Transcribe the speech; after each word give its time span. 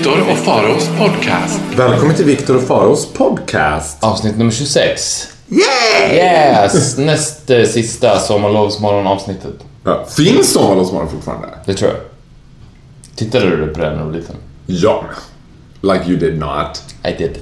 Viktor 0.00 0.30
och 0.30 0.38
Faraos 0.38 0.88
podcast. 0.98 1.60
Välkommen 1.76 2.16
till 2.16 2.24
Viktor 2.24 2.56
och 2.56 2.62
Faros 2.62 3.12
podcast. 3.12 4.04
Avsnitt 4.04 4.38
nummer 4.38 4.50
26. 4.50 5.28
Yeah! 5.48 6.14
Yes! 6.64 6.98
Näst 6.98 7.50
eh, 7.50 7.64
sista 7.64 8.18
sommarlovsmorgon-avsnittet. 8.18 9.54
Ja, 9.84 10.04
finns 10.16 10.52
Sommarlovsmorgon 10.52 11.10
fortfarande? 11.10 11.48
Det 11.66 11.74
tror 11.74 11.90
jag. 11.90 12.00
Tittade 13.16 13.56
du 13.56 13.66
på 13.66 13.80
det 13.80 13.90
när 13.90 13.98
du 13.98 14.04
var 14.04 14.12
liten? 14.12 14.36
Ja. 14.66 15.04
Like 15.80 16.04
you 16.06 16.16
did 16.16 16.38
not. 16.38 16.82
I 17.04 17.12
did. 17.18 17.38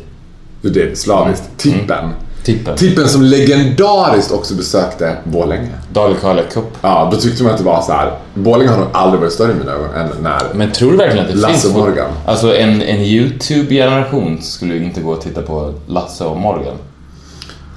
Du 0.62 0.70
did, 0.70 0.98
slaviskt. 0.98 1.44
Tippen. 1.56 2.12
Tippen. 2.44 2.76
Tippen 2.76 3.08
som 3.08 3.22
legendariskt 3.22 4.32
också 4.32 4.54
besökte 4.54 5.16
Borlänge. 5.24 5.68
Dahlia 5.92 6.16
Carlia 6.20 6.44
Cup. 6.44 6.64
Ja, 6.80 7.08
då 7.12 7.18
tyckte 7.20 7.42
man 7.42 7.52
att 7.52 7.58
det 7.58 7.64
var 7.64 7.82
så 7.82 7.92
här. 7.92 8.12
Borlänge 8.34 8.70
har 8.70 8.78
nog 8.78 8.88
aldrig 8.92 9.20
varit 9.20 9.32
större 9.32 9.52
i 9.52 9.54
mina 9.54 9.72
ögon 9.72 9.94
än 9.94 10.08
när... 10.22 10.40
Men 10.54 10.72
tror 10.72 10.90
du 10.90 10.96
verkligen 10.96 11.26
att 11.26 11.32
det 11.32 11.38
Lasse 11.38 11.60
finns... 11.60 11.74
Morgan. 11.76 12.10
Alltså 12.26 12.56
en, 12.56 12.82
en 12.82 13.00
YouTube-generation 13.00 14.42
skulle 14.42 14.74
ju 14.74 14.84
inte 14.84 15.00
gå 15.00 15.12
och 15.12 15.20
titta 15.20 15.42
på 15.42 15.74
Lasse 15.86 16.24
och 16.24 16.36
Morgan. 16.36 16.76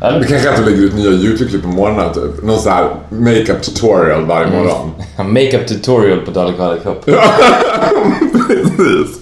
Eller? 0.02 0.24
kanske 0.24 0.50
är 0.50 0.54
att 0.54 0.66
de 0.66 0.72
lägger 0.72 0.84
ut 0.84 0.94
nya 0.96 1.12
YouTube-klipp 1.12 1.62
på 1.62 1.68
morgonen 1.68 2.14
typ. 2.14 2.44
Någon 2.44 2.60
så 2.60 2.70
här 2.70 2.90
makeup 3.10 3.62
tutorial 3.62 4.26
varje 4.26 4.48
Mm. 4.48 4.60
morgon. 4.60 4.92
Makeup 5.34 5.68
tutorial 5.68 6.20
på 6.20 6.32
Dahlia 6.32 6.58
Carlia 6.58 6.84
Cup. 6.84 7.06
Precis. 8.48 9.18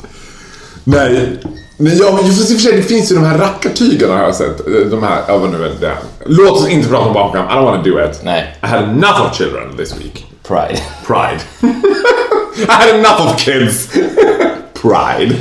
Nej. 0.84 1.40
Men 1.82 1.98
ja, 1.98 2.14
men 2.16 2.26
just 2.26 2.52
i 2.52 2.56
och 2.56 2.60
för 2.62 2.70
sig, 2.70 2.78
det 2.78 2.84
finns 2.84 3.12
ju 3.12 3.16
de 3.16 3.24
här 3.24 3.38
rackartygarna 3.38 4.18
har 4.18 4.24
jag 4.24 4.36
sett. 4.36 4.58
De 4.92 5.04
här, 5.04 5.24
ja 5.28 5.38
vad 5.38 5.52
nu 5.52 5.66
är 5.66 5.72
det. 5.80 5.98
Låt 6.26 6.52
oss 6.52 6.70
inte 6.70 6.90
prata 6.90 7.08
om 7.08 7.14
barnprogram, 7.14 7.48
I 7.50 7.52
don't 7.52 7.66
wanna 7.66 7.84
do 7.84 8.10
it. 8.10 8.20
Nej. 8.24 8.56
I 8.64 8.68
had 8.68 8.84
enough 8.84 9.22
of 9.22 9.38
children 9.38 9.78
this 9.78 9.96
week. 10.00 10.26
Pride. 10.48 10.82
Pride. 11.08 11.42
I 12.58 12.72
had 12.72 12.90
enough 12.96 13.22
of 13.28 13.38
kids. 13.38 13.88
Pride. 14.82 15.36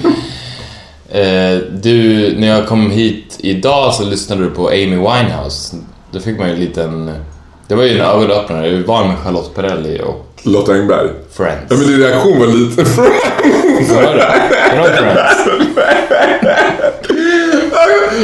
Eh, 1.10 1.58
du, 1.72 2.34
när 2.38 2.48
jag 2.48 2.66
kom 2.66 2.90
hit 2.90 3.36
idag 3.38 3.94
så 3.94 4.04
lyssnade 4.04 4.42
du 4.42 4.50
på 4.50 4.68
Amy 4.68 4.96
Winehouse. 4.96 5.76
Då 6.10 6.20
fick 6.20 6.38
man 6.38 6.48
ju 6.48 6.54
en 6.54 6.60
liten... 6.60 7.14
Det 7.68 7.74
var 7.74 7.82
ju 7.84 7.98
en 8.00 8.06
ögonöppnare. 8.06 8.70
Vi 8.70 8.82
var 8.82 9.04
med 9.04 9.18
Charlotte 9.18 9.54
Perrelli 9.54 10.00
och 10.02 10.24
Lotta 10.42 10.72
Engberg. 10.74 11.08
Friends. 11.32 11.62
Ja 11.68 11.76
men 11.76 11.86
din 11.86 11.98
reaktion 11.98 12.38
var 12.38 12.46
lite... 12.46 12.82
Hör 13.94 14.14
du? 14.14 14.70
Kommer 14.70 14.82
du 14.82 14.88
ihåg 14.88 15.14
Friends? 15.14 15.47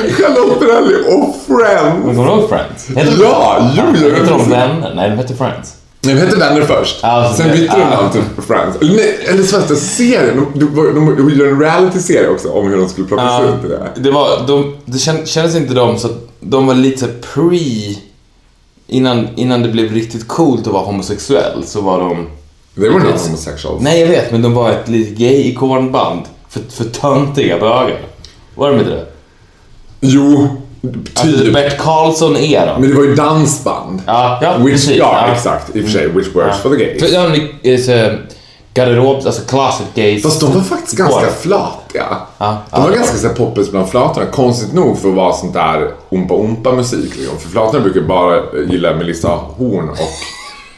Charlotte 0.03 0.59
Perrelli 0.61 0.95
och 1.09 1.37
Friends. 1.47 2.05
Kommer 2.05 2.25
du 2.25 2.31
ihåg 2.31 2.49
Friends? 2.49 2.89
Heter 2.89 3.23
Ja, 3.23 3.71
jo, 3.77 3.83
jo. 4.03 4.09
Heter 4.11 4.31
de 4.39 4.51
Vänner? 4.51 4.93
Nej, 4.97 5.11
de 5.11 5.17
hette 5.17 5.35
Friends. 5.35 5.75
Nej, 6.01 6.15
de 6.15 6.21
hette 6.21 6.37
Vänner 6.37 6.63
först. 6.63 7.05
Alltså, 7.05 7.43
Sen 7.43 7.53
bytte 7.53 7.75
de 7.79 7.81
namn 7.91 8.11
till 8.13 8.23
Friends. 8.47 8.77
Eller, 8.81 9.31
eller 9.33 9.43
svenska 9.43 9.75
serien. 9.75 10.47
De, 10.55 10.61
de, 10.61 10.77
de, 10.95 11.17
de 11.17 11.31
gjorde 11.31 11.51
en 11.51 11.61
reality-serie 11.61 12.29
också 12.29 12.49
om 12.51 12.69
hur 12.69 12.77
de 12.79 12.89
skulle 12.89 13.07
plockas 13.07 13.33
Ja, 13.43 13.45
ut 13.49 13.71
det. 13.95 14.01
det 14.03 14.11
var... 14.11 14.47
De, 14.47 14.77
det 14.85 14.99
kän- 14.99 15.27
kändes 15.27 15.55
inte 15.57 15.75
de 15.75 15.99
så... 15.99 16.09
De 16.41 16.67
var 16.67 16.75
lite 16.75 17.07
pre... 17.07 17.95
Innan, 18.87 19.29
innan 19.37 19.63
det 19.63 19.69
blev 19.69 19.93
riktigt 19.93 20.29
coolt 20.29 20.67
att 20.67 20.73
vara 20.73 20.85
homosexuell 20.85 21.65
så 21.67 21.81
var 21.81 22.01
de... 22.01 22.27
They 22.75 22.89
were 22.91 23.05
not 23.05 23.21
homosexuals. 23.27 23.83
Nej, 23.83 24.01
jag 24.01 24.09
vet, 24.09 24.31
men 24.33 24.43
de 24.43 24.55
var 24.55 24.71
ett 24.71 24.89
litet 24.89 25.19
gay-ikonband 25.19 26.21
för, 26.49 26.61
för 26.71 26.85
töntiga 26.85 27.59
bögar. 27.59 27.99
Var 28.55 28.71
de 28.71 28.79
inte 28.79 28.91
det? 28.91 29.07
Jo, 30.07 30.49
Alltså, 31.15 31.45
typ. 31.45 31.55
Bert 31.55 31.79
Karlsson 31.79 32.37
är 32.37 32.67
de. 32.67 32.81
Men 32.81 32.91
det 32.91 32.97
var 32.97 33.05
ju 33.05 33.15
dansband. 33.15 34.03
Ja, 34.07 34.39
ja 34.43 34.57
Which, 34.59 34.73
precis. 34.73 34.97
ja, 34.97 35.27
exakt. 35.33 35.77
I 35.77 35.81
och 35.81 35.85
för 35.85 35.93
sig, 35.93 36.09
which 36.09 36.35
works 36.35 36.59
for 36.59 36.71
the 36.71 36.85
gays. 36.85 37.03
För, 37.03 37.15
ja, 37.15 37.29
men 37.29 37.49
det 37.63 37.75
är 37.75 37.79
så, 37.79 38.17
garderob, 38.75 39.17
alltså 39.27 39.43
closet 39.43 39.87
gays. 39.95 40.23
Fast 40.23 40.41
de 40.41 40.53
var 40.53 40.61
faktiskt 40.61 40.97
ganska 40.97 41.21
Ikon. 41.21 41.33
flatiga. 41.41 42.05
Ja, 42.39 42.57
de 42.71 42.83
var 42.83 42.91
ja. 42.91 42.97
ganska 42.97 43.17
så 43.17 43.29
poppis 43.29 43.71
bland 43.71 43.89
flatorna. 43.89 44.27
Konstigt 44.27 44.73
nog 44.75 44.99
för 44.99 45.09
att 45.09 45.15
vara 45.15 45.33
sånt 45.33 45.53
där 45.53 45.91
ompa-ompa 46.09 46.73
musik. 46.73 47.17
Liksom. 47.17 47.39
För 47.39 47.49
flatorna 47.49 47.85
brukar 47.85 48.01
bara 48.01 48.43
gilla 48.69 48.95
Melissa 48.95 49.29
Horn 49.29 49.89
och 49.89 49.99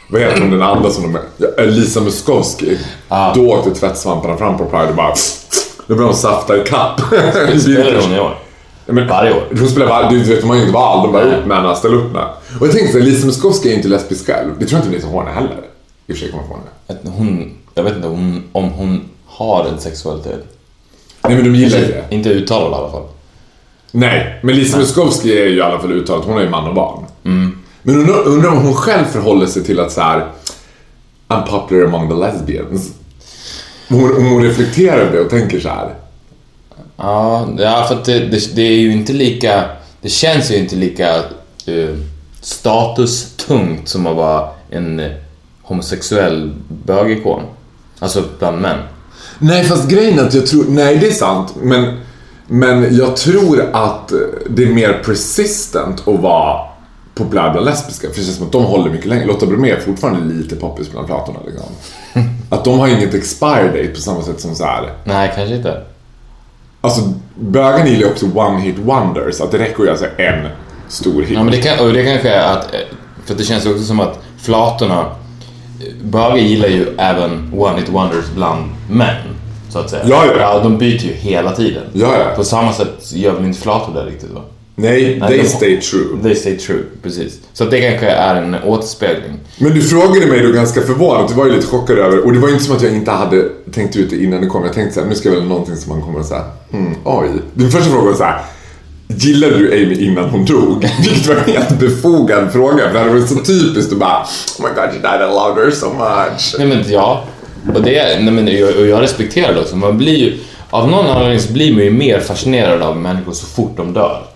vad 0.09 0.21
heter 0.21 0.41
hon 0.41 0.51
den 0.51 0.61
andra 0.61 0.89
som 0.89 1.03
de 1.13 1.19
ja, 1.37 1.63
Lisa 1.63 2.01
Muskowski. 2.01 2.77
Då 3.35 3.51
åkte 3.51 3.71
tvättsvamparna 3.71 4.37
fram 4.37 4.57
på 4.57 4.65
Pride 4.65 4.89
och 4.89 4.95
bara 4.95 5.13
då 5.87 5.95
började 5.95 6.13
de 6.13 6.17
safta 6.17 6.57
i 6.57 6.63
kapp. 6.63 7.01
Spelar 7.61 8.01
hon 8.01 8.13
i 8.13 8.19
år? 8.19 8.46
Men, 8.87 9.07
Varje 9.07 9.33
år. 9.33 9.43
De 9.51 9.67
spelar 9.67 9.87
varje, 9.87 10.09
du 10.09 10.23
vet 10.23 10.41
de 10.41 10.49
har 10.49 10.55
ju 10.55 10.61
inte 10.61 10.73
val, 10.73 11.03
de 11.07 11.11
bara 11.13 11.37
upp 11.37 11.45
med 11.45 11.57
henne, 11.57 11.75
ställ 11.75 11.93
upp 11.93 12.11
med. 12.11 12.25
Och 12.59 12.67
jag 12.67 12.73
tänkte 12.73 12.91
såhär, 12.91 13.05
Lisa 13.05 13.25
Muskowski 13.25 13.71
är 13.71 13.75
inte 13.75 13.87
lesbisk 13.87 14.25
själv. 14.25 14.51
Det 14.59 14.65
tror 14.65 14.79
jag 14.79 14.85
inte 14.85 14.95
Lisa 14.95 15.07
Horn 15.07 15.27
är 15.27 15.31
heller. 15.31 15.57
I 16.07 16.13
och 16.13 16.15
för 16.17 16.25
sig 16.25 16.31
kommer 16.31 16.43
det. 16.87 16.93
Att 16.93 16.99
Hon, 17.17 17.51
jag 17.73 17.83
vet 17.83 17.95
inte 17.95 18.07
hon, 18.07 18.43
om 18.51 18.69
hon 18.69 19.01
har 19.25 19.65
en 19.65 19.79
sexualitet. 19.79 20.57
Nej 21.21 21.35
men 21.35 21.53
de 21.53 21.59
gillar 21.59 21.77
ju 21.77 21.85
det. 21.85 22.03
Inte 22.09 22.29
uttalad 22.29 22.71
i 22.71 22.75
alla 22.75 22.91
fall. 22.91 23.03
Nej, 23.91 24.39
men 24.43 24.55
Lisa 24.55 24.77
Muskowski 24.77 25.41
är 25.41 25.45
ju 25.47 25.57
i 25.57 25.61
alla 25.61 25.79
fall 25.79 25.91
uttalat, 25.91 26.25
hon 26.25 26.37
är 26.37 26.41
ju 26.41 26.49
man 26.49 26.67
och 26.67 26.75
barn. 26.75 27.05
Men 27.81 27.95
undrar, 27.95 28.27
undrar 28.27 28.49
om 28.49 28.57
hon 28.57 28.75
själv 28.75 29.05
förhåller 29.05 29.45
sig 29.45 29.63
till 29.63 29.79
att 29.79 29.91
så 29.91 30.01
här 30.01 30.27
I'm 31.27 31.45
popular 31.47 31.85
among 31.85 32.09
the 32.09 32.15
lesbians. 32.15 32.91
Hon, 33.89 34.25
hon 34.25 34.43
reflekterar 34.43 34.97
över 34.97 35.11
det 35.11 35.19
och 35.19 35.29
tänker 35.29 35.59
så 35.59 35.69
här. 35.69 35.93
Ja, 36.97 37.47
ja 37.57 37.85
för 37.87 38.01
det, 38.05 38.19
det, 38.19 38.55
det 38.55 38.61
är 38.61 38.79
ju 38.79 38.91
inte 38.91 39.13
lika... 39.13 39.65
Det 40.01 40.09
känns 40.09 40.51
ju 40.51 40.55
inte 40.55 40.75
lika 40.75 41.17
uh, 41.67 41.97
statustungt 42.41 43.89
som 43.89 44.07
att 44.07 44.15
vara 44.15 44.49
en 44.69 44.99
eh, 44.99 45.11
homosexuell 45.61 46.53
bögikon. 46.67 47.41
Alltså 47.99 48.23
bland 48.39 48.61
män. 48.61 48.79
Nej 49.39 49.63
fast 49.63 49.89
grejen 49.89 50.19
är 50.19 50.23
att 50.23 50.33
jag 50.33 50.47
tror, 50.47 50.65
nej 50.69 50.97
det 50.97 51.07
är 51.07 51.11
sant, 51.11 51.55
men, 51.61 51.99
men 52.47 52.95
jag 52.95 53.17
tror 53.17 53.69
att 53.73 54.11
det 54.49 54.63
är 54.63 54.73
mer 54.73 54.93
persistent 55.05 56.07
att 56.07 56.19
vara 56.19 56.67
populär 57.15 57.51
bland 57.51 57.65
lesbiska. 57.65 58.07
För 58.09 58.19
det 58.19 58.23
känns 58.23 58.37
som 58.37 58.45
att 58.45 58.51
de 58.51 58.63
håller 58.63 58.91
mycket 58.91 59.07
längre. 59.07 59.25
Lotta 59.25 59.45
Bromé 59.45 59.69
är 59.69 59.79
fortfarande 59.79 60.33
lite 60.33 60.55
poppis 60.55 60.91
bland 60.91 61.07
flatorna 61.07 61.39
liksom. 61.45 61.65
Att 62.49 62.65
de 62.65 62.79
har 62.79 62.87
inget 62.87 63.13
expire 63.13 63.67
date 63.67 63.87
på 63.87 64.01
samma 64.01 64.21
sätt 64.21 64.41
som 64.41 64.55
så 64.55 64.63
här. 64.63 64.93
Nej, 65.03 65.31
kanske 65.35 65.55
inte. 65.55 65.83
Alltså 66.87 67.13
bögarna 67.35 67.87
gillar 67.87 67.99
ju 68.07 68.11
också 68.11 68.25
one 68.35 68.59
hit 68.59 68.75
wonders. 68.79 69.41
Att 69.41 69.51
det 69.51 69.57
räcker 69.57 69.83
ju 69.83 69.89
alltså 69.89 70.05
en 70.17 70.47
stor 70.87 71.21
hit. 71.21 71.29
Ja, 71.31 71.43
men 71.43 71.51
det, 71.51 71.61
kan, 71.61 71.87
och 71.87 71.93
det 71.93 72.03
kanske 72.05 72.29
är 72.29 72.51
att... 72.53 72.73
eh, 72.73 72.79
För 73.25 73.35
det 73.35 73.43
känns 73.43 73.65
också 73.65 73.83
som 73.83 73.99
att 73.99 74.19
flatorna... 74.41 74.99
eh, 75.01 75.93
Bögar 76.03 76.37
gillar 76.37 76.67
ju 76.67 76.95
även 76.97 77.53
one 77.57 77.79
hit 77.79 77.89
wonders 77.89 78.25
bland 78.35 78.65
män. 78.89 79.15
Så 79.69 79.79
att 79.79 79.89
säga. 79.89 80.03
Ja, 80.07 80.25
ja. 80.25 80.33
ja 80.39 80.59
de 80.63 80.77
byter 80.77 81.03
ju 81.05 81.13
hela 81.13 81.51
tiden. 81.51 81.83
Ja, 81.93 82.07
ja. 82.17 82.35
På 82.35 82.43
samma 82.43 82.73
sätt 82.73 83.11
gör 83.13 83.33
väl 83.33 83.45
inte 83.45 83.59
flator 83.61 83.93
det 83.93 84.05
riktigt 84.05 84.31
va? 84.31 84.41
Nej, 84.79 85.17
Nej, 85.19 85.29
they 85.29 85.37
de- 85.41 85.47
stay 85.47 85.81
true. 85.81 86.05
They 86.23 86.35
stay 86.35 86.57
true, 86.57 86.83
precis. 87.03 87.39
Så 87.53 87.65
det 87.65 87.81
kanske 87.81 88.07
är 88.07 88.35
en 88.35 88.55
återspegling. 88.65 89.39
Men 89.57 89.73
du 89.73 89.81
frågade 89.81 90.25
mig 90.25 90.39
då 90.43 90.51
ganska 90.51 90.81
förvånat, 90.81 91.27
du 91.27 91.33
var 91.33 91.45
ju 91.45 91.51
lite 91.55 91.67
chockad 91.67 91.97
över, 91.99 92.25
och 92.25 92.33
det 92.33 92.39
var 92.39 92.47
ju 92.47 92.53
inte 92.53 92.65
som 92.65 92.75
att 92.75 92.81
jag 92.83 92.93
inte 92.93 93.11
hade 93.11 93.43
tänkt 93.73 93.95
ut 93.95 94.09
det 94.09 94.23
innan 94.23 94.41
det 94.41 94.47
kom. 94.47 94.63
Jag 94.63 94.73
tänkte 94.73 94.93
såhär, 94.95 95.07
nu 95.07 95.15
ska 95.15 95.31
väl 95.31 95.43
någonting 95.43 95.75
som 95.75 95.93
man 95.93 96.01
kommer 96.01 96.19
att 96.19 96.25
säga, 96.25 96.43
hmm, 96.71 96.95
oj. 97.03 97.27
Din 97.53 97.71
första 97.71 97.89
fråga 97.89 98.05
var 98.05 98.13
såhär, 98.13 98.41
gillade 99.07 99.57
du 99.57 99.71
Amy 99.73 99.95
innan 100.05 100.29
hon 100.29 100.45
dog? 100.45 100.81
Vilket 100.99 101.27
var 101.27 101.35
en 101.35 101.43
helt 101.43 101.79
befogad 101.79 102.51
fråga, 102.51 102.77
för 102.87 102.93
det 102.93 102.99
hade 102.99 103.11
varit 103.11 103.29
så 103.29 103.35
typiskt 103.35 103.93
att 103.93 103.99
bara, 103.99 104.23
oh 104.59 104.63
my 104.65 104.69
god 104.75 104.93
you 104.93 105.01
died, 105.01 105.21
I 105.29 105.33
love 105.33 105.63
her 105.65 105.71
so 105.71 105.93
much. 105.93 106.55
Nej 106.57 106.67
men 106.67 106.91
ja, 106.91 107.23
och, 107.75 107.81
det, 107.81 108.19
nej, 108.21 108.33
men, 108.33 108.47
jag- 108.47 108.75
och 108.75 108.87
jag 108.87 109.01
respekterar 109.01 109.53
det 109.53 109.59
också. 109.61 109.75
Man 109.75 109.97
blir 109.97 110.17
ju, 110.17 110.37
av 110.69 110.89
någon 110.89 111.05
anledning 111.07 111.39
så 111.39 111.53
blir 111.53 111.73
man 111.73 111.83
ju 111.83 111.91
mer 111.91 112.19
fascinerad 112.19 112.81
av 112.81 112.97
människor 112.97 113.31
så 113.31 113.45
fort 113.45 113.77
de 113.77 113.93
dör. 113.93 114.26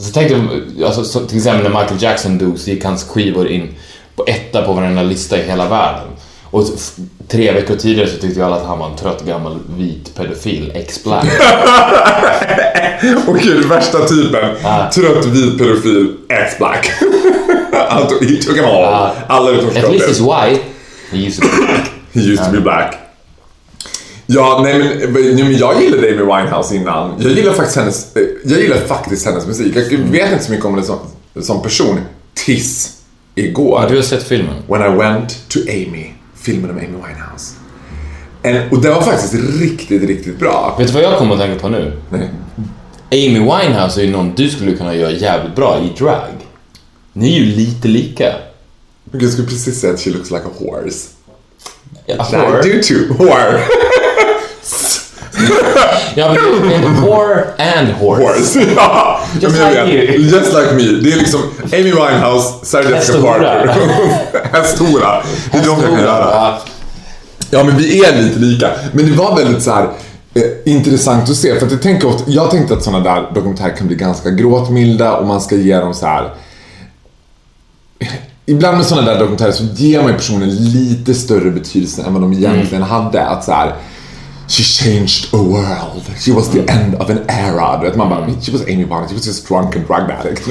Så 0.00 0.12
tänk 0.12 0.28
dig, 0.28 0.40
alltså, 0.84 1.04
så, 1.04 1.20
till 1.20 1.36
exempel 1.36 1.72
när 1.72 1.80
Michael 1.80 2.02
Jackson 2.02 2.38
dog 2.38 2.58
så 2.58 2.70
gick 2.70 2.84
hans 2.84 3.04
skivor 3.04 3.48
in 3.48 3.74
på 4.16 4.24
etta 4.26 4.62
på 4.62 4.72
varenda 4.72 5.02
lista 5.02 5.38
i 5.38 5.42
hela 5.42 5.68
världen. 5.68 6.08
Och 6.50 6.64
tre 7.28 7.52
veckor 7.52 7.76
tidigare 7.76 8.08
så 8.08 8.18
tyckte 8.18 8.40
jag 8.40 8.46
alla 8.46 8.56
att 8.56 8.66
han 8.66 8.78
var 8.78 8.90
en 8.90 8.96
trött 8.96 9.24
gammal 9.26 9.58
vit 9.76 10.14
pedofil 10.14 10.72
ex-black. 10.74 11.24
Den 13.44 13.68
värsta 13.68 14.06
typen. 14.06 14.56
Ja. 14.62 14.90
Trött 14.94 15.26
vit 15.26 15.58
pedofil, 15.58 16.16
ex-black. 16.28 16.90
Han 17.88 18.06
tog, 18.08 18.24
he 18.24 18.42
took 18.42 18.56
them 18.56 18.64
all. 18.64 18.82
Ja. 18.82 19.14
Alla 19.26 19.50
utom 19.50 19.68
At 19.68 19.90
least 19.90 20.08
he's 20.08 20.20
white. 20.20 20.62
He 21.10 21.18
used 21.18 21.42
to 21.42 21.48
be 21.48 21.56
black. 21.66 21.90
He 22.12 22.20
used 22.20 22.44
to 22.44 22.50
be 22.52 22.60
black. 22.60 22.94
Ja, 24.32 24.60
nej 24.62 24.78
men, 24.78 25.12
nej, 25.12 25.44
men 25.44 25.56
jag 25.56 25.82
gillade 25.82 26.08
Amy 26.08 26.22
Winehouse 26.22 26.76
innan. 26.76 27.14
Jag 27.18 27.32
gillar 27.32 27.52
faktiskt 27.52 27.76
hennes, 27.76 28.16
eh, 28.16 28.22
jag 28.44 28.60
gillar 28.60 28.76
faktiskt 28.76 29.26
hennes 29.26 29.46
musik. 29.46 29.76
Jag 29.76 29.98
vet 29.98 30.32
inte 30.32 30.44
så 30.44 30.50
mycket 30.50 30.66
om 30.66 30.74
henne 30.74 30.86
som, 30.86 30.98
som 31.42 31.62
person 31.62 32.00
tills 32.34 32.96
igår. 33.34 33.86
Du 33.88 33.96
har 33.96 34.02
sett 34.02 34.22
filmen? 34.22 34.54
When 34.66 34.92
I 34.92 34.96
went 34.96 35.48
to 35.48 35.58
Amy, 35.68 36.06
filmen 36.36 36.70
om 36.70 36.76
Amy 36.76 36.86
Winehouse. 36.86 37.54
En, 38.42 38.70
och 38.70 38.82
det 38.82 38.90
var 38.90 39.02
faktiskt 39.02 39.34
riktigt, 39.60 40.02
riktigt 40.02 40.38
bra. 40.38 40.74
Vet 40.78 40.86
du 40.86 40.94
vad 40.94 41.02
jag 41.02 41.18
kommer 41.18 41.34
att 41.34 41.40
tänka 41.40 41.60
på 41.60 41.68
nu? 41.68 41.92
Nej. 42.10 42.30
Amy 43.10 43.38
Winehouse 43.38 44.00
är 44.00 44.04
ju 44.04 44.10
någon 44.10 44.34
du 44.34 44.50
skulle 44.50 44.76
kunna 44.76 44.94
göra 44.94 45.10
jävligt 45.10 45.56
bra 45.56 45.80
i 45.80 45.98
drag. 45.98 46.30
Ni 47.12 47.36
är 47.36 47.40
ju 47.40 47.46
lite 47.46 47.88
lika. 47.88 48.34
Jag 49.12 49.30
skulle 49.30 49.48
precis 49.48 49.80
säga 49.80 49.92
att 49.92 50.00
she 50.00 50.10
looks 50.10 50.30
like 50.30 50.44
a 50.44 50.50
horse. 50.58 51.08
Ja, 52.06 52.14
I 52.64 52.72
do 52.72 52.82
too. 52.82 53.14
Whore. 53.18 53.60
Ja, 56.14 56.34
men 56.34 56.72
en 56.72 57.02
whore 57.02 57.44
and 57.58 57.88
horse. 57.88 58.22
Horse. 58.22 58.60
ja, 58.76 59.20
Just 59.40 59.58
men 59.58 59.72
like 59.72 59.92
you. 59.92 60.22
Just 60.22 60.52
like 60.52 60.72
me. 60.74 60.82
Det 60.82 61.12
är 61.12 61.16
liksom 61.16 61.40
Amy 61.72 61.82
Winehouse, 61.92 62.66
Sarah 62.66 62.90
Jessica. 62.90 63.22
Parker. 63.22 63.76
Hästhora. 64.52 65.22
Det 65.52 65.58
är 65.58 65.64
de 65.64 65.80
jag 65.80 65.90
kan 65.90 66.00
göra. 66.00 66.54
Ja, 67.50 67.64
men 67.64 67.76
vi 67.76 68.04
är 68.04 68.22
lite 68.22 68.38
lika. 68.38 68.70
Men 68.92 69.06
det 69.06 69.12
var 69.12 69.36
väldigt 69.36 69.62
så 69.62 69.70
här 69.70 69.88
eh, 70.34 70.42
intressant 70.64 71.30
att 71.30 71.36
se. 71.36 71.58
För 71.58 71.66
att 71.66 71.72
jag, 71.72 71.82
tänker 71.82 72.08
ofta, 72.08 72.30
jag 72.30 72.50
tänkte 72.50 72.74
att 72.74 72.82
sådana 72.82 73.14
där 73.14 73.30
dokumentärer 73.34 73.76
kan 73.76 73.86
bli 73.86 73.96
ganska 73.96 74.30
gråtmilda 74.30 75.16
och 75.16 75.26
man 75.26 75.40
ska 75.40 75.56
ge 75.56 75.76
dem 75.76 75.94
så 75.94 76.06
här. 76.06 76.34
Ibland 78.46 78.76
med 78.76 78.86
sådana 78.86 79.12
där 79.12 79.18
dokumentärer 79.18 79.52
så 79.52 79.64
ger 79.64 80.02
man 80.02 80.10
ju 80.10 80.16
personen 80.16 80.50
lite 80.50 81.14
större 81.14 81.50
betydelse 81.50 82.02
än 82.02 82.12
vad 82.12 82.22
de 82.22 82.32
egentligen 82.32 82.82
hade. 82.82 83.26
Att 83.26 83.44
så 83.44 83.52
här. 83.52 83.74
She 84.50 84.62
changed 84.62 85.34
a 85.34 85.36
world. 85.36 86.02
She 86.18 86.32
was 86.32 86.48
the 86.50 86.58
end 86.68 86.94
of 86.94 87.10
an 87.10 87.18
era. 87.28 87.78
Du 87.80 87.86
vet, 87.86 87.96
man 87.96 88.08
bara, 88.10 88.26
she 88.42 88.52
was 88.52 88.62
Amy 88.62 88.84
Winehouse. 88.84 89.08
She 89.08 89.14
was 89.14 89.26
just 89.26 89.48
drunk 89.48 89.76
and 89.76 89.86
drug 89.86 90.10
addict. 90.10 90.48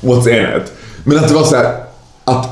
What's 0.00 0.28
in 0.28 0.60
it? 0.62 0.72
Men 1.04 1.18
att 1.18 1.28
det 1.28 1.34
var 1.34 1.44
så 1.44 1.56
här 1.56 1.74
att 2.24 2.48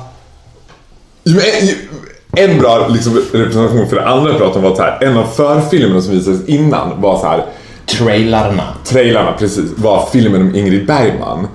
en- 2.36 2.58
bra 2.58 2.88
liksom, 2.88 3.14
representation 3.32 3.88
för 3.88 3.96
det 3.96 4.06
andra 4.08 4.30
jag 4.30 4.38
pratade 4.38 4.58
om 4.58 4.70
var 4.70 4.76
så 4.76 4.82
här, 4.82 5.04
en 5.04 5.16
av 5.16 5.26
förfilmerna 5.26 6.02
som 6.02 6.12
visades 6.12 6.48
innan 6.48 7.00
var 7.00 7.18
så 7.20 7.26
här 7.26 7.46
trailarna. 7.86 8.74
trailarna 8.84 9.32
precis, 9.32 9.70
var 9.76 10.08
filmen 10.12 10.40
om 10.42 10.54
Ingrid 10.54 10.86
Bergman. 10.86 11.48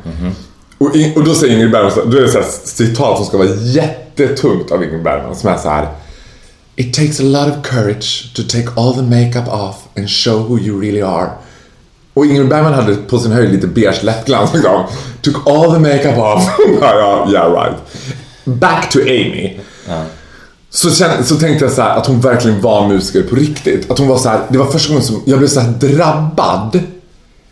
Och, 0.77 0.95
i- 0.95 1.13
och 1.15 1.23
då 1.23 1.33
säger 1.35 1.53
Ingrid 1.55 1.71
Bergman, 1.71 1.91
så- 1.91 2.05
då 2.05 2.17
är 2.17 2.21
det 2.21 2.29
så 2.29 2.37
här 2.37 2.45
citat 2.63 3.17
som 3.17 3.25
ska 3.25 3.37
vara 3.37 3.47
jättetungt 3.55 4.71
av 4.71 4.83
Ingrid 4.83 5.03
Bergman 5.03 5.35
som 5.35 5.49
är 5.49 5.57
så 5.57 5.69
här 5.69 5.87
It 6.79 6.93
takes 6.93 7.19
a 7.19 7.23
lot 7.23 7.49
of 7.49 7.63
courage 7.63 8.33
to 8.33 8.43
take 8.43 8.77
all 8.77 8.93
the 8.93 9.01
makeup 9.01 9.47
off 9.49 9.87
and 9.97 10.09
show 10.09 10.37
who 10.39 10.57
you 10.57 10.81
really 10.81 11.01
are. 11.01 11.29
Och 12.13 12.25
Ingrid 12.25 12.49
Bergman 12.49 12.73
hade 12.73 12.95
på 12.95 13.19
sin 13.19 13.31
höjd 13.31 13.51
lite 13.51 13.67
beige 13.67 14.03
läppglans 14.03 14.53
liksom. 14.53 14.83
Took 15.21 15.47
all 15.47 15.73
the 15.73 15.79
makeup 15.79 16.17
off. 16.17 16.59
yeah 17.31 17.53
right. 17.53 17.75
Back 18.45 18.91
to 18.91 18.99
Amy. 18.99 19.59
Så, 20.69 20.91
kände, 20.91 21.23
så 21.23 21.35
tänkte 21.35 21.65
jag 21.65 21.73
så 21.73 21.81
här 21.81 21.97
att 21.97 22.07
hon 22.07 22.21
verkligen 22.21 22.61
var 22.61 22.87
musiker 22.87 23.23
på 23.23 23.35
riktigt. 23.35 23.91
Att 23.91 23.99
hon 23.99 24.07
var 24.07 24.17
så 24.17 24.29
här, 24.29 24.41
det 24.49 24.57
var 24.57 24.65
första 24.65 24.89
gången 24.89 25.05
som 25.05 25.23
jag 25.25 25.39
blev 25.39 25.47
så 25.47 25.59
här 25.59 25.71
drabbad. 25.71 26.79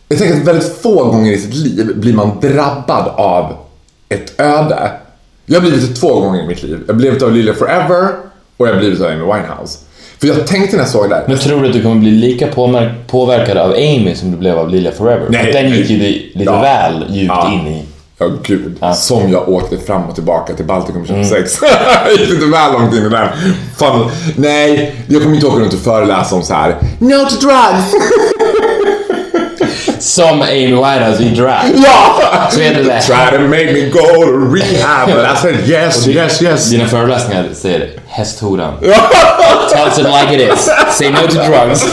Jag 0.07 0.19
tänker 0.19 0.37
att 0.37 0.47
väldigt 0.47 0.81
få 0.81 1.11
gånger 1.11 1.31
i 1.31 1.37
sitt 1.37 1.53
liv 1.53 1.93
blir 1.95 2.13
man 2.13 2.39
drabbad 2.41 3.07
av 3.07 3.53
ett 4.09 4.39
öde. 4.39 4.91
Jag 5.45 5.55
har 5.55 5.61
blivit 5.61 5.89
det 5.89 5.95
två 5.99 6.19
gånger 6.19 6.43
i 6.43 6.47
mitt 6.47 6.63
liv. 6.63 6.83
Jag 6.87 6.93
har 6.93 6.97
blivit 6.97 7.21
av 7.21 7.31
Lilja 7.31 7.53
Forever 7.53 8.27
och 8.57 8.67
jag 8.67 8.73
har 8.73 8.79
blivit 8.79 9.01
av 9.01 9.07
Amy 9.07 9.19
Winehouse. 9.21 9.79
För 10.19 10.27
jag 10.27 10.47
tänkte 10.47 10.75
när 10.75 10.83
jag 10.83 10.89
såg 10.91 11.09
det 11.09 11.15
där. 11.15 11.23
Men 11.27 11.37
tror 11.37 11.61
du 11.61 11.67
att 11.67 11.73
du 11.73 11.81
kommer 11.81 11.95
bli 11.95 12.11
lika 12.11 12.47
påverkad 13.07 13.57
av 13.57 13.71
Amy 13.71 14.15
som 14.15 14.31
du 14.31 14.37
blev 14.37 14.59
av 14.59 14.69
Lilja 14.69 14.91
Forever? 14.91 15.25
Nej. 15.29 15.51
Den 15.53 15.69
gick 15.71 15.89
ju 15.89 15.97
li- 15.97 16.31
lite 16.35 16.51
Ja. 16.51 16.61
väl 16.61 17.05
djupt 17.09 17.33
Ja. 17.35 17.51
in 17.53 17.67
i... 17.67 17.85
Ja, 18.19 18.29
gud. 18.43 18.75
Ja. 18.81 18.93
Som 18.93 19.31
jag 19.31 19.49
åkte 19.49 19.77
fram 19.77 20.03
och 20.03 20.15
tillbaka 20.15 20.53
till 20.53 20.65
Baltikum 20.65 21.05
26. 21.07 21.59
jag 22.05 22.11
gick 22.19 22.29
lite 22.29 22.45
väl 22.45 22.71
långt 22.73 22.95
in 22.95 23.05
i 23.05 23.09
den. 23.09 23.27
Fan. 23.77 24.09
Nej, 24.35 24.95
jag 25.07 25.21
kommer 25.21 25.35
inte 25.35 25.47
åka 25.47 25.59
runt 25.59 25.73
och 25.73 25.79
föreläsa 25.79 26.35
om 26.35 26.43
så 26.43 26.53
här. 26.53 26.75
No 26.99 27.25
to 27.29 27.35
drugs! 27.47 27.93
Som 29.99 30.41
Amy 30.41 30.67
Winehouse 30.67 31.23
i 31.23 31.29
drag. 31.29 31.61
ja! 31.75 32.21
Så 32.51 32.59
är 32.61 32.73
det 32.73 32.83
det. 32.83 33.01
Try 33.01 33.37
to 33.37 33.43
make 33.43 33.65
me 33.73 33.89
go 33.89 33.99
to 34.25 34.55
rehab. 34.55 35.09
And 35.09 35.37
I 35.37 35.41
said 35.41 35.69
yes, 35.69 36.07
yes, 36.07 36.41
yes. 36.41 36.69
Dina 36.69 36.85
föreläsningar 36.87 37.45
säger 37.53 37.89
hästhoran. 38.17 38.73
Tell 39.71 39.87
it 39.87 39.97
like 39.97 40.33
it 40.35 40.53
is. 40.53 40.69
Say 40.91 41.11
no 41.11 41.27
to 41.27 41.35
drugs. 41.35 41.85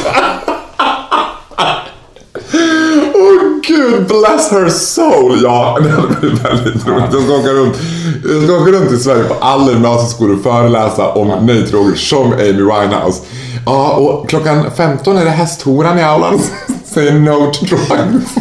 Åh 3.15 3.61
gud, 3.67 4.07
bless 4.07 4.51
her 4.51 4.69
soul! 4.69 5.39
Ja, 5.43 5.79
det 5.83 5.91
hade 5.91 6.09
blivit 6.21 6.45
väldigt 6.45 6.87
roligt. 6.87 7.13
Jag 7.13 7.23
ska 7.23 7.33
åka 7.35 7.49
runt, 7.49 7.77
jag 8.25 8.43
ska 8.43 8.57
åka 8.57 8.71
runt 8.71 8.93
i 8.93 8.97
Sverige 8.97 9.25
på 9.25 9.35
alla 9.41 9.73
gymnasieskolor 9.73 10.37
och 10.37 10.43
föreläsa 10.43 11.09
om 11.09 11.47
nej-droger 11.47 11.95
som 11.95 12.33
Amy 12.33 12.53
Winehouse. 12.53 13.23
Ja, 13.67 13.91
och 13.91 14.29
klockan 14.29 14.71
15 14.77 15.17
är 15.17 15.25
det 15.25 15.31
hästhoran 15.31 15.99
i 15.99 16.03
aulan 16.03 16.41
säger 16.85 17.13
no 17.13 17.51
to 17.53 17.65
drugs. 17.65 18.35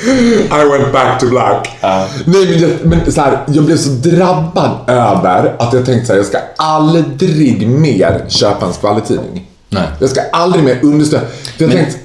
I 0.50 0.64
went 0.64 0.92
back 0.92 1.20
to 1.20 1.26
black. 1.26 1.78
Nej, 1.82 2.08
men, 2.24 2.58
jag, 2.58 2.70
men 2.82 3.12
så 3.12 3.20
här, 3.20 3.38
jag 3.46 3.64
blev 3.64 3.76
så 3.76 3.90
drabbad 3.90 4.70
över 4.86 5.56
att 5.58 5.72
jag 5.72 5.86
tänkte 5.86 6.06
så 6.06 6.12
här, 6.12 6.18
jag 6.18 6.26
ska 6.26 6.38
aldrig 6.56 7.68
mer 7.68 8.24
köpa 8.28 8.66
en 8.66 8.72
skvallertidning. 8.72 9.46
Nej. 9.68 9.88
Jag 10.00 10.10
ska 10.10 10.20
aldrig 10.32 10.64
mer 10.64 10.78
understödja. 10.82 11.26
För 11.58 11.64
jag 11.64 11.72
tänkte, 11.72 11.98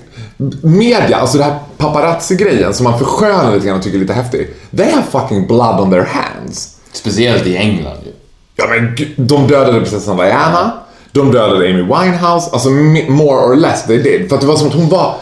media, 0.62 1.18
alltså 1.18 1.38
det 1.38 1.44
här 1.44 1.60
paparazzi-grejen 1.78 2.74
som 2.74 2.84
man 2.84 3.00
förskönar 3.00 3.54
lite 3.54 3.68
grann 3.68 3.78
och 3.78 3.84
tycker 3.84 3.98
är 3.98 4.02
lite 4.02 4.14
häftig. 4.14 4.48
They 4.78 4.92
have 4.92 5.04
fucking 5.12 5.48
blood 5.48 5.80
on 5.80 5.92
their 5.92 6.04
hands. 6.06 6.76
Speciellt 6.94 7.46
i 7.46 7.58
England 7.58 7.98
ju. 8.06 8.12
Ja 8.56 8.66
men 8.68 8.96
de 9.28 9.48
dödade 9.48 9.80
prinsessan 9.80 10.18
Diana, 10.18 10.74
de 11.12 11.32
dödade 11.32 11.70
Amy 11.70 11.82
Winehouse, 11.82 12.50
alltså 12.52 12.70
more 13.08 13.46
or 13.46 13.56
less 13.56 13.86
they 13.86 13.98
did. 13.98 14.30
För 14.30 14.36
att 14.36 14.42
det 14.42 14.48
var 14.48 14.56
som 14.56 14.68
att 14.68 14.74
hon 14.74 14.90
var, 14.90 15.16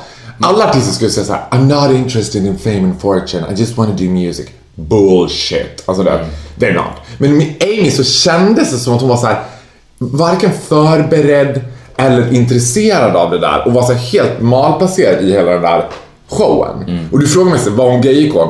alla 0.43 0.69
artister 0.69 0.93
skulle 0.93 1.09
säga 1.09 1.25
såhär 1.25 1.41
I'm 1.51 1.67
not 1.67 1.95
interested 1.97 2.45
in 2.45 2.57
fame 2.57 2.79
and 2.83 3.01
fortune, 3.01 3.45
I 3.51 3.59
just 3.59 3.77
want 3.77 3.97
to 3.97 4.03
do 4.03 4.09
music. 4.09 4.45
Bullshit. 4.75 5.83
Alltså 5.85 6.03
det, 6.03 6.25
they're 6.59 6.73
not. 6.73 6.85
Men 7.17 7.37
med 7.37 7.47
Amy 7.63 7.91
så 7.91 8.03
kändes 8.03 8.71
det 8.71 8.77
som 8.77 8.93
att 8.93 9.01
hon 9.01 9.09
var 9.09 9.17
så 9.17 9.25
här 9.25 9.43
varken 9.97 10.51
förberedd 10.67 11.61
eller 11.97 12.33
intresserad 12.33 13.15
av 13.15 13.31
det 13.31 13.39
där 13.39 13.67
och 13.67 13.73
var 13.73 13.83
så 13.83 13.93
helt 13.93 14.41
malplacerad 14.41 15.23
i 15.23 15.31
hela 15.31 15.51
den 15.51 15.61
där 15.61 15.85
showen. 16.29 17.07
Och 17.11 17.19
du 17.19 17.27
frågar 17.27 17.51
mig 17.51 17.59
så 17.59 17.69
var 17.71 17.89
hon 17.91 18.01
gayikon? 18.01 18.49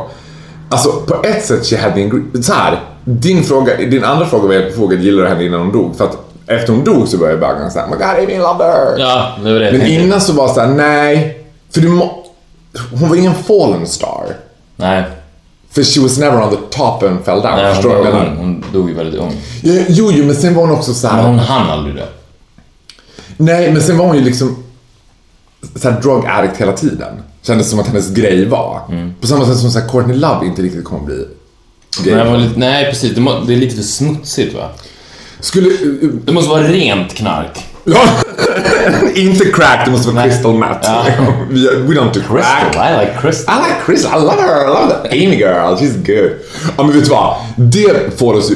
Alltså 0.69 0.91
på 0.91 1.23
ett 1.23 1.45
sätt 1.45 1.65
she 1.65 1.77
had 1.77 1.97
ingre- 1.97 2.41
så 2.41 2.53
här, 2.53 2.79
din 3.05 3.43
fråga, 3.43 3.77
din 3.77 4.03
andra 4.03 4.25
fråga 4.25 4.47
var 4.47 4.53
jag 4.53 4.73
frågade 4.73 5.03
gillar 5.03 5.23
du 5.23 5.29
henne 5.29 5.45
innan 5.45 5.59
hon 5.59 5.71
dog? 5.71 5.95
För 5.97 6.05
att 6.05 6.17
efter 6.47 6.73
hon 6.73 6.83
dog 6.83 7.07
så 7.07 7.17
började 7.17 7.45
jag 7.47 7.57
bara 7.57 7.69
såhär, 7.69 7.87
my 7.87 7.93
god 7.95 8.23
Amy 8.23 8.37
loved 8.37 8.65
her. 8.67 8.95
Ja, 8.97 9.31
det 9.43 9.53
var 9.53 9.59
det 9.59 9.71
Men 9.71 9.87
innan 9.87 10.21
så 10.21 10.33
var 10.33 10.47
det 10.47 10.53
såhär, 10.53 10.67
nej. 10.67 11.42
För 11.73 11.81
du 11.81 11.89
må, 11.89 12.25
hon 12.91 13.09
var 13.09 13.15
ingen 13.15 13.35
fallen 13.35 13.87
star. 13.87 14.25
Nej, 14.75 15.03
För 15.71 15.83
she 15.83 16.01
was 16.01 16.17
never 16.17 16.41
on 16.43 16.49
the 16.49 16.77
top 16.77 17.03
and 17.03 17.25
fell 17.25 17.41
down. 17.41 17.55
nej 17.55 17.65
hon, 17.65 17.73
förstår 17.75 18.05
jag 18.05 18.11
var 18.11 18.25
ung. 18.25 18.37
hon 18.37 18.63
dog 18.73 18.89
ju 18.89 18.95
väldigt 18.95 19.19
ung. 19.21 19.31
Ja, 19.61 19.73
Jo, 19.87 20.11
jo, 20.13 20.25
men 20.25 20.35
sen 20.35 20.55
var 20.55 20.61
hon 20.67 20.71
också 20.77 20.93
så 20.93 21.07
här. 21.07 21.15
Men 21.15 21.25
hon 21.25 21.39
hann 21.39 21.69
aldrig 21.69 21.95
det. 21.95 22.07
Nej, 23.37 23.71
men 23.71 23.81
sen 23.81 23.97
var 23.97 24.05
hon 24.05 24.15
ju 24.17 24.23
liksom 24.23 24.63
så 25.75 25.89
här 25.89 26.01
drug 26.01 26.25
addict 26.25 26.57
hela 26.57 26.73
tiden. 26.73 27.13
Kändes 27.41 27.69
som 27.69 27.79
att 27.79 27.87
hennes 27.87 28.09
grej 28.09 28.45
var. 28.45 28.81
På 29.21 29.27
samma 29.27 29.45
sätt 29.45 29.57
som 29.57 29.71
så 29.71 29.79
här 29.79 29.87
Courtney 29.89 30.17
Love 30.17 30.45
inte 30.45 30.61
riktigt 30.61 30.85
kommer 30.85 31.05
bli. 31.05 31.25
Nej, 32.05 32.29
hon 32.29 32.41
lite, 32.43 32.59
nej 32.59 32.85
precis. 32.89 33.15
Det, 33.15 33.21
må, 33.21 33.39
det 33.39 33.53
är 33.53 33.57
lite 33.57 33.75
för 33.75 33.83
smutsigt 33.83 34.55
va? 34.55 34.69
Skulle... 35.39 35.69
Det 36.25 36.31
måste 36.31 36.49
vara 36.49 36.63
rent 36.63 37.13
knark. 37.13 37.65
Ja, 37.85 38.01
inte 39.15 39.45
crack, 39.45 39.85
det 39.85 39.91
måste 39.91 40.07
vara 40.07 40.21
Nej. 40.21 40.29
crystal 40.29 40.53
meth. 40.53 40.79
Ja. 40.83 41.05
We, 41.49 41.93
don't 41.93 42.13
do 42.13 42.19
crack. 42.27 42.63
Crystal, 42.63 42.87
I 42.87 42.99
like 42.99 43.21
crystal. 43.21 43.55
I 43.55 43.67
like 43.67 43.81
Crystal, 43.85 44.11
I 44.21 44.23
love 44.25 44.41
her, 44.41 44.65
I 44.65 44.67
love 44.67 44.89
that 44.89 45.05
Amy 45.11 45.35
girl, 45.35 45.75
she's 45.75 45.95
good. 46.05 46.31
Ja 46.77 46.83
men 46.83 46.95
vet 46.95 47.03
du 47.05 47.09
vad? 47.09 47.35
Det 47.57 48.19
får 48.19 48.33
oss 48.33 48.51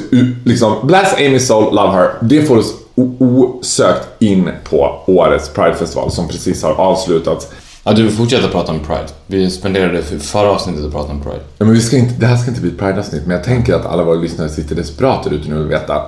liksom, 0.45 0.87
bless 0.87 1.13
Amy 1.13 1.39
soul, 1.39 1.75
love 1.75 1.91
her. 1.91 2.09
Det 2.21 2.41
får 2.41 2.57
oss 2.57 2.73
osökt 3.19 4.07
in 4.19 4.49
på 4.63 5.03
årets 5.07 5.49
Pridefestival 5.49 6.11
som 6.11 6.27
precis 6.27 6.63
har 6.63 6.73
avslutats. 6.73 7.47
Ja, 7.87 7.93
du 7.93 8.03
vill 8.03 8.11
fortsätta 8.11 8.47
prata 8.47 8.71
om 8.71 8.79
Pride. 8.79 9.07
Vi 9.27 9.49
spenderade 9.49 10.03
för 10.03 10.17
förra 10.17 10.49
avsnittet 10.49 10.85
att 10.85 10.91
prata 10.91 11.11
om 11.11 11.21
Pride. 11.21 11.39
Ja, 11.57 11.65
men 11.65 11.73
vi 11.73 11.81
ska 11.81 11.97
inte, 11.97 12.13
det 12.19 12.25
här 12.25 12.37
ska 12.37 12.49
inte 12.49 12.61
bli 12.61 12.69
ett 12.71 12.77
Pride-avsnitt, 12.77 13.21
men 13.25 13.35
jag 13.35 13.43
tänker 13.43 13.73
att 13.73 13.85
alla 13.85 14.03
våra 14.03 14.15
lyssnare 14.15 14.49
sitter 14.49 14.75
desperat 14.75 15.23
där 15.23 15.33
ute 15.33 15.49
nu 15.49 15.55
och 15.55 15.61
vill 15.61 15.67
veta 15.67 16.01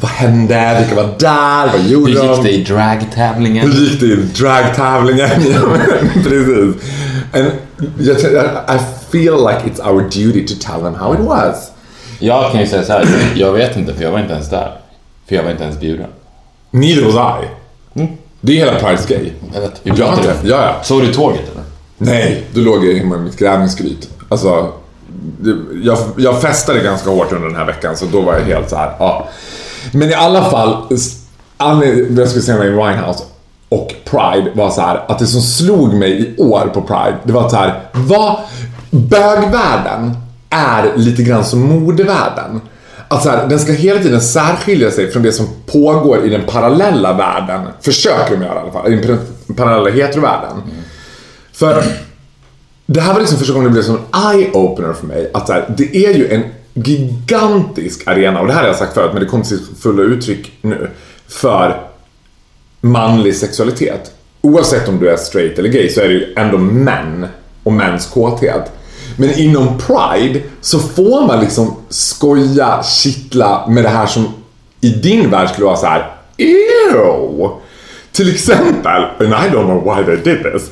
vad 0.00 0.10
hände, 0.10 0.76
vilka 0.80 1.02
var 1.02 1.14
där, 1.18 1.72
vad 1.72 1.86
gjorde 1.86 2.12
Hur 2.12 2.18
de? 2.18 2.34
gick 2.34 2.42
det 2.42 2.50
i 2.50 2.64
dragtävlingen? 2.64 3.70
Hur 3.70 3.80
gick 3.80 4.00
det 4.00 4.06
i 4.06 4.16
dragtävlingen? 4.16 5.30
Precis. 6.24 6.82
And 7.32 7.50
I 8.68 8.78
feel 9.10 9.36
like 9.36 9.70
it's 9.70 9.90
our 9.90 10.02
duty 10.02 10.46
to 10.46 10.54
tell 10.60 10.80
them 10.82 10.94
how 10.94 11.14
it 11.14 11.20
was. 11.20 11.70
Jag 12.18 12.52
kan 12.52 12.60
ju 12.60 12.66
säga 12.66 12.82
så 12.82 12.92
här, 12.92 13.08
jag 13.34 13.52
vet 13.52 13.76
inte 13.76 13.94
för 13.94 14.02
jag 14.02 14.10
var 14.10 14.18
inte 14.18 14.32
ens 14.32 14.50
där. 14.50 14.72
För 15.28 15.36
jag 15.36 15.42
var 15.42 15.50
inte 15.50 15.64
ens 15.64 15.80
bjuden. 15.80 16.08
Neither 16.70 17.04
was 17.04 17.44
I. 17.44 17.63
Det 18.46 18.60
är 18.60 18.64
hela 18.66 18.78
Prides 18.80 19.06
grej. 19.06 19.32
Jag 19.54 19.60
vet, 19.60 19.80
vi 19.82 19.90
Ja, 19.90 19.96
pratade 19.96 20.28
ja, 20.28 20.34
det. 20.42 20.48
ja. 20.48 20.74
Såg 20.82 21.02
du 21.02 21.12
tåget 21.14 21.40
eller? 21.52 21.62
Nej, 21.98 22.44
då 22.54 22.60
låg 22.60 22.84
jag 22.86 23.06
med 23.06 23.20
mitt 23.20 23.36
grävningsgryt. 23.38 24.08
Alltså, 24.28 24.72
jag, 25.82 25.98
jag 26.16 26.40
festade 26.42 26.80
ganska 26.80 27.10
hårt 27.10 27.32
under 27.32 27.48
den 27.48 27.56
här 27.56 27.64
veckan 27.66 27.96
så 27.96 28.04
då 28.06 28.20
var 28.20 28.32
jag 28.34 28.40
helt 28.40 28.70
så 28.70 28.76
här. 28.76 28.92
ja. 28.98 29.28
Men 29.92 30.10
i 30.10 30.14
alla 30.14 30.42
fall, 30.44 30.76
jag 32.16 32.28
skulle 32.28 32.42
säga 32.42 32.58
med 32.58 32.70
Winehouse 32.72 33.24
och 33.68 33.94
Pride 34.04 34.50
var 34.54 34.70
så 34.70 34.80
här 34.80 35.04
att 35.08 35.18
det 35.18 35.26
som 35.26 35.40
slog 35.40 35.94
mig 35.94 36.10
i 36.22 36.42
år 36.42 36.70
på 36.74 36.82
Pride, 36.82 37.16
det 37.24 37.32
var 37.32 37.48
så 37.48 37.56
här, 37.56 37.80
vad 37.92 38.36
bögvärlden 38.90 40.16
är 40.50 40.92
lite 40.96 41.22
grann 41.22 41.44
som 41.44 41.60
modevärlden. 41.60 42.60
Att 43.14 43.22
så 43.22 43.30
här, 43.30 43.48
den 43.48 43.58
ska 43.60 43.72
hela 43.72 44.00
tiden 44.00 44.20
särskilja 44.20 44.90
sig 44.90 45.10
från 45.10 45.22
det 45.22 45.32
som 45.32 45.46
pågår 45.66 46.26
i 46.26 46.28
den 46.28 46.42
parallella 46.46 47.12
världen. 47.12 47.66
Försöker 47.80 48.36
de 48.36 48.42
göra 48.42 48.54
i 48.54 48.58
alla 48.58 48.72
fall, 48.72 48.92
i 48.92 48.96
den 48.96 49.18
parallella 49.56 49.90
heterovärlden. 49.90 50.62
För 51.52 51.84
det 52.86 53.00
här 53.00 53.12
var 53.12 53.20
liksom 53.20 53.38
första 53.38 53.52
gången 53.52 53.68
det 53.68 53.72
blev 53.72 53.82
som 53.82 53.96
en 53.96 54.20
eye-opener 54.20 54.92
för 54.92 55.06
mig. 55.06 55.30
Att 55.34 55.46
så 55.46 55.52
här, 55.52 55.74
det 55.78 55.96
är 55.96 56.14
ju 56.14 56.28
en 56.28 56.42
gigantisk 56.74 58.08
arena, 58.08 58.40
och 58.40 58.46
det 58.46 58.52
här 58.52 58.60
har 58.60 58.68
jag 58.68 58.76
sagt 58.76 58.94
förut 58.94 59.10
men 59.12 59.22
det 59.22 59.28
kommer 59.28 59.44
till 59.44 59.58
sitt 59.58 59.78
fulla 59.78 60.02
uttryck 60.02 60.52
nu. 60.60 60.90
För 61.28 61.80
manlig 62.80 63.36
sexualitet. 63.36 64.12
Oavsett 64.40 64.88
om 64.88 64.98
du 65.00 65.10
är 65.10 65.16
straight 65.16 65.58
eller 65.58 65.68
gay 65.68 65.88
så 65.88 66.00
är 66.00 66.08
det 66.08 66.14
ju 66.14 66.34
ändå 66.36 66.58
män 66.58 67.26
och 67.62 67.72
mäns 67.72 68.06
kåthet. 68.06 68.72
Men 69.16 69.38
inom 69.38 69.78
Pride 69.78 70.42
så 70.60 70.78
får 70.78 71.26
man 71.26 71.40
liksom 71.40 71.76
skoja, 71.88 72.82
kittla 72.82 73.66
med 73.68 73.84
det 73.84 73.88
här 73.88 74.06
som 74.06 74.28
i 74.80 74.88
din 74.88 75.30
värld 75.30 75.48
skulle 75.48 75.66
vara 75.66 75.76
så 75.76 75.86
här. 75.86 76.10
Ew! 76.36 77.48
Till 78.12 78.34
exempel, 78.34 79.02
and 79.18 79.28
I 79.28 79.50
don't 79.50 79.64
know 79.64 79.96
why 79.96 80.04
they 80.04 80.16
did 80.16 80.52
this, 80.52 80.70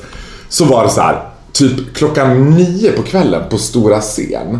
så 0.49 0.65
var 0.65 0.83
det 0.83 0.89
så 0.89 1.01
här, 1.01 1.21
typ 1.51 1.95
klockan 1.95 2.49
nio 2.49 2.91
på 2.91 3.01
kvällen 3.01 3.49
på 3.49 3.57
stora 3.57 3.99
scen 3.99 4.59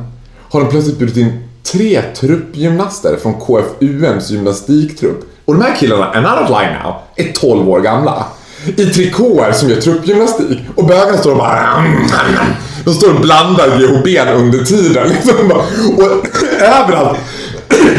har 0.54 0.60
de 0.60 0.70
plötsligt 0.70 0.98
bjudit 0.98 1.18
in 1.18 1.44
tre 1.64 2.02
truppgymnaster 2.02 3.18
från 3.22 3.34
KFUMs 3.34 4.30
gymnastiktrupp. 4.30 5.20
Och 5.46 5.54
de 5.54 5.64
här 5.64 5.76
killarna, 5.76 6.06
and 6.06 6.26
I 6.26 6.30
don't 6.30 6.62
lie 6.62 6.78
now, 6.84 6.96
är 7.16 7.34
12 7.34 7.70
år 7.70 7.82
gamla. 7.82 8.26
I 8.66 8.86
trikåer 8.86 9.52
som 9.52 9.70
gör 9.70 9.82
truppgymnastik. 9.82 10.60
Och 10.76 10.86
bögarna 10.86 11.18
står 11.18 11.32
och 11.32 11.38
bara... 11.38 11.78
Mm, 11.78 11.92
mm, 11.92 12.08
mm. 12.30 12.54
De 12.86 12.94
står 12.94 13.14
och 13.14 13.22
blandar 13.22 13.68
GHBn 13.68 14.28
under 14.28 14.64
tiden. 14.64 15.08
Liksom 15.08 15.48
bara. 15.48 15.64
Och 16.06 16.28
överallt 16.62 17.18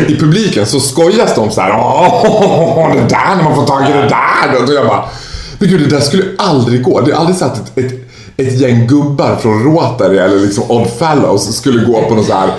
i 0.08 0.16
publiken 0.16 0.66
så 0.66 0.80
skojas 0.80 1.34
de 1.34 1.50
så 1.50 1.60
här. 1.60 1.70
Åh, 1.72 2.94
det 2.94 3.00
där 3.00 3.36
när 3.36 3.44
man 3.44 3.54
får 3.54 3.66
tag 3.66 3.82
i 3.90 3.92
det 3.92 4.08
där. 4.08 4.62
Och 4.62 4.74
jag 4.74 4.86
bara, 4.86 5.04
men 5.58 5.68
gud 5.68 5.80
det 5.80 5.96
där 5.96 6.00
skulle 6.00 6.24
aldrig 6.38 6.82
gå. 6.82 7.00
Det 7.00 7.10
är 7.10 7.16
aldrig 7.16 7.36
så 7.36 7.44
att 7.44 7.78
ett, 7.78 7.84
ett, 7.84 7.92
ett 8.36 8.60
gäng 8.60 8.86
gubbar 8.86 9.36
från 9.36 9.64
Rotary 9.64 10.18
eller 10.18 10.38
liksom 10.38 10.70
Odd 10.70 10.90
Fellows 10.98 11.56
skulle 11.56 11.84
gå 11.84 12.02
på 12.02 12.14
någon 12.14 12.24
så 12.24 12.32
här 12.32 12.50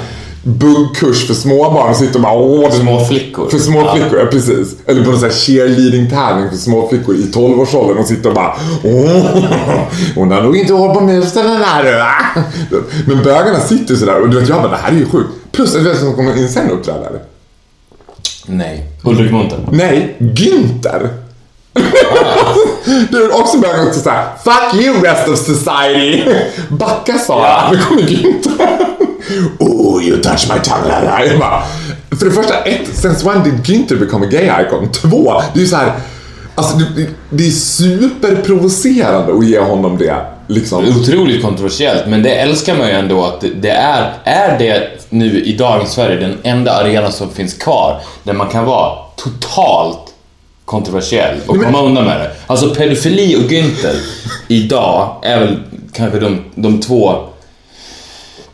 buggkurs 0.48 1.28
för 1.28 1.34
småbarn 1.34 1.90
och 1.90 1.98
och 2.16 2.22
bara 2.22 2.34
åh, 2.34 2.70
det- 2.70 2.76
Små 2.76 3.06
flickor. 3.06 3.50
För 3.50 3.58
små 3.60 3.92
flickor, 3.96 4.20
ja 4.20 4.26
precis. 4.26 4.76
Eller 4.86 5.04
på 5.04 5.10
någon 5.12 5.20
sån 5.20 5.30
här 5.30 5.36
cheerleading-tävling 5.36 6.50
för 6.50 6.58
små 6.58 6.88
flickor 6.90 7.16
i 7.16 7.32
12-årsåldern 7.34 7.98
och 7.98 8.06
sitter 8.06 8.30
och 8.30 8.36
bara 8.36 8.54
åh, 8.84 9.46
hon 10.16 10.32
har 10.32 10.42
nog 10.42 10.58
inte 10.58 10.74
hållit 10.74 10.94
på 11.00 11.02
musen 11.06 11.44
den 11.46 11.62
här. 11.62 11.98
va?" 11.98 12.42
Men 13.08 13.24
bögarna 13.24 13.60
sitter 13.60 13.96
sådär 13.96 14.22
och 14.22 14.30
du 14.30 14.40
vet 14.40 14.50
jag 14.50 14.62
bara 14.62 14.72
det 14.72 14.78
här 14.78 14.92
är 14.92 14.96
ju 14.96 15.06
sjukt. 15.06 15.30
Plus 15.52 15.76
att 15.76 15.84
vet 15.84 16.00
som 16.00 16.14
kommer 16.16 16.38
in 16.38 16.50
sen 16.50 16.70
uppträdare. 16.72 17.20
Nej. 18.46 18.86
Ulrik 19.04 19.32
Munther. 19.32 19.60
Nej, 19.72 20.16
Günther. 20.20 21.08
Du 23.12 23.24
är 23.26 23.40
också 23.42 23.58
börjar 23.58 23.88
också 23.88 24.00
såhär, 24.00 24.26
fuck 24.44 24.82
you 24.84 25.02
rest 25.02 25.28
of 25.28 25.40
society. 25.40 26.24
Backa 26.70 27.18
sa 27.18 27.48
jag, 27.48 27.72
nu 27.72 27.80
kommer 27.84 28.02
Günther. 28.02 28.86
Oh, 29.60 30.04
you 30.04 30.22
touch 30.22 30.48
my 30.54 30.60
tongue. 30.64 31.26
Jag 31.30 31.40
bara, 31.40 31.64
för 32.20 32.26
det 32.26 32.32
första, 32.32 32.58
ett, 32.64 32.88
since 32.96 33.26
when 33.26 33.44
did 33.44 33.54
Günther 33.54 34.00
become 34.00 34.26
a 34.26 34.30
gay 34.32 34.50
icon? 34.66 34.92
Två, 34.92 35.42
det 35.54 35.60
är 35.60 35.62
ju 35.62 35.68
så 35.68 35.76
här, 35.76 35.92
alltså 36.56 36.78
det, 36.78 37.08
det- 37.30 37.48
är 37.48 37.52
superprovocerande 37.52 39.34
att 39.34 39.46
ge 39.46 39.60
honom 39.60 39.98
det. 39.98 40.16
Liksom. 40.48 40.86
Otroligt 41.02 41.42
kontroversiellt, 41.42 42.08
men 42.08 42.24
det 42.24 42.30
älskar 42.36 42.78
man 42.78 42.88
ju 42.88 42.94
ändå 42.94 43.26
att 43.26 43.44
det- 43.62 43.70
är, 43.70 44.14
är 44.24 44.60
det 44.60 44.90
nu 45.10 45.42
i 45.44 45.58
dagens 45.58 45.92
Sverige 45.92 46.16
den 46.20 46.38
enda 46.44 46.72
arena 46.74 47.12
som 47.12 47.30
finns 47.30 47.54
kvar 47.54 48.02
där 48.24 48.34
man 48.34 48.48
kan 48.48 48.66
vara 48.66 48.96
totalt 49.16 50.00
kontroversiell 50.66 51.36
och 51.48 51.64
komma 51.64 51.82
undan 51.82 52.06
med 52.06 52.20
det. 52.20 52.32
Alltså 52.48 52.76
pedofili 52.76 53.36
och 53.36 53.52
Günther 53.52 53.96
idag 54.48 55.16
är 55.24 55.40
väl 55.40 55.60
kanske 55.94 56.20
de, 56.20 56.42
de 56.56 56.82
två 56.82 57.16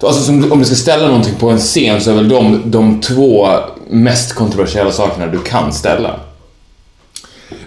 Alltså 0.08 0.24
som, 0.24 0.52
om 0.52 0.60
du 0.60 0.66
ska 0.66 0.76
ställa 0.76 1.08
någonting 1.08 1.36
på 1.36 1.50
en 1.50 1.60
scen 1.60 2.02
så 2.02 2.12
är 2.12 2.16
väl 2.16 2.30
de, 2.30 2.62
de 2.66 3.02
två 3.02 3.48
mest 3.90 4.34
kontroversiella 4.34 4.92
sakerna 4.92 5.28
du 5.28 5.40
kan 5.40 5.74
ställa. 5.74 6.20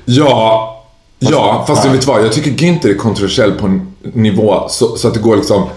Ja, 0.04 0.84
ja 1.18 1.64
fast 1.68 1.84
ja. 1.84 1.90
du 1.90 1.96
vet 1.96 2.06
vad, 2.06 2.24
jag 2.24 2.32
tycker 2.32 2.50
Günther 2.50 2.88
är 2.88 2.94
kontroversiell 2.94 3.52
på 3.52 3.66
en 3.66 3.92
nivå 4.02 4.66
så, 4.68 4.96
så 4.96 5.08
att 5.08 5.14
det 5.14 5.20
går 5.20 5.36
liksom 5.36 5.68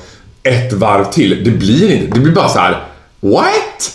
ett 0.43 0.73
varv 0.73 1.11
till. 1.11 1.43
Det 1.43 1.51
blir 1.51 1.91
inte, 1.91 2.13
det 2.13 2.19
blir 2.19 2.33
bara 2.33 2.49
så 2.49 2.59
här: 2.59 2.83
what? 3.19 3.93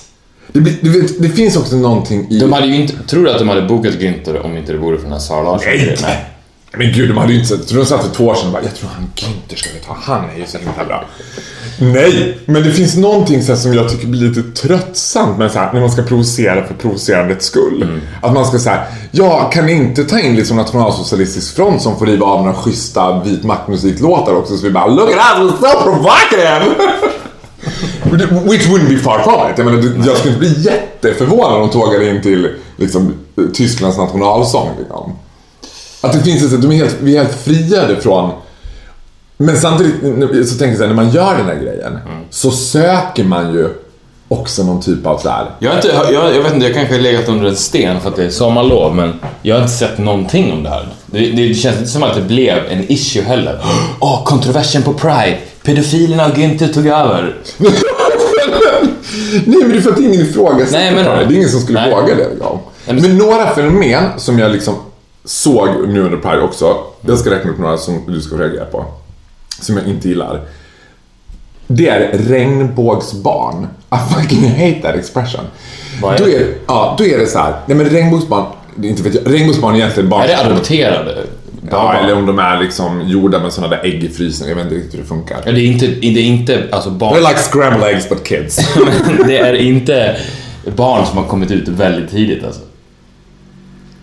Det, 0.53 0.61
blir, 0.61 0.75
du 0.81 1.01
vet, 1.01 1.23
det 1.23 1.29
finns 1.29 1.57
också 1.57 1.77
någonting 1.77 2.27
i... 2.31 2.39
De 2.39 2.53
hade 2.53 2.67
ju 2.67 2.77
inte, 2.77 2.95
tror 3.07 3.25
du 3.25 3.31
att 3.31 3.39
de 3.39 3.49
hade 3.49 3.63
bokat 3.63 3.95
Günther 3.95 4.45
om 4.45 4.57
inte 4.57 4.73
det 4.73 4.79
vore 4.79 4.97
för 4.97 5.03
den 5.03 5.13
här 5.13 5.21
Sara 5.21 5.43
Larsson? 5.43 5.73
Nej. 6.03 6.32
Men 6.77 6.93
gud, 6.93 7.09
de 7.09 7.17
hade 7.17 7.33
ju 7.33 7.39
inte 7.39 7.49
sett... 7.49 7.69
Tror 7.69 7.79
de 7.79 7.87
satt 7.87 8.05
för 8.05 8.15
två 8.15 8.27
år 8.27 8.35
sedan 8.35 8.47
och 8.47 8.53
bara, 8.53 8.63
jag 8.63 8.75
tror 8.75 8.91
han 8.95 9.11
Günther 9.17 9.57
ska 9.57 9.71
vi 9.75 9.81
ta. 9.87 9.97
Han 10.03 10.31
är 10.31 10.39
ju 10.39 10.47
så 10.47 10.59
himla 10.59 10.85
bra. 10.85 11.05
Nej, 11.79 12.39
men 12.45 12.63
det 12.63 12.73
finns 12.73 12.97
någonting 12.97 13.43
så 13.43 13.57
som 13.57 13.75
jag 13.75 13.89
tycker 13.91 14.07
blir 14.07 14.29
lite 14.29 14.43
tröttsamt 14.43 15.39
med 15.39 15.53
så 15.53 15.59
här, 15.59 15.73
när 15.73 15.81
man 15.81 15.91
ska 15.91 16.03
provocera 16.03 16.67
för 16.67 16.75
provocerandets 16.75 17.47
skull. 17.47 18.01
Att 18.23 18.33
man 18.33 18.47
ska 18.47 18.59
säga, 18.59 18.83
ja, 19.11 19.51
kan 19.51 19.69
inte 19.69 20.05
ta 20.05 20.21
in 20.21 20.37
liksom 20.37 20.57
nationalsocialistisk 20.57 21.57
front 21.57 21.83
som 21.83 21.99
får 21.99 22.07
riva 22.07 22.27
av 22.27 22.41
några 22.45 22.55
schyssta 22.55 23.23
vit 23.23 23.45
maktmusiklåtar 23.45 24.35
också? 24.35 24.57
Så 24.57 24.65
vi 24.65 24.71
bara, 24.71 24.87
look 24.87 25.11
at 25.11 25.39
us, 25.39 25.53
we're 25.53 25.73
so 25.73 25.83
provocative! 25.83 26.75
Which 28.51 28.69
wouldn't 28.69 28.89
be 28.89 28.97
far 28.97 29.19
from 29.19 29.51
it. 29.51 29.59
Jag, 29.59 29.67
menar, 29.67 30.07
jag 30.07 30.17
skulle 30.17 30.35
inte 30.35 30.47
bli 30.47 30.63
jätteförvånad 30.63 31.53
om 31.53 31.61
de 31.61 31.71
tågade 31.71 32.11
in 32.11 32.23
till 32.23 32.49
liksom, 32.77 33.15
Tysklands 33.55 33.99
nationalsång. 33.99 34.69
Liksom. 34.79 35.13
Att 36.03 36.13
det 36.13 36.21
finns 36.21 36.53
ett 36.53 36.63
de 36.63 36.73
är 36.73 36.77
helt, 36.77 36.97
vi 37.01 37.17
är 37.17 37.25
helt 37.25 37.45
friade 37.45 37.97
från... 38.01 38.31
Men 39.37 39.57
samtidigt 39.57 40.49
så 40.49 40.59
tänker 40.59 40.67
jag 40.67 40.77
så 40.77 40.83
här, 40.83 40.89
när 40.89 40.95
man 41.03 41.11
gör 41.11 41.37
den 41.37 41.47
här 41.47 41.55
grejen 41.63 41.99
så 42.31 42.51
söker 42.51 43.25
man 43.25 43.53
ju 43.55 43.69
också 44.29 44.65
någon 44.65 44.81
typ 44.81 45.07
av 45.07 45.19
så 45.19 45.29
här. 45.29 45.47
Jag, 45.59 45.75
inte, 45.75 45.89
jag, 46.13 46.35
jag 46.35 46.43
vet 46.43 46.55
inte, 46.55 46.67
jag 46.67 46.75
kanske 46.75 46.95
har 46.95 47.01
legat 47.01 47.29
under 47.29 47.49
en 47.49 47.57
sten 47.57 48.01
för 48.01 48.09
att 48.09 48.17
det 48.17 48.25
är 48.25 48.31
sommarlov, 48.31 48.95
men 48.95 49.21
jag 49.43 49.55
har 49.57 49.63
inte 49.63 49.75
sett 49.75 49.99
någonting 49.99 50.53
om 50.53 50.63
det 50.63 50.71
här. 50.71 50.89
Det, 51.07 51.19
det 51.31 51.55
känns 51.55 51.77
inte 51.79 51.91
som 51.91 52.03
att 52.03 52.15
det 52.15 52.21
blev 52.23 52.59
en 52.71 52.93
issue 52.93 53.23
heller. 53.23 53.61
Åh, 54.01 54.25
kontroversen 54.25 54.83
på 54.83 54.93
Pride! 54.95 55.39
Pedofilerna 55.65 56.27
och 56.27 56.33
Günther 56.33 56.73
tog 56.73 56.87
över. 56.87 57.37
Nej 59.47 59.59
men 59.61 59.71
det 59.71 59.77
är 59.77 59.81
för 59.81 59.91
att 59.93 60.01
ingen 60.01 60.27
men- 60.95 61.05
det. 61.05 61.11
Är 61.11 61.33
ingen 61.33 61.49
som 61.49 61.61
skulle 61.61 61.81
Nej. 61.81 61.91
våga 61.91 62.15
det. 62.15 62.29
Liksom. 62.29 62.59
Men- 62.87 62.97
Men 63.03 63.19
några 63.19 63.55
fenomen 63.55 64.05
som 64.17 64.39
jag 64.39 64.51
liksom 64.53 64.75
såg 65.25 65.89
nu 65.89 66.01
under 66.01 66.19
Pride 66.19 66.43
också. 66.43 66.77
Jag 67.01 67.19
ska 67.19 67.31
räkna 67.31 67.51
upp 67.51 67.59
några 67.59 67.77
som 67.77 68.03
du 68.07 68.21
ska 68.21 68.37
reagera 68.37 68.65
på. 68.65 68.85
Som 69.61 69.77
jag 69.77 69.87
inte 69.87 70.09
gillar. 70.09 70.41
Det 71.67 71.89
är 71.89 72.19
regnbågsbarn. 72.19 73.67
I 73.91 74.15
fucking 74.15 74.51
hate 74.51 74.81
that 74.83 74.95
expression. 74.95 75.45
Vad 76.03 76.15
är 76.15 76.19
då 76.19 76.25
det? 76.25 76.37
är, 76.37 76.55
ja, 76.67 76.95
då 76.99 77.05
är 77.05 77.19
det 77.19 77.27
så 77.27 77.39
här. 77.39 77.55
Nej 77.67 77.77
men 77.77 77.87
regnbågsbarn, 77.87 78.47
det 78.77 78.89
är 78.89 78.91
inte 78.91 79.03
vet 79.03 79.15
jag, 79.15 79.35
regnbågsbarn 79.35 79.75
är 79.75 79.79
egentligen 79.79 80.09
barn 80.09 80.23
Är 80.23 80.29
det 80.29 80.39
adopterade? 80.39 81.17
Ja, 81.71 81.95
eller 81.95 82.17
om 82.17 82.27
de 82.27 82.39
är 82.39 82.61
liksom 82.61 83.09
gjorda 83.09 83.39
med 83.39 83.53
sådana 83.53 83.77
där 83.77 83.85
ägg 83.85 84.05
i 84.05 84.09
frysen. 84.09 84.49
Jag 84.49 84.55
vet 84.55 84.65
inte 84.65 84.77
riktigt 84.77 84.95
hur 84.95 84.99
det 84.99 85.09
funkar. 85.09 85.43
Ja, 85.47 85.53
det 85.53 85.61
är 85.61 85.67
inte, 85.67 85.87
det 85.87 86.07
är 86.07 86.25
inte 86.25 86.69
alltså 86.73 86.91
barn. 86.91 87.15
They're 87.15 87.29
like 87.29 87.41
scrambled 87.41 87.95
eggs 87.95 88.09
but 88.09 88.25
kids. 88.25 88.75
det 89.27 89.39
är 89.39 89.55
inte 89.55 90.17
barn 90.77 91.07
som 91.07 91.19
har 91.19 91.25
kommit 91.25 91.51
ut 91.51 91.69
väldigt 91.69 92.11
tidigt 92.11 92.45
alltså. 92.45 92.61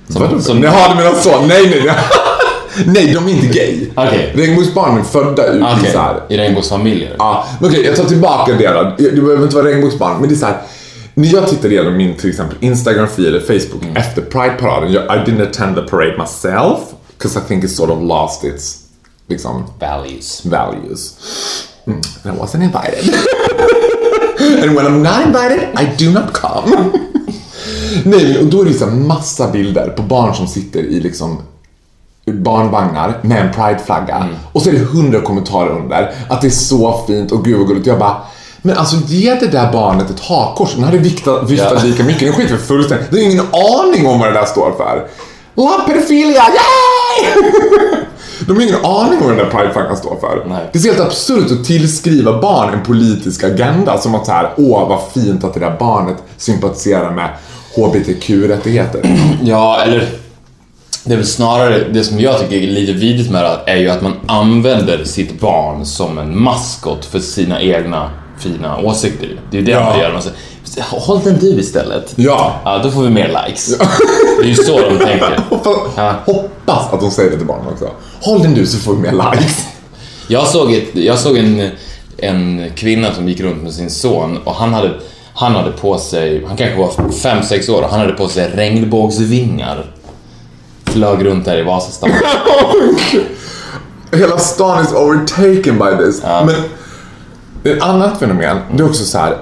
Vadå? 0.10 0.39
som- 0.42 0.63
Jaha, 0.63 0.89
du 0.89 0.96
menar 0.96 1.13
så? 1.13 1.30
Nej, 1.42 1.48
nej, 1.70 1.84
nej. 1.86 1.96
nej, 2.86 3.13
de 3.13 3.28
är 3.28 3.32
inte 3.32 3.48
gay. 3.48 3.89
Okej. 3.96 4.34
Regnbågsbarn 4.36 5.00
är 5.00 5.04
födda 5.04 5.48
ut 5.48 5.63
Okej, 5.63 5.89
i 5.89 5.92
så 5.92 6.00
här. 6.00 6.22
i 6.30 6.38
regnbågsfamiljer. 6.38 7.16
Ja, 7.20 7.46
men 7.60 7.70
okej, 7.70 7.86
jag 7.86 7.96
tar 7.96 8.04
tillbaka 8.04 8.54
det 8.54 8.68
då. 8.68 8.96
Det 8.98 9.12
behöver 9.22 9.44
inte 9.44 9.56
vara 9.56 9.66
regnbågsbarn, 9.68 10.20
men 10.20 10.30
det 10.30 10.36
är 10.36 10.38
så 10.39 10.46
här. 10.46 10.58
När 11.13 11.34
jag 11.34 11.48
tittar 11.48 11.72
igenom 11.72 11.98
min 11.98 12.16
till 12.16 12.30
exempel 12.30 12.58
Instagram 12.60 13.08
feed 13.08 13.28
eller 13.28 13.39
Facebook 13.39 13.84
Mm. 13.84 13.96
efter 13.98 14.22
Pride-paraden. 14.22 14.92
Jag, 14.92 15.04
I 15.04 15.08
didn't 15.32 15.50
attend 15.50 15.75
the 15.75 15.82
parade 15.82 16.18
myself. 16.18 16.80
Because 17.18 17.39
I 17.39 17.42
think 17.48 17.63
it 17.63 17.72
sort 17.72 17.89
of 17.89 18.01
lost 18.04 18.44
its, 18.44 18.78
liksom, 19.30 19.63
Values. 19.80 20.42
values. 20.46 21.13
Mm, 21.88 22.00
I 22.25 22.28
wasn't 22.30 22.63
invited. 22.63 23.13
And 24.63 24.75
when 24.75 24.86
I'm 24.86 25.04
not 25.04 25.25
invited, 25.25 25.60
I 25.78 26.04
do 26.06 26.12
not 26.12 26.34
come. 26.34 26.92
Nej, 28.05 28.39
och 28.39 28.46
då 28.46 28.62
är 28.62 28.65
det 28.65 28.74
så 28.74 28.86
här 28.86 28.91
massa 28.96 29.48
bilder 29.51 29.89
på 29.89 30.01
barn 30.01 30.36
som 30.36 30.48
sitter 30.48 30.79
i 30.79 31.00
liksom 31.00 31.38
barnvagnar 32.25 33.17
med 33.22 33.46
en 33.46 33.53
prideflagga. 33.53 34.27
Och 34.51 34.62
så 34.62 34.69
är 34.69 34.74
det 34.74 34.79
hundra 34.79 35.22
kommentarer 35.22 35.69
under 35.69 36.12
att 36.29 36.41
det 36.41 36.48
är 36.48 36.51
så 36.51 37.03
fint 37.08 37.31
och 37.31 37.46
gud 37.46 37.58
vad 37.58 37.67
gulligt. 37.67 37.88
Jag 37.88 38.00
bara, 38.00 38.17
men 38.62 38.77
alltså 38.77 38.96
ge 39.08 39.36
det 39.36 39.48
där 39.48 39.72
barnet 39.72 40.10
ett 40.10 40.19
hakkors. 40.19 40.74
Den 40.75 40.84
hade 40.84 40.98
viftat, 40.98 41.50
Ja. 41.50 41.79
lika 41.84 42.03
mycket. 42.03 42.19
Den 42.22 42.34
skiter 42.34 42.50
väl 42.55 42.60
fullständigt. 42.60 43.12
Den 43.12 43.19
har 43.19 43.31
ingen 43.31 43.46
aning 43.53 44.08
om 44.08 44.19
vad 44.19 44.29
det 44.29 44.34
där 44.34 44.46
står 44.46 44.72
för. 44.77 45.08
Love 45.55 45.84
pedophilia, 45.88 46.43
yay! 46.43 47.43
De 48.48 48.55
har 48.55 48.63
ingen 48.63 48.86
aning 48.86 49.19
om 49.19 49.27
vad 49.27 49.38
den 49.38 49.46
där 49.46 49.51
prideflaggan 49.51 49.98
står 49.98 50.15
för. 50.19 50.46
Nej. 50.50 50.69
Det 50.74 50.79
är 50.79 50.81
så 50.81 50.88
helt 50.88 51.00
absurt 51.00 51.51
att 51.51 51.65
tillskriva 51.65 52.41
barn 52.41 52.74
en 52.74 52.84
politisk 52.84 53.43
agenda 53.43 53.98
som 53.98 54.15
att 54.15 54.25
så 54.25 54.31
här, 54.31 54.53
åh 54.58 54.89
vad 54.89 55.00
fint 55.13 55.43
att 55.43 55.53
det 55.53 55.60
där 55.60 55.75
barnet 55.79 56.15
sympatiserar 56.38 57.12
med 57.12 57.29
HBTQ-rättigheter. 57.76 59.02
Ja, 59.44 59.82
eller 59.82 60.08
det 61.04 61.14
är 61.14 61.18
väl 61.18 61.26
snarare 61.28 61.84
det 61.94 62.04
som 62.04 62.20
jag 62.20 62.40
tycker 62.40 62.56
är 62.58 62.68
lite 62.68 62.94
vidrigt 62.94 63.32
med 63.32 63.44
det 63.44 63.72
är 63.72 63.78
ju 63.78 63.90
att 63.90 64.02
man 64.02 64.14
använder 64.26 65.04
sitt 65.04 65.40
barn 65.40 65.86
som 65.86 66.18
en 66.18 66.42
maskot 66.44 67.06
för 67.06 67.20
sina 67.20 67.62
egna 67.62 68.10
fina 68.40 68.78
åsikter. 68.78 69.40
Det 69.52 69.58
är 69.58 69.62
ju 69.62 69.66
det 69.66 69.72
Ja. 69.72 69.84
man 69.84 70.00
gör. 70.00 70.14
Man 70.14 70.22
säger, 70.22 70.38
Håll 70.90 71.20
den 71.24 71.38
du 71.40 71.60
istället. 71.60 72.14
Ja. 72.16 72.62
Ja, 72.66 72.78
då 72.84 72.92
får 72.92 73.02
vi 73.02 73.10
mer 73.10 73.28
likes. 73.48 73.78
Det 74.40 74.44
är 74.44 74.48
ju 74.48 74.56
så 74.56 74.80
de 74.80 74.98
tänker. 74.98 75.40
Hoppas, 75.50 75.78
Ja. 75.96 76.14
hoppas 76.26 76.94
att 76.94 77.00
de 77.00 77.12
säger 77.12 77.32
det 77.32 77.38
till 77.38 77.46
barnen 77.48 77.68
också. 77.74 77.90
Håll 78.22 78.42
den 78.42 78.54
du 78.54 78.66
så 78.66 78.78
får 78.78 78.94
vi 78.96 79.02
mer 79.02 79.32
likes. 79.32 79.66
Jag 80.28 80.48
såg, 80.48 80.74
ett, 80.74 80.96
jag 80.96 81.20
såg 81.20 81.38
en, 81.38 81.70
en 82.18 82.72
kvinna 82.76 83.14
som 83.14 83.30
gick 83.30 83.40
runt 83.40 83.64
med 83.64 83.74
sin 83.74 83.90
son 83.90 84.38
och 84.44 84.54
han 84.56 84.74
hade, 84.74 84.92
han 85.39 85.55
hade 85.55 85.72
på 85.72 85.98
sig, 85.98 86.46
han 86.46 86.58
kanske 86.58 86.77
var 86.77 86.88
5-6 86.88 87.72
år 87.72 87.81
och 87.81 87.89
han 87.89 88.00
hade 88.00 88.13
på 88.13 88.27
sig 88.27 88.51
regnbågsvingar. 88.53 89.86
Flög 90.86 91.25
runt 91.25 91.46
där 91.46 91.58
i 91.58 91.62
Vasastan. 91.63 92.12
Hela 94.12 94.38
stan 94.38 94.84
is 94.86 94.93
overtaken 94.93 95.79
by 95.79 96.05
this. 96.05 96.22
Ja. 96.24 96.46
Men 96.46 96.55
ett 97.74 97.84
annat 97.84 98.19
fenomen, 98.19 98.58
det 98.74 98.84
är 98.84 98.88
också 98.88 99.03
så 99.03 99.17
här. 99.17 99.38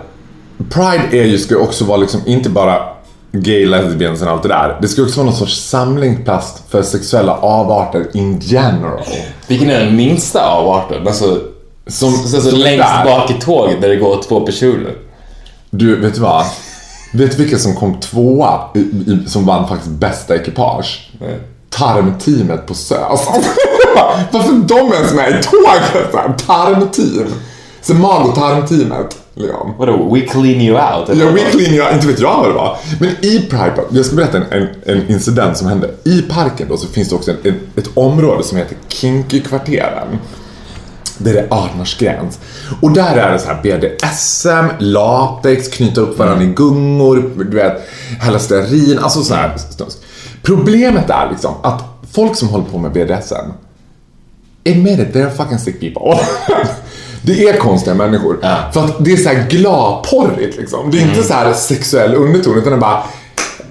Pride 0.70 1.18
är 1.24 1.26
ju, 1.26 1.38
ska 1.38 1.54
ju 1.54 1.60
också 1.62 1.86
vara 1.86 1.98
liksom 1.98 2.22
inte 2.26 2.50
bara 2.50 2.82
gay, 3.32 3.66
lesbians 3.66 4.22
och 4.22 4.28
allt 4.28 4.44
det 4.44 4.50
där. 4.50 4.78
Det 4.82 4.88
ska 4.88 5.02
också 5.02 5.18
vara 5.18 5.26
någon 5.26 5.36
sorts 5.36 5.70
samlingsplats 5.70 6.64
för 6.70 6.82
sexuella 6.82 7.34
avarter 7.38 8.08
in 8.14 8.40
general. 8.44 9.00
Vilken 9.48 9.70
är 9.70 9.86
den 9.86 9.96
minsta 9.96 10.50
avarten? 10.50 11.08
Alltså, 11.08 11.40
Som, 11.88 12.14
som 12.14 12.48
är 12.48 12.52
längst 12.52 12.88
där. 12.88 13.06
bak 13.06 13.32
i 13.32 13.34
tåget 13.34 13.82
där 13.82 13.90
det 13.90 13.96
går 13.96 14.24
två 14.28 14.40
personer. 14.40 14.94
Du, 15.78 15.96
vet 15.96 16.16
du 16.16 16.22
vad? 16.22 16.46
Vet 17.12 17.32
du 17.32 17.38
vilka 17.44 17.58
som 17.58 17.76
kom 17.76 18.00
tvåa 18.00 18.60
i, 18.76 18.80
i, 18.80 19.24
som 19.28 19.46
vann 19.46 19.68
faktiskt 19.68 19.92
bästa 19.92 20.36
ekipage? 20.36 21.12
Tarmteamet 21.70 22.66
på 22.66 22.74
SÖS. 22.74 23.00
Varför 24.32 24.54
är 24.54 24.68
de 24.68 24.94
ens 24.94 25.14
med 25.14 25.30
i 25.30 25.44
tåget? 25.44 26.12
Tarmteam. 26.48 27.34
Så 27.82 27.94
mag 27.94 28.30
och 28.30 28.36
tarmteamet. 28.36 29.18
Liksom. 29.34 29.74
Vadå, 29.78 30.14
we 30.14 30.22
clean 30.22 30.62
you 30.62 30.76
out? 30.76 31.10
Ja, 31.20 31.26
vad? 31.26 31.34
weekly, 31.34 31.76
jag, 31.76 31.94
inte 31.94 32.08
vet 32.08 32.20
jag 32.20 32.38
vad 32.38 32.50
det 32.50 32.54
var. 32.54 32.78
Men 33.00 33.10
i 33.10 33.40
Pride 33.40 33.72
Park, 33.76 33.86
jag 33.90 34.06
ska 34.06 34.16
berätta 34.16 34.38
en, 34.38 34.46
en, 34.52 34.68
en 34.86 35.10
incident 35.10 35.58
som 35.58 35.68
hände. 35.68 35.90
I 36.04 36.22
parken 36.22 36.68
då 36.70 36.78
så 36.78 36.88
finns 36.88 37.10
det 37.10 37.16
också 37.16 37.32
en, 37.32 37.60
ett 37.76 37.90
område 37.94 38.44
som 38.44 38.58
heter 38.58 38.78
Kinky-kvarteren. 38.88 40.18
Där 41.18 41.34
det 41.34 41.40
är 41.40 41.48
18-årsgräns. 41.48 42.40
Och 42.82 42.92
där 42.92 43.16
är 43.16 43.32
det 43.32 43.40
så 43.40 43.48
här 43.48 43.62
BDSM, 43.64 44.66
latex, 44.80 45.68
knyta 45.68 46.02
upp 46.02 46.20
varandra 46.20 46.44
i 46.44 46.48
gungor, 46.48 47.32
du 47.38 47.56
vet, 47.58 47.88
hälla 48.20 48.40
stearin, 48.40 49.00
alltså 49.00 49.22
så 49.22 49.34
här. 49.34 49.56
Problemet 50.44 51.10
är 51.10 51.30
liksom 51.32 51.54
att 51.64 51.84
folk 52.12 52.36
som 52.36 52.48
håller 52.48 52.66
på 52.66 52.78
med 52.78 52.92
BDSM, 52.92 53.52
admit 54.70 55.00
it, 55.00 55.16
they're 55.16 55.30
fucking 55.30 55.60
sick 55.60 55.80
people. 55.80 56.26
Det 57.22 57.50
är 57.50 57.58
konstiga 57.58 57.96
människor. 57.96 58.40
Ja. 58.42 58.58
För 58.74 58.86
att 58.86 59.06
det 59.06 59.14
är 59.14 59.18
så 59.18 59.30
här 59.30 59.50
gladporrigt 59.50 60.58
liksom. 60.58 60.92
Det 60.92 60.98
är 60.98 61.02
inte 61.02 61.24
så 61.24 61.34
här 61.34 61.54
sexuell 61.54 62.16
underton 62.16 62.58
utan 62.58 62.72
det 62.72 62.78
är 62.78 62.80
bara 62.80 63.04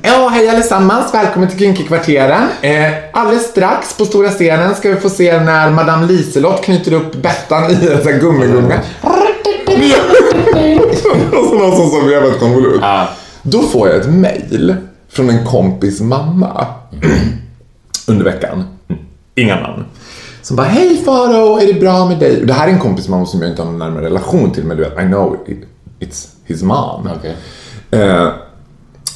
Ja, 0.08 0.28
hej 0.28 0.48
allesammans. 0.48 1.14
Välkommen 1.14 1.48
till 1.48 1.58
Kinky-kvarteren. 1.58 2.48
Eh, 2.62 2.92
alldeles 3.12 3.46
strax 3.46 3.96
på 3.96 4.04
stora 4.04 4.28
scenen 4.28 4.74
ska 4.74 4.90
vi 4.90 4.96
få 4.96 5.10
se 5.10 5.40
när 5.40 5.70
Madame 5.70 6.06
Liselott 6.06 6.64
knyter 6.64 6.92
upp 6.92 7.22
Bettan 7.22 7.70
i 7.70 7.74
en 7.74 8.02
sån 8.02 8.12
här 8.12 8.20
gummigunga. 8.20 8.80
Och 9.00 9.10
så 10.96 11.14
någon 11.58 11.76
som 11.76 11.90
som 11.90 12.08
ett 12.08 12.40
konvolut. 12.40 12.78
Ja. 12.80 13.08
Då 13.42 13.62
får 13.62 13.88
jag 13.88 13.96
ett 14.00 14.10
mail 14.10 14.76
från 15.08 15.30
en 15.30 15.46
kompis 15.46 16.00
mamma 16.00 16.66
under 18.06 18.24
veckan. 18.24 18.64
Inga 19.34 19.60
namn. 19.60 19.84
Som 20.42 20.56
bara, 20.56 20.66
hej 20.66 21.02
Faro, 21.04 21.58
är 21.58 21.66
det 21.66 21.80
bra 21.80 22.06
med 22.06 22.18
dig? 22.18 22.40
Och 22.40 22.46
Det 22.46 22.52
här 22.52 22.68
är 22.68 22.72
en 22.72 22.80
kompis 22.80 23.08
mamma 23.08 23.26
som 23.26 23.42
jag 23.42 23.50
inte 23.50 23.62
har 23.62 23.70
någon 23.70 23.78
närmare 23.78 24.04
relation 24.04 24.50
till, 24.50 24.64
men 24.64 24.76
du 24.76 24.82
vet, 24.82 24.92
I 24.92 25.06
know 25.06 25.36
it, 25.46 25.58
it's 26.00 26.26
his 26.44 26.62
mom. 26.62 27.08
Okej. 27.16 27.36
Eh, 27.90 28.28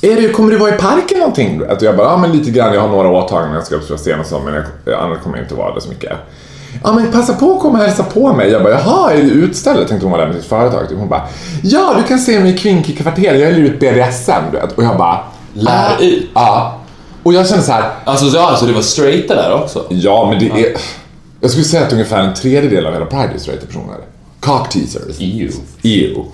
är 0.03 0.17
det, 0.17 0.29
kommer 0.33 0.51
du 0.51 0.59
vara 0.59 0.75
i 0.75 0.79
parken 0.79 1.19
någonting? 1.19 1.63
Och 1.63 1.83
jag 1.83 1.97
bara, 1.97 2.07
ja 2.07 2.17
men 2.17 2.33
lite 2.33 2.51
grann, 2.51 2.75
jag 2.75 2.81
har 2.81 2.89
några 2.89 3.09
åtaganden 3.09 3.55
jag 3.55 3.67
ska 3.67 3.75
upp 3.75 3.89
på 3.89 3.97
scen 3.97 4.21
och 4.21 4.27
så, 4.27 4.39
men 4.39 4.55
jag, 4.85 4.95
annars 5.01 5.19
kommer 5.19 5.37
jag 5.37 5.45
inte 5.45 5.55
vara 5.55 5.75
där 5.75 5.81
så 5.81 5.89
mycket. 5.89 6.13
Ja 6.85 6.93
men 6.93 7.13
passa 7.13 7.35
på 7.35 7.55
att 7.55 7.61
komma 7.61 7.79
och 7.79 7.85
hälsa 7.85 8.03
på 8.03 8.33
mig. 8.33 8.51
Jag 8.51 8.63
bara, 8.63 8.73
jaha, 8.73 9.13
är 9.13 9.23
du 9.23 9.31
utställd? 9.31 9.81
Jag 9.81 9.89
tänkte 9.89 10.07
hon 10.07 10.13
var 10.13 10.19
där 10.19 10.27
med 10.27 10.37
sitt 10.37 10.45
företag. 10.45 10.89
Typ. 10.89 10.99
Hon 10.99 11.09
bara, 11.09 11.29
ja 11.63 11.95
du 11.97 12.03
kan 12.03 12.19
se 12.19 12.41
mig 12.41 12.55
i 12.55 12.59
Kvinky-kvarteret, 12.59 13.41
jag 13.41 13.51
hyr 13.51 13.65
ut 13.65 13.81
BDSM, 13.81 14.33
du 14.53 14.59
vet. 14.59 14.73
Och 14.73 14.85
jag 14.85 14.99
bara, 14.99 15.21
Lär 15.55 15.97
ah, 15.99 16.03
ut? 16.03 16.29
Ja. 16.35 16.79
Och 17.23 17.33
jag 17.35 17.49
kände 17.49 17.65
så 17.65 17.73
här, 17.73 17.91
Alltså, 18.05 18.31
så, 18.31 18.39
alltså 18.39 18.67
det 18.67 18.73
var 18.73 18.83
straighta 18.83 19.35
där 19.35 19.55
också? 19.55 19.87
ja 19.89 20.27
men 20.31 20.39
det 20.39 20.67
är, 20.67 20.77
jag 21.41 21.51
skulle 21.51 21.65
säga 21.65 21.87
att 21.87 21.93
ungefär 21.93 22.23
en 22.23 22.35
tredjedel 22.35 22.87
av 22.87 22.93
hela 22.93 23.07
Pride 23.07 23.31
är 23.35 23.39
straighta 23.39 23.67
personer. 23.67 23.97
Cock 24.41 24.69
teasers. 24.69 25.17
EU. 25.19 25.51
EU. 25.83 26.25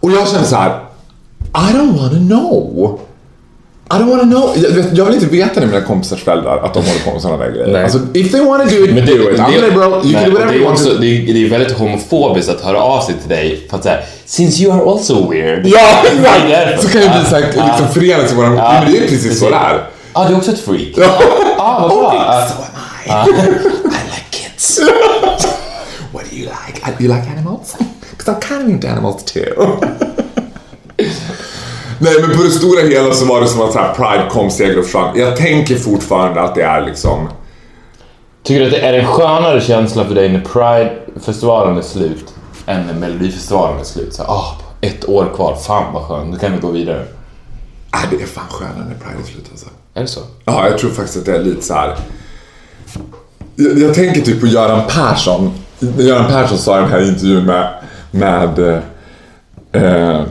Och 0.00 0.10
jag 0.10 0.28
känner 0.28 0.44
så 0.44 0.56
här. 0.56 0.87
I 1.58 1.72
don't 1.72 1.96
wanna 1.98 2.18
know. 2.18 3.00
I 3.90 3.94
don't 3.98 4.10
wanna 4.10 4.22
know. 4.22 4.52
Jag, 4.56 4.70
vet, 4.70 4.96
jag 4.96 5.04
vill 5.04 5.14
inte 5.14 5.26
veta 5.26 5.60
med 5.60 5.68
mina 5.68 5.80
kompisars 5.80 6.22
föräldrar 6.24 6.58
att 6.58 6.74
de 6.74 6.84
håller 6.84 7.00
på 7.04 7.12
med 7.12 7.22
sådana 7.22 7.44
där 7.44 7.50
grejer. 7.50 7.66
Nej. 7.72 7.82
Alltså, 7.82 7.98
if 8.14 8.32
they 8.32 8.40
wanna 8.40 8.64
do 8.64 8.84
it, 8.84 8.94
Men 8.94 9.06
do 9.06 9.12
det, 9.16 9.30
it. 9.30 9.36
det, 9.36 9.42
I'm 9.42 9.50
liberal. 9.68 9.92
You 9.92 10.02
nej, 10.04 10.14
can 10.14 10.24
do 10.24 10.38
whatever 10.38 10.54
you 10.54 10.64
want 10.64 10.84
det, 11.00 11.06
är, 11.06 11.34
det 11.34 11.46
är 11.46 11.50
väldigt 11.50 11.72
homofobiskt 11.78 12.50
att 12.50 12.60
höra 12.60 12.82
av 12.82 13.00
sig 13.00 13.14
till 13.20 13.28
dig 13.28 13.66
för 13.70 13.76
att 13.76 13.82
säga 13.84 13.98
Since 14.26 14.62
you 14.62 14.72
are 14.72 14.90
also 14.92 15.30
weird. 15.30 15.66
Ja, 15.66 16.02
därför. 16.48 16.82
Så 16.82 16.88
kan 16.88 17.02
ju 17.02 17.08
vi 17.08 17.24
så 17.30 17.34
här, 17.36 17.52
Ja. 17.56 17.66
liksom 17.66 17.88
förenas 17.88 18.32
i 18.32 18.34
våran... 18.34 18.56
Ja, 18.56 18.80
men 18.82 18.92
det 18.92 18.98
är 18.98 19.08
precis 19.08 19.38
så 19.40 19.50
det 19.50 19.56
är. 19.56 19.88
Ja, 20.14 20.24
du 20.28 20.34
är 20.34 20.38
också 20.38 20.50
ett 20.52 20.60
freak. 20.60 20.92
Ja. 20.96 21.22
Ah, 21.58 21.80
vad 21.80 21.90
bra. 21.90 22.08
Oh, 22.08 22.48
so 22.48 22.54
am 22.62 23.28
I. 23.28 23.30
I 23.40 24.00
like 24.04 24.30
kids. 24.30 24.80
What 26.12 26.24
do 26.30 26.36
you 26.36 26.48
like? 26.66 27.02
You 27.02 27.14
like 27.16 27.30
animals? 27.36 27.76
Because 28.10 28.28
I'm 28.32 28.40
kind 28.48 28.62
of 28.62 28.68
into 28.68 28.88
animals 28.88 29.24
too. 29.24 29.78
Nej 31.98 32.14
men 32.20 32.36
på 32.36 32.42
det 32.42 32.50
stora 32.50 32.80
hela 32.80 33.14
så 33.14 33.24
var 33.24 33.40
det 33.40 33.48
som 33.48 33.60
att 33.60 33.72
så 33.72 33.78
här, 33.78 33.94
Pride 33.94 34.28
kom, 34.30 34.50
seger 34.50 34.78
och 34.78 34.84
försvann. 34.84 35.18
Jag 35.18 35.36
tänker 35.36 35.76
fortfarande 35.76 36.40
att 36.40 36.54
det 36.54 36.62
är 36.62 36.86
liksom... 36.86 37.28
Tycker 38.42 38.60
du 38.60 38.66
att 38.66 38.72
det 38.72 38.80
är 38.80 38.92
en 38.92 39.06
skönare 39.06 39.60
känsla 39.60 40.04
för 40.04 40.14
dig 40.14 40.28
när 40.32 40.40
Pride-festivalen 40.40 41.76
är 41.76 41.82
slut 41.82 42.34
än 42.66 42.86
när 42.86 42.94
Melodifestivalen 42.94 43.80
är 43.80 43.84
slut? 43.84 44.14
Så, 44.14 44.22
ah, 44.22 44.60
ett 44.80 45.08
år 45.08 45.32
kvar, 45.34 45.56
fan 45.56 45.92
vad 45.92 46.02
skönt, 46.02 46.30
nu 46.30 46.38
kan 46.38 46.52
vi 46.52 46.58
gå 46.58 46.70
vidare. 46.70 47.04
Äh, 47.94 48.10
det 48.10 48.22
är 48.22 48.26
fan 48.26 48.48
skönare 48.50 48.84
när 48.88 48.94
Pride 48.94 49.22
är 49.22 49.32
slut 49.32 49.46
alltså. 49.50 49.66
Är 49.94 50.00
det 50.00 50.08
så? 50.08 50.20
Ja, 50.44 50.68
jag 50.68 50.78
tror 50.78 50.90
faktiskt 50.90 51.18
att 51.18 51.24
det 51.24 51.34
är 51.34 51.44
lite 51.44 51.62
så 51.62 51.74
här. 51.74 51.96
Jag, 53.54 53.78
jag 53.78 53.94
tänker 53.94 54.20
typ 54.20 54.40
på 54.40 54.46
Göran 54.46 54.82
Persson. 54.88 55.52
Göran 55.98 56.26
Persson 56.26 56.58
sa 56.58 56.78
i 56.78 56.80
den 56.80 56.90
här 56.90 57.08
intervjun 57.08 57.46
med... 57.46 57.74
med 58.10 58.58
eh, 58.58 59.82
eh, 59.82 60.22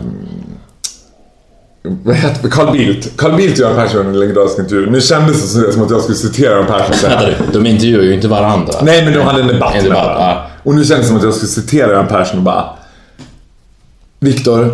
vad 2.04 2.16
heter 2.16 2.50
Carl 2.50 2.72
Bildt. 2.72 3.18
Carl 3.18 3.36
Bildt 3.36 3.54
och 3.54 3.60
Göran 3.60 3.76
Persson 3.76 4.06
i 4.06 4.10
en 4.10 4.20
legendarisk 4.20 4.60
intervju. 4.60 4.90
Nu 4.90 5.02
kändes 5.02 5.54
det 5.54 5.74
som 5.74 5.84
att 5.84 5.92
jag 5.92 6.02
skulle 6.02 6.18
citera 6.18 6.52
Göran 6.52 6.66
Persson. 6.66 7.10
du, 7.20 7.60
de 7.60 7.66
intervjuar 7.70 8.04
ju 8.04 8.14
inte 8.14 8.28
varandra. 8.28 8.74
Nej, 8.82 9.06
men 9.06 9.14
de 9.14 9.20
hade 9.20 9.42
en 9.42 9.48
debatt, 9.48 9.76
En 9.76 9.84
med 9.84 9.92
debatt, 9.92 10.06
varandra. 10.06 10.26
ja. 10.26 10.48
Och 10.64 10.76
nu 10.76 10.86
känns 10.86 11.02
det 11.02 11.08
som 11.08 11.18
att 11.18 11.24
jag 11.24 11.34
skulle 11.34 11.50
citera 11.50 11.88
Göran 11.92 12.08
Persson 12.08 12.38
och 12.38 12.44
bara... 12.44 12.66
Viktor, 14.20 14.72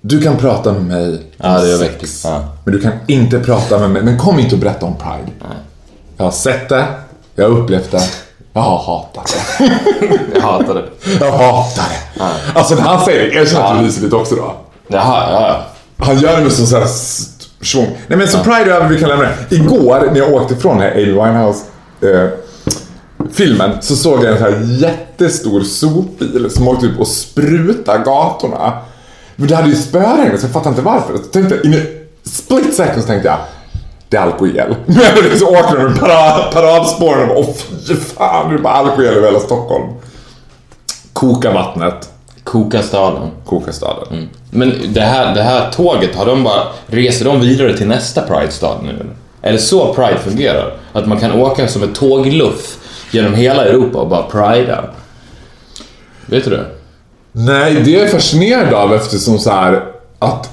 du 0.00 0.22
kan 0.22 0.36
prata 0.36 0.72
med 0.72 0.82
mig 0.82 1.22
Ja, 1.36 1.58
det 1.60 1.72
är 1.72 1.76
sex. 1.78 2.22
Ja. 2.24 2.44
Men 2.64 2.74
du 2.74 2.80
kan 2.80 2.92
inte 3.06 3.38
prata 3.40 3.78
med 3.78 3.90
mig. 3.90 4.02
Men 4.02 4.18
kom 4.18 4.38
inte 4.38 4.54
och 4.54 4.60
berätta 4.60 4.86
om 4.86 4.94
Pride. 4.96 5.32
Jag 6.16 6.24
har 6.24 6.32
sett 6.32 6.68
det, 6.68 6.84
jag 7.34 7.48
har 7.50 7.58
upplevt 7.58 7.90
det, 7.90 8.02
jag 8.52 8.60
har 8.62 8.78
hatat 8.78 9.34
det. 9.58 9.70
Jag 10.34 10.40
hatar 10.42 10.74
det. 10.74 10.84
Jag 11.20 11.32
hatar 11.32 11.84
det. 11.88 12.24
Alltså 12.58 12.74
när 12.74 12.82
han 12.82 13.04
säger 13.04 13.30
det, 13.30 13.34
erkänn 13.40 13.62
att 13.62 13.78
du 13.80 13.86
ryser 13.86 14.02
lite 14.02 14.16
också 14.16 14.34
då. 14.34 14.54
Jaha, 14.88 15.30
ja, 15.30 15.40
ja. 15.48 15.62
Han 16.02 16.18
gör 16.18 16.36
det 16.36 16.42
med 16.42 16.52
sån 16.52 16.66
så 16.66 16.78
här 16.78 16.86
svung. 17.60 17.86
Nej 18.06 18.18
men 18.18 18.28
så 18.28 18.38
Pride 18.38 18.70
är 18.70 18.74
över, 18.74 18.88
vi 18.88 19.00
kan 19.00 19.08
lämna 19.08 19.24
det. 19.24 19.56
Igår 19.56 20.08
när 20.12 20.18
jag 20.18 20.32
åkte 20.32 20.56
från 20.56 20.80
här 20.80 20.90
Amy 20.90 21.04
Winehouse 21.12 21.64
eh, 22.00 22.28
filmen 23.32 23.70
så 23.80 23.96
såg 23.96 24.24
jag 24.24 24.32
en 24.32 24.38
så 24.38 24.44
här 24.44 24.60
jättestor 24.80 25.60
sopbil 25.60 26.50
som 26.50 26.68
åkte 26.68 26.86
upp 26.86 27.00
och 27.00 27.08
sprutade 27.08 28.04
gatorna. 28.04 28.78
Men 29.36 29.48
det 29.48 29.56
hade 29.56 29.68
ju 29.68 29.76
spöregn 29.76 30.38
så 30.38 30.44
jag 30.46 30.52
fattar 30.52 30.70
inte 30.70 30.82
varför. 30.82 31.16
Så 31.16 31.22
tänkte, 31.22 31.60
in 31.64 31.74
a 31.74 31.82
split 32.22 32.74
second 32.74 33.00
så 33.02 33.06
tänkte 33.06 33.28
jag 33.28 33.38
det 34.08 34.16
är 34.16 34.22
alkohol. 34.22 34.76
Men 34.86 35.38
så 35.38 35.46
åker 35.46 35.76
de 35.76 35.84
med 35.84 36.00
parad, 36.00 36.52
paradspåren 36.52 37.30
och 37.30 37.36
bara, 37.36 37.38
åh 37.38 37.54
fy 37.86 37.94
fan, 37.94 38.48
det 38.48 38.54
är 38.54 38.58
bara 38.58 38.72
alkohol 38.72 39.04
över 39.04 39.26
hela 39.26 39.40
Stockholm. 39.40 39.92
Koka 41.12 41.52
vattnet, 41.52 42.11
Koka 42.52 42.82
staden. 42.82 43.30
koka 43.44 43.72
staden. 43.72 44.28
Men 44.50 44.74
det 44.88 45.00
här, 45.00 45.34
det 45.34 45.42
här 45.42 45.70
tåget, 45.70 46.14
har 46.14 46.26
de 46.26 46.44
bara, 46.44 46.62
reser 46.86 47.24
de 47.24 47.40
vidare 47.40 47.76
till 47.76 47.86
nästa 47.86 48.22
Pride-stad 48.22 48.76
nu? 48.82 48.90
eller? 48.90 49.06
Är 49.42 49.52
det 49.52 49.58
så 49.58 49.94
Pride 49.94 50.18
fungerar? 50.18 50.76
Att 50.92 51.06
man 51.06 51.20
kan 51.20 51.32
åka 51.32 51.68
som 51.68 51.82
ett 51.82 51.94
tågluff 51.94 52.78
genom 53.10 53.34
hela 53.34 53.64
Europa 53.64 53.98
och 53.98 54.08
bara 54.08 54.22
prida? 54.22 54.84
Vet 56.26 56.44
du 56.44 56.50
det? 56.50 56.66
Nej, 57.32 57.74
det 57.74 57.94
är 57.94 58.00
jag 58.00 58.10
fascinerad 58.10 58.74
av 58.74 58.94
eftersom 58.94 59.38
så 59.38 59.50
här 59.50 59.84
att 60.18 60.50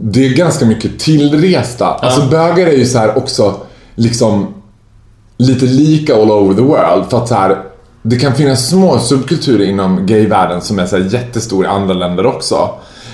det 0.00 0.26
är 0.26 0.30
ganska 0.30 0.64
mycket 0.64 0.98
tillresta. 0.98 1.86
Alltså 1.86 2.22
bögar 2.22 2.66
är 2.66 2.76
ju 2.76 2.86
så 2.86 2.98
här 2.98 3.18
också 3.18 3.54
liksom 3.94 4.54
lite 5.36 5.64
lika 5.64 6.14
all 6.14 6.30
over 6.30 6.54
the 6.54 6.62
world. 6.62 7.10
För 7.10 7.18
att 7.18 7.28
så 7.28 7.34
här, 7.34 7.62
det 8.08 8.16
kan 8.16 8.34
finnas 8.34 8.68
små 8.68 8.98
subkulturer 8.98 9.64
inom 9.64 10.06
gayvärlden 10.06 10.60
som 10.60 10.78
är 10.78 10.86
så 10.86 10.96
här 10.96 11.04
jättestora 11.04 11.66
i 11.66 11.70
andra 11.70 11.94
länder 11.94 12.26
också. 12.26 12.70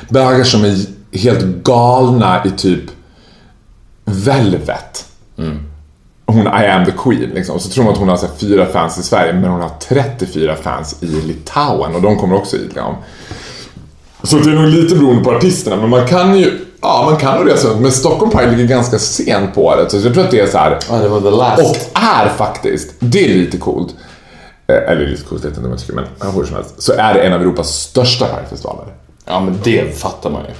Bögar 0.09 0.45
som 0.45 0.65
är 0.65 0.77
helt 1.13 1.45
galna 1.45 2.45
i 2.45 2.51
typ 2.51 2.85
Velvet. 4.05 5.05
Hon 6.27 6.47
I 6.47 6.67
am 6.67 6.85
the 6.85 6.93
queen 6.93 7.31
liksom. 7.35 7.61
Så 7.61 7.69
tror 7.69 7.85
man 7.85 7.93
att 7.93 7.99
hon 7.99 8.09
har 8.09 8.17
så 8.17 8.27
fyra 8.39 8.67
fans 8.67 8.99
i 8.99 9.03
Sverige 9.03 9.33
men 9.33 9.51
hon 9.51 9.61
har 9.61 9.71
34 9.89 10.57
fans 10.57 10.97
i 11.01 11.07
Litauen 11.07 11.95
och 11.95 12.03
de 12.03 12.17
kommer 12.17 12.37
också 12.37 12.57
hit. 12.57 12.67
Liksom. 12.67 12.95
Så 14.23 14.37
det 14.37 14.51
är 14.51 14.55
nog 14.55 14.67
lite 14.67 14.95
beroende 14.95 15.25
på 15.25 15.31
artisterna 15.31 15.77
men 15.77 15.91
man 15.91 16.07
kan 16.07 16.39
ju 16.39 16.59
Ja, 16.85 17.03
man 17.11 17.17
kan 17.17 17.39
nog 17.39 17.51
resa 17.51 17.69
runt. 17.69 17.81
Men 17.81 17.93
Stockholm 17.93 18.31
Pride 18.31 18.51
ligger 18.51 18.65
ganska 18.65 18.99
sent 18.99 19.55
på 19.55 19.65
året. 19.65 19.91
Så 19.91 19.97
jag 19.97 20.15
tror 20.15 20.25
att 20.25 20.31
det 20.31 20.41
är 20.41 20.47
så 20.47 20.59
här. 20.59 20.79
Ja, 20.91 20.97
det 20.97 21.09
var 21.09 21.21
the 21.21 21.31
last. 21.31 21.63
Och 21.63 21.99
är 22.03 22.29
faktiskt, 22.29 22.95
det 22.99 23.25
är 23.25 23.29
lite 23.29 23.59
coolt. 23.59 23.95
Eh, 24.67 24.75
Eller 24.93 25.01
jag 25.43 25.51
inte 25.51 25.61
om 25.61 25.71
jag 25.71 25.79
tycker, 25.81 25.93
men 25.95 26.05
hur 26.35 26.45
som 26.47 26.57
helst. 26.57 26.83
Så 26.83 26.93
är 26.93 27.15
det 27.15 27.21
en 27.21 27.33
av 27.33 27.41
Europas 27.41 27.69
största 27.69 28.25
Pride-festivaler. 28.27 28.85
Ja, 29.27 29.41
men 29.41 29.59
det 29.65 29.99
fattar 30.01 30.31
man 30.31 30.43
ju. 30.43 30.55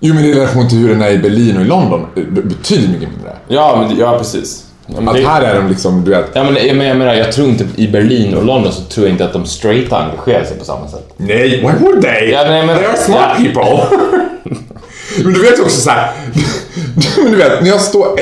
Jo, 0.00 0.14
men 0.14 0.24
i 0.24 0.34
relation 0.34 0.68
till 0.68 0.78
hur 0.78 0.88
den 0.88 1.02
är 1.02 1.10
i 1.10 1.18
Berlin 1.18 1.56
och 1.56 1.62
i 1.62 1.64
London, 1.66 2.00
eh, 2.16 2.22
be- 2.24 2.42
betydligt 2.42 2.90
mycket 2.90 3.08
mindre. 3.08 3.32
Ja, 3.48 3.76
men, 3.88 3.98
ja 3.98 4.18
precis. 4.18 4.62
Ja, 4.86 4.94
men, 5.00 5.08
Att 5.08 5.14
det, 5.16 5.26
här 5.28 5.42
är 5.42 5.54
de 5.54 5.68
liksom, 5.68 6.04
du 6.04 6.10
vet. 6.10 6.26
ja, 6.32 6.44
men, 6.44 6.54
det- 6.54 6.74
men 6.74 6.86
jag 6.86 6.96
menar, 6.96 7.14
jag 7.14 7.32
tror 7.32 7.48
inte 7.48 7.64
i 7.76 7.88
Berlin 7.88 8.34
och 8.34 8.44
London 8.44 8.72
så 8.72 8.82
tror 8.82 9.06
jag 9.06 9.14
inte 9.14 9.24
att 9.24 9.32
de 9.32 9.46
straighta 9.46 9.96
engagerar 9.98 10.44
sig 10.44 10.58
på 10.58 10.64
samma 10.64 10.88
sätt. 10.88 11.14
Nej, 11.16 11.48
why 11.60 11.84
would 11.84 12.02
they? 12.02 12.30
Ja, 12.30 12.44
nej, 12.48 12.66
men- 12.66 12.76
they 12.76 12.86
are 12.86 12.96
smart 12.96 13.36
ja. 13.38 13.44
people. 13.44 13.98
men 15.24 15.32
du 15.32 15.42
vet 15.42 15.60
också 15.60 15.80
så 15.80 15.90
här. 15.90 16.12
men 17.22 17.30
du 17.32 17.36
vet, 17.36 17.62
när 17.62 17.68
jag 17.68 17.80
står... 17.80 18.20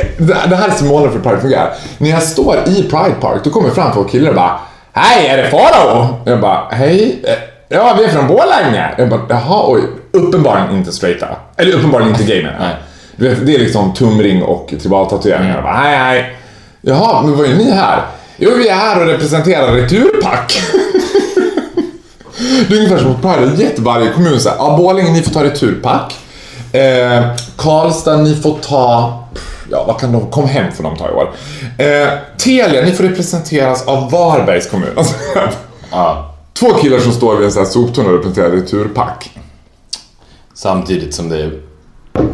Det 0.49 0.57
här 0.57 0.69
är 0.69 0.73
så 0.73 0.85
målen 0.85 1.13
för 1.13 1.19
Pride 1.21 1.41
fungerar. 1.41 1.75
När 1.99 2.11
jag 2.11 2.23
står 2.23 2.57
i 2.67 2.75
Pride 2.83 3.15
Park, 3.21 3.41
då 3.45 3.51
kommer 3.51 3.71
fram 3.71 3.93
två 3.93 4.05
killar 4.05 4.29
och 4.31 4.37
bara 4.37 4.59
Hej, 4.97 5.27
är 5.27 5.37
det 5.37 5.51
Farao? 5.51 6.07
Jag 6.25 6.41
bara, 6.41 6.69
hej. 6.71 7.21
eh, 7.25 7.35
Ja, 7.69 7.95
vi 7.99 8.05
är 8.05 8.09
från 8.09 8.27
Borlänge. 8.27 8.95
Jag 8.99 9.09
bara, 9.09 9.21
jaha, 9.29 9.65
oj. 9.67 9.81
Uppenbarligen 10.13 10.77
inte 10.77 10.93
straighta. 10.93 11.27
Eller 11.57 11.73
uppenbarligen 11.73 12.13
inte 12.13 12.25
gay 12.25 12.43
menar 12.43 12.77
jag. 13.17 13.37
Det 13.47 13.55
är 13.55 13.59
liksom 13.59 13.95
tumring 13.95 14.43
och 14.43 14.75
tribaltatueringar. 14.83 15.55
Jag 15.55 15.63
bara, 15.65 15.73
hej, 15.75 15.97
hej. 15.97 16.37
Jaha, 16.81 17.23
men 17.23 17.37
vad 17.37 17.47
är 17.47 17.55
ni 17.55 17.71
här? 17.71 18.03
Jo, 18.37 18.51
vi 18.57 18.69
är 18.69 18.75
här 18.75 19.01
och 19.01 19.07
representerar 19.07 19.73
Returpack. 19.73 20.59
Det 22.69 22.75
är 22.75 22.79
ungefär 22.79 22.99
som 22.99 23.15
på 23.15 23.29
Pride, 23.29 23.63
gett 23.63 23.79
varje 23.79 24.11
kommun 24.13 24.41
så 24.41 24.49
här, 24.49 24.57
ja 24.59 24.77
Borlänge 24.77 25.11
ni 25.13 25.23
får 25.23 25.31
ta 25.33 25.45
returpack. 25.45 26.15
Eh, 26.73 27.23
Karlstad 27.57 28.17
ni 28.17 28.35
får 28.35 28.59
ta, 28.59 29.19
ja 29.71 29.85
vad 29.85 30.01
kan 30.01 30.13
de, 30.13 30.31
kom 30.31 30.49
hem 30.49 30.73
får 30.73 30.85
de 30.85 30.97
ta 30.97 31.09
i 31.11 31.13
år. 31.13 31.31
Eh, 31.79 32.09
Telia 32.39 32.83
ni 32.83 32.93
får 32.93 33.05
representeras 33.05 33.87
av 33.87 34.11
Varbergs 34.11 34.71
kommun. 34.71 34.91
Alltså, 34.97 35.15
Ja. 35.91 36.35
två 36.53 36.71
killar 36.75 36.99
som 36.99 37.13
står 37.13 37.37
vid 37.37 37.45
en 37.47 37.53
sån 37.53 37.63
här 37.65 37.71
soptunna 37.71 38.09
och 38.09 38.15
representerar 38.15 38.51
returpack. 38.51 39.31
Samtidigt 40.55 41.15
som 41.15 41.29
det 41.29 41.39
är 41.43 41.61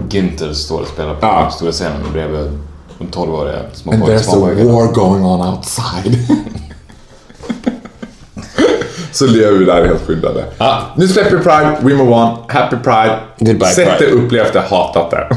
Günther 0.08 0.52
står 0.52 0.80
och 0.80 0.86
spelar 0.88 1.14
på 1.14 1.26
Ja. 1.26 1.50
stora 1.50 1.72
scenen 1.72 2.12
bredvid 2.12 2.58
de 2.98 3.06
12-åriga 3.08 3.58
små 3.72 3.92
And 3.92 4.02
there's 4.02 4.34
a 4.34 4.64
war 4.72 4.92
going 4.92 5.24
on 5.24 5.48
outside. 5.48 6.18
Så 9.12 9.26
lever 9.26 9.58
vi 9.58 9.64
där 9.64 9.86
helt 9.86 10.06
skyddade. 10.06 10.44
Ja. 10.58 10.80
Nu 10.96 11.08
släpper 11.08 11.36
vi 11.36 11.42
Pride, 11.42 11.76
we 11.80 11.94
move 11.94 12.10
on. 12.14 12.36
Happy 12.48 12.76
Pride. 12.76 13.18
Goodbye, 13.38 13.68
Sett 13.70 13.86
det, 13.98 14.04
Pride. 14.04 14.12
upplevt 14.12 14.52
det, 14.52 14.60
hatat 14.60 15.10
det. 15.10 15.36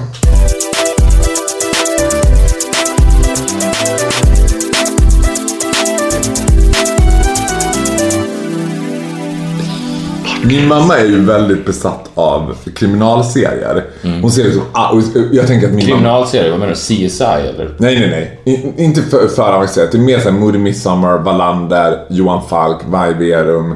Min 10.43 10.67
mamma 10.67 10.97
är 10.97 11.05
ju 11.05 11.25
väldigt 11.25 11.65
besatt 11.65 12.09
av 12.15 12.55
kriminalserier. 12.75 13.83
Hon 14.21 14.31
ser 14.31 14.43
liksom, 14.43 14.63
ah, 14.71 15.01
jag 15.31 15.47
tänker 15.47 15.67
att 15.67 15.73
min 15.73 15.89
mamma... 15.89 15.97
Kriminalserie, 15.97 16.51
vad 16.51 16.59
menar 16.59 16.73
du? 16.73 17.07
CSI 17.07 17.23
eller? 17.23 17.75
Nej, 17.77 17.99
nej, 17.99 18.39
nej. 18.45 18.73
Inte 18.77 19.01
för, 19.01 19.27
för 19.27 19.53
avancerat. 19.53 19.91
Det 19.91 19.97
är 19.97 19.99
mer 19.99 20.19
såhär 20.19 20.37
Moody 20.39 20.57
Midsommar, 20.57 21.17
Wallander, 21.17 22.05
Johan 22.09 22.41
Falk, 22.49 22.77
Verum, 23.19 23.75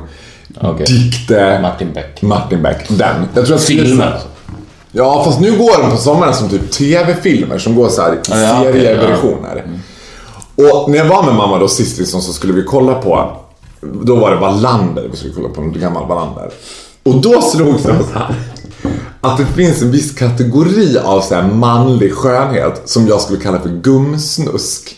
Okej. 0.61 0.85
Dikte, 0.85 1.59
Martin 1.61 1.93
Beck. 1.93 2.21
Martin 2.21 2.63
Beck. 2.63 2.85
Den. 2.89 3.25
Jag 3.33 3.45
tror 3.45 3.55
att 3.55 3.63
Filmer 3.63 4.11
alltså. 4.11 4.27
Ja, 4.91 5.23
fast 5.25 5.39
nu 5.39 5.57
går 5.57 5.81
de 5.81 5.91
på 5.91 5.97
sommaren 5.97 6.33
som 6.33 6.49
typ 6.49 6.71
TV-filmer 6.71 7.57
som 7.57 7.75
går 7.75 7.89
så 7.89 8.01
här 8.01 8.13
i 8.13 8.17
Ja, 8.29 8.37
ja, 8.37 8.59
okej, 8.61 8.73
serieversioner. 8.73 9.63
Och 10.55 10.91
när 10.91 10.97
jag 10.97 11.05
var 11.05 11.23
med 11.23 11.35
mamma 11.35 11.59
då 11.59 11.67
sist 11.67 11.99
liksom, 11.99 12.21
så 12.21 12.33
skulle 12.33 12.53
vi 12.53 12.63
kolla 12.63 12.93
på, 12.93 13.37
då 13.81 14.15
var 14.15 14.31
det 14.31 14.37
Wallander 14.37 15.07
vi 15.11 15.17
skulle 15.17 15.33
kolla 15.33 15.49
på, 15.49 15.61
en 15.61 15.79
gammal 15.79 16.07
Wallander. 16.07 16.51
Och 17.03 17.21
då 17.21 17.41
slogs 17.41 17.83
det 17.83 18.03
så 18.13 18.19
här 18.19 18.35
att 19.21 19.37
det 19.37 19.45
finns 19.45 19.81
en 19.81 19.91
viss 19.91 20.11
kategori 20.11 20.97
av 20.97 21.21
så 21.21 21.35
här 21.35 21.47
manlig 21.47 22.13
skönhet 22.13 22.81
som 22.85 23.07
jag 23.07 23.21
skulle 23.21 23.39
kalla 23.39 23.59
för 23.59 23.69
gumsnusk. 23.69 24.95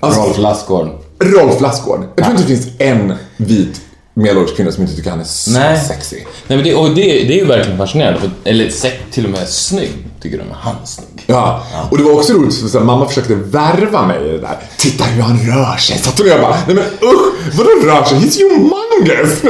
Alltså, 0.00 0.20
Rolf 0.20 0.38
Lassgård. 0.38 0.88
Rolf 1.18 1.60
Lassgård. 1.60 2.04
Jag 2.16 2.24
tror 2.24 2.38
inte 2.38 2.52
det 2.52 2.56
finns 2.56 2.68
en 2.78 3.12
vit 3.36 3.80
medelålders 4.14 4.56
kvinna 4.56 4.72
som 4.72 4.82
inte 4.82 4.96
tycker 4.96 5.10
han 5.10 5.20
är 5.20 5.24
så 5.24 5.50
Nej. 5.50 5.80
sexy. 5.80 6.16
Nej, 6.16 6.58
men 6.58 6.64
det, 6.64 6.74
och 6.74 6.88
det, 6.88 7.02
det 7.02 7.34
är 7.34 7.38
ju 7.38 7.44
verkligen 7.44 7.78
fascinerande. 7.78 8.20
För, 8.20 8.30
eller 8.44 8.70
till 9.12 9.24
och 9.24 9.30
med 9.30 9.48
snygg, 9.48 9.92
tycker 10.26 10.38
de. 10.38 10.54
Han 10.60 10.74
är 10.82 10.86
snygg. 10.86 11.24
Ja, 11.26 11.62
och 11.90 11.98
det 11.98 12.04
var 12.04 12.12
också 12.12 12.32
roligt 12.32 12.60
för 12.60 12.68
så 12.68 12.78
här, 12.78 12.84
mamma 12.84 13.08
försökte 13.08 13.34
värva 13.34 14.06
mig 14.06 14.28
i 14.28 14.32
det 14.32 14.38
där. 14.38 14.58
Titta 14.78 15.04
hur 15.04 15.22
han 15.22 15.38
rör 15.38 15.76
sig. 15.76 15.98
Så 15.98 16.10
att 16.10 16.26
jag 16.26 16.40
bara, 16.40 16.56
nej 16.66 16.76
men 16.76 16.84
usch, 16.84 17.56
vadå 17.58 17.70
rör 17.82 18.04
sig? 18.04 18.18
He's 18.18 18.38
humongous! 18.42 19.42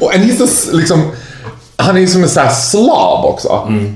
Och 0.00 0.14
and 0.14 0.24
he's 0.24 0.44
a, 0.44 0.48
liksom, 0.72 1.02
han 1.76 1.96
är 1.96 2.00
ju 2.00 2.06
som 2.06 2.22
en 2.22 2.28
sån 2.28 2.42
här 2.42 2.52
slav 2.52 3.24
också. 3.24 3.48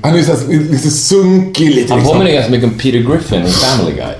Han 0.03 0.13
är 0.13 0.17
ju 0.17 0.23
så 0.23 0.31
här, 0.31 0.71
lite 0.71 0.89
sunkig, 0.89 1.75
lite 1.75 1.93
Han 1.93 1.99
liksom. 1.99 2.17
påminner 2.17 2.31
ganska 2.31 2.51
mycket 2.51 2.69
om 2.69 2.77
Peter 2.77 2.99
Griffin 2.99 3.45
i 3.45 3.51
Family 3.51 3.95
Guy. 3.95 4.13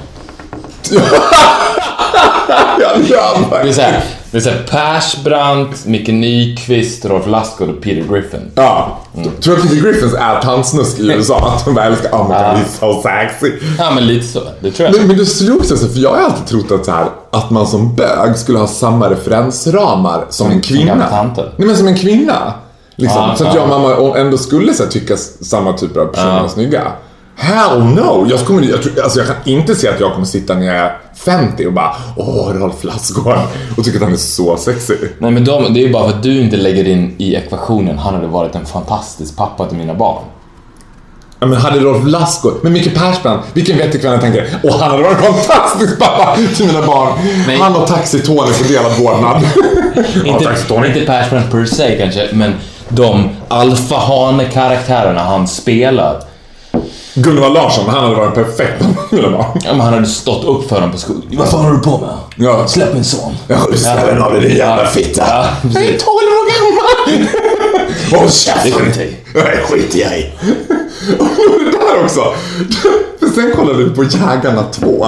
Ja, 2.80 2.96
ja, 3.10 3.38
Det 3.64 3.70
är 3.70 3.74
såhär, 3.74 4.04
det 4.32 4.38
är 4.38 4.42
såhär 4.42 4.64
Persbrandt, 4.70 5.86
Micke 5.86 6.08
Nyqvist, 6.08 7.06
Rolf 7.06 7.28
Lassgård 7.28 7.70
och 7.70 7.82
Peter 7.82 8.14
Griffin. 8.14 8.52
Ja, 8.56 8.98
tror 9.42 9.56
jag 9.56 9.64
Peter 9.64 9.82
Griffins 9.82 10.14
är 10.14 10.42
tandsnusk 10.42 11.00
i 11.00 11.08
USA? 11.12 11.54
Att 11.56 11.66
de 11.66 11.74
bara 11.74 11.86
älskar, 11.86 12.10
oh 12.10 12.24
my 12.28 12.34
god, 12.34 12.64
he's 12.64 12.80
so 12.80 13.02
sexy. 13.02 13.52
Ja, 13.78 13.92
men 13.92 14.08
lite 14.08 14.28
så. 14.28 14.42
Det 14.60 14.72
tror 14.72 14.90
jag. 14.90 14.98
Men, 14.98 15.08
men 15.08 15.18
det 15.18 15.26
slogs 15.26 15.72
alltså, 15.72 15.88
för 15.88 16.00
jag 16.00 16.10
har 16.10 16.18
alltid 16.18 16.46
trott 16.46 16.72
att, 16.72 16.86
så 16.86 16.92
här, 16.92 17.08
att 17.32 17.50
man 17.50 17.68
som 17.68 17.96
bög 17.96 18.38
skulle 18.38 18.60
ha 18.60 18.68
samma 18.68 19.10
referensramar 19.10 20.26
som 20.30 20.52
en 20.52 20.62
kvinna. 20.62 21.10
tanter. 21.10 21.54
Nej 21.56 21.68
men 21.68 21.78
som 21.78 21.88
en 21.88 21.98
kvinna. 21.98 22.54
Liksom. 22.96 23.22
Ja, 23.22 23.36
så 23.38 23.48
att 23.48 23.56
ja. 23.56 23.62
jag 23.62 23.72
och 23.72 23.82
mamma 23.82 24.18
ändå 24.18 24.38
skulle 24.38 24.74
så 24.74 24.84
här, 24.84 24.90
tycka 24.90 25.18
samma 25.42 25.74
typer 25.74 26.00
av 26.00 26.06
personer 26.06 26.44
är 26.44 26.48
snygga. 26.48 26.92
Hell 27.40 27.84
no! 27.84 28.28
Jag, 28.30 28.40
kommer, 28.40 28.64
jag, 28.64 28.84
tror, 28.84 29.04
alltså, 29.04 29.20
jag 29.20 29.28
kan 29.28 29.36
inte 29.46 29.76
se 29.76 29.88
att 29.88 30.00
jag 30.00 30.14
kommer 30.14 30.26
sitta 30.26 30.54
när 30.54 30.66
jag 30.66 30.76
är 30.76 30.98
50 31.16 31.68
och 31.68 31.74
bara 31.74 31.96
Åh, 32.16 32.50
Rolf 32.54 32.84
Lassgård 32.84 33.38
och 33.78 33.86
tycka 33.86 33.98
att 33.98 34.04
han 34.04 34.14
är 34.14 34.18
så 34.18 34.58
sexy. 34.58 34.94
Nej, 35.20 35.32
men 35.32 35.46
de, 35.46 35.74
det 35.74 35.80
är 35.80 35.88
ju 35.88 35.94
bara 35.94 36.10
för 36.10 36.18
att 36.18 36.24
du 36.24 36.42
inte 36.42 36.58
lägger 36.58 36.88
in 36.88 37.16
i 37.18 37.36
ekvationen 37.36 37.98
han 37.98 38.14
hade 38.14 38.28
varit 38.28 38.56
en 38.56 38.66
fantastisk 38.66 39.38
pappa 39.38 39.68
till 39.68 39.78
mina 39.78 39.94
barn. 39.94 40.24
Ja, 41.40 41.48
men 41.48 41.58
hade 41.58 41.80
Rolf 41.80 42.08
Lassgård, 42.08 42.54
men 42.62 42.74
Micke 42.74 42.96
Persbrandt, 42.96 43.46
vilken 43.54 43.78
vettig 43.78 44.02
kvinna 44.02 44.18
tänker 44.18 44.48
Åh, 44.64 44.80
han 44.80 44.92
hade 44.92 45.04
varit 45.04 45.18
en 45.18 45.34
fantastisk 45.34 46.00
pappa 46.00 46.38
till 46.56 46.68
mina 46.68 46.88
barn. 46.88 47.14
Nej. 47.48 47.58
Han 47.58 47.76
och 47.76 47.88
Taxi-Tony 47.88 48.52
får 48.52 48.74
delad 48.74 48.98
vårdnad. 49.00 49.44
Inte, 50.26 50.56
inte 50.88 51.06
Persbrandt 51.06 51.52
per 51.52 51.66
se 51.66 51.98
kanske, 51.98 52.30
men 52.34 52.54
de 52.90 53.30
alfahane-karaktärerna 53.48 55.24
han 55.24 55.48
spelar. 55.48 56.24
Gunnar 57.20 57.50
Larsson, 57.50 57.90
han 57.90 58.04
hade 58.04 58.16
varit 58.16 58.38
en 58.38 58.44
perfekt. 58.46 58.84
Ja, 59.12 59.56
men 59.66 59.80
han 59.80 59.94
hade 59.94 60.06
stått 60.06 60.44
upp 60.46 60.70
för 60.70 60.76
honom 60.76 60.92
på 60.92 60.98
skolan. 60.98 61.24
Vad 61.32 61.50
fan 61.50 61.60
håller 61.66 61.78
du 61.78 61.84
på 61.84 61.98
med? 61.98 62.10
Ja. 62.36 62.68
Släpp 62.68 62.94
min 62.94 63.04
son. 63.04 63.34
Ja, 63.48 63.58
släpp 63.76 64.06
den 64.06 64.22
av 64.22 64.34
dig, 64.34 64.42
din 64.42 64.58
jävla 64.58 64.86
fitta. 64.86 65.24
Ja, 65.28 65.46
Jag 65.74 65.84
är 65.84 65.88
precis. 65.88 66.04
12 66.04 66.14
år 66.16 66.48
gammal! 66.54 67.28
Håll 68.20 68.26
Det 68.28 68.32
käften! 68.34 68.72
skiter 68.72 69.00
jag 69.02 69.08
i. 69.10 69.16
Nej, 69.34 69.64
skiter 69.70 70.00
jag 70.00 70.20
i. 70.20 70.32
Och 71.20 71.60
det 71.66 71.72
där 71.72 72.04
också. 72.04 72.34
Sen 73.36 73.52
kollade 73.56 73.84
vi 73.84 73.90
på 73.90 74.04
Jägarna 74.04 74.64
2. 74.72 75.08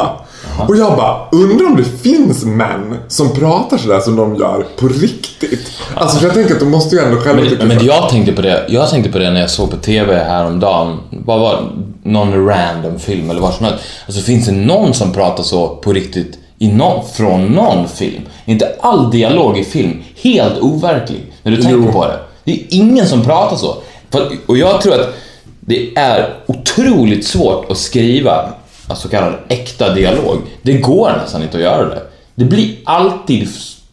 Och 0.67 0.77
jag 0.77 0.97
bara, 0.97 1.17
undrar 1.31 1.65
om 1.67 1.75
det 1.77 1.83
finns 1.83 2.45
män 2.45 2.97
som 3.07 3.29
pratar 3.33 3.77
sådär 3.77 3.99
som 3.99 4.15
de 4.15 4.35
gör 4.35 4.65
på 4.77 4.87
riktigt. 4.87 5.71
Alltså 5.95 6.17
för 6.17 6.25
jag 6.25 6.33
tänker 6.35 6.53
att 6.53 6.59
de 6.59 6.71
måste 6.71 6.95
ju 6.95 7.01
ändå 7.01 7.17
själva 7.21 7.41
tycka 7.43 7.55
Men, 7.57 7.67
men 7.67 7.79
så- 7.79 7.85
jag 7.85 8.09
tänkte 8.09 8.31
på 8.33 8.41
det, 8.41 8.65
jag 8.69 8.89
tänkte 8.89 9.11
på 9.11 9.19
det 9.19 9.31
när 9.31 9.41
jag 9.41 9.49
såg 9.49 9.71
på 9.71 9.77
TV 9.77 10.15
häromdagen. 10.23 10.97
Vad 11.09 11.39
var 11.39 11.71
någon 12.03 12.45
random 12.47 12.99
film 12.99 13.29
eller 13.29 13.41
vad 13.41 13.53
som 13.53 13.65
helst. 13.65 13.83
Alltså 14.05 14.21
finns 14.21 14.45
det 14.45 14.51
någon 14.51 14.93
som 14.93 15.11
pratar 15.13 15.43
så 15.43 15.67
på 15.75 15.93
riktigt 15.93 16.39
i 16.59 16.67
någon, 16.71 17.05
från 17.13 17.45
någon 17.45 17.87
film? 17.87 18.21
Inte 18.45 18.75
all 18.81 19.11
dialog 19.11 19.57
i 19.57 19.63
film 19.63 20.01
helt 20.21 20.59
overklig 20.59 21.33
när 21.43 21.51
du 21.51 21.61
tänker 21.61 21.85
Jo. 21.85 21.91
på 21.91 22.05
det. 22.05 22.19
Det 22.43 22.51
är 22.51 22.59
ingen 22.69 23.07
som 23.07 23.23
pratar 23.23 23.55
så. 23.55 23.75
För, 24.11 24.27
och 24.45 24.57
jag 24.57 24.81
tror 24.81 24.93
att 24.93 25.13
det 25.59 25.89
är 25.97 26.33
otroligt 26.47 27.25
svårt 27.27 27.71
att 27.71 27.77
skriva 27.77 28.49
så 28.95 29.09
kallad 29.09 29.33
äkta 29.47 29.93
dialog. 29.93 30.37
Det 30.61 30.73
går 30.73 31.11
nästan 31.23 31.43
inte 31.43 31.57
att 31.57 31.63
göra 31.63 31.85
det. 31.89 32.01
Det 32.35 32.45
blir 32.45 32.75
alltid 32.85 33.49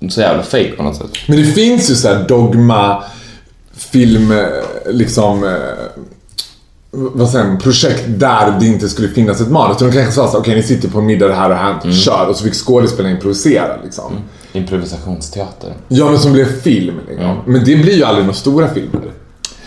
så 0.08 0.20
jävla 0.20 0.42
fake 0.42 0.72
på 0.76 0.82
något 0.82 0.96
sätt. 0.96 1.10
Men 1.26 1.38
det 1.38 1.44
finns 1.44 1.90
ju 1.90 1.94
så 1.94 2.08
här 2.08 2.24
dogma, 2.28 3.02
film, 3.76 4.32
eh, 4.32 4.38
liksom... 4.90 5.44
eh, 5.44 5.50
Vad 6.90 7.30
säger 7.30 7.44
man? 7.46 7.58
Projekt 7.58 8.04
där 8.06 8.56
det 8.60 8.66
inte 8.66 8.88
skulle 8.88 9.08
finnas 9.08 9.40
ett 9.40 9.50
manus. 9.50 9.78
De 9.78 9.92
kanske 9.92 10.12
sa 10.12 10.26
så 10.26 10.32
här, 10.32 10.38
okej 10.38 10.54
ni 10.54 10.62
sitter 10.62 10.88
på 10.88 10.98
en 10.98 11.06
middag, 11.06 11.28
det 11.28 11.34
här 11.34 11.50
och 11.50 11.56
här, 11.56 11.92
kör. 11.92 12.26
Och 12.28 12.36
så 12.36 12.44
fick 12.44 12.54
skådespelarna 12.54 13.14
improvisera 13.14 13.76
liksom. 13.84 14.12
Improvisationsteater. 14.52 15.72
Ja, 15.88 16.10
men 16.10 16.18
som 16.18 16.32
blev 16.32 16.60
film 16.60 17.00
liksom. 17.08 17.36
Men 17.46 17.64
det 17.64 17.76
blir 17.76 17.96
ju 17.96 18.04
aldrig 18.04 18.24
några 18.26 18.36
stora 18.38 18.68
filmer. 18.74 19.12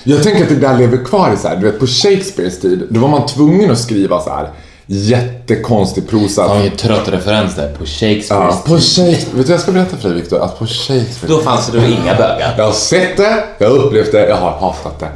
Jag 0.03 0.23
tänker 0.23 0.43
att 0.43 0.49
det 0.49 0.55
där 0.55 0.77
lever 0.77 0.97
kvar 1.05 1.33
i 1.33 1.37
så 1.37 1.47
här, 1.47 1.55
du 1.55 1.61
vet 1.65 1.79
på 1.79 1.87
Shakespeares 1.87 2.59
tid, 2.59 2.87
då 2.89 2.99
var 2.99 3.07
man 3.07 3.25
tvungen 3.27 3.71
att 3.71 3.79
skriva 3.79 4.21
så 4.21 4.29
här 4.29 4.49
jättekonstig 4.91 6.09
prosa. 6.09 6.43
Har 6.43 6.55
en 6.55 6.77
trött 6.77 7.07
referens 7.07 7.55
där 7.55 7.73
på 7.73 7.85
Shakespeare. 7.85 8.43
Ja, 8.43 8.63
på 8.65 8.73
Shakespeare. 8.73 9.37
Vet 9.37 9.47
du, 9.47 9.53
jag 9.53 9.61
ska 9.61 9.71
berätta 9.71 9.97
för 9.97 10.09
dig 10.09 10.17
Victor, 10.17 10.43
att 10.43 10.59
på 10.59 10.65
Shakespeare. 10.65 11.35
Då 11.35 11.41
fanns 11.41 11.67
det 11.67 11.79
då 11.79 11.85
inga 11.85 12.15
bögar. 12.15 12.53
Jag 12.57 12.65
har 12.65 12.71
sett 12.71 13.17
det, 13.17 13.43
jag 13.57 13.69
har 13.69 13.77
upplevt 13.77 14.11
det, 14.11 14.29
jag 14.29 14.35
har 14.35 14.51
hatat 14.51 14.99
det. 14.99 15.09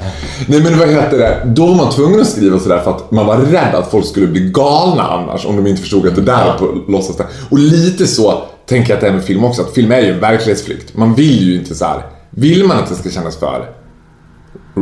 Nej 0.48 0.64
men 0.64 0.80
vad 0.80 0.90
heter 0.90 1.18
det, 1.18 1.42
då 1.46 1.66
var 1.66 1.76
man 1.76 1.92
tvungen 1.92 2.22
att 2.22 2.28
skriva 2.28 2.60
sådär 2.60 2.80
för 2.80 2.92
att 2.92 3.12
man 3.12 3.26
var 3.26 3.38
rädd 3.38 3.76
att 3.76 3.92
folk 3.92 4.06
skulle 4.06 4.28
bli 4.28 4.42
galna 4.42 5.04
annars 5.04 5.46
om 5.46 5.56
de 5.56 5.68
inte 5.68 5.82
förstod 5.82 6.08
att 6.08 6.16
det 6.16 6.22
där 6.22 6.46
var 6.46 6.58
på 6.58 6.92
låtsas 6.92 7.18
det. 7.18 7.28
Och 7.50 7.60
lite 7.60 8.08
så 8.08 8.44
tänker 8.66 8.90
jag 8.90 8.96
att 8.98 9.02
det 9.02 9.08
är 9.08 9.14
med 9.14 9.24
film 9.24 9.44
också, 9.44 9.62
att 9.62 9.74
film 9.74 9.92
är 9.92 10.02
ju 10.02 10.14
en 10.14 10.20
verklighetsflykt. 10.20 10.98
Man 10.98 11.16
vill 11.16 11.50
ju 11.50 11.56
inte 11.56 11.76
så 11.76 11.86
här. 11.86 12.02
vill 12.30 12.66
man 12.66 12.78
att 12.78 12.90
det 12.90 12.96
ska 12.96 13.10
kännas 13.10 13.38
för 13.38 13.70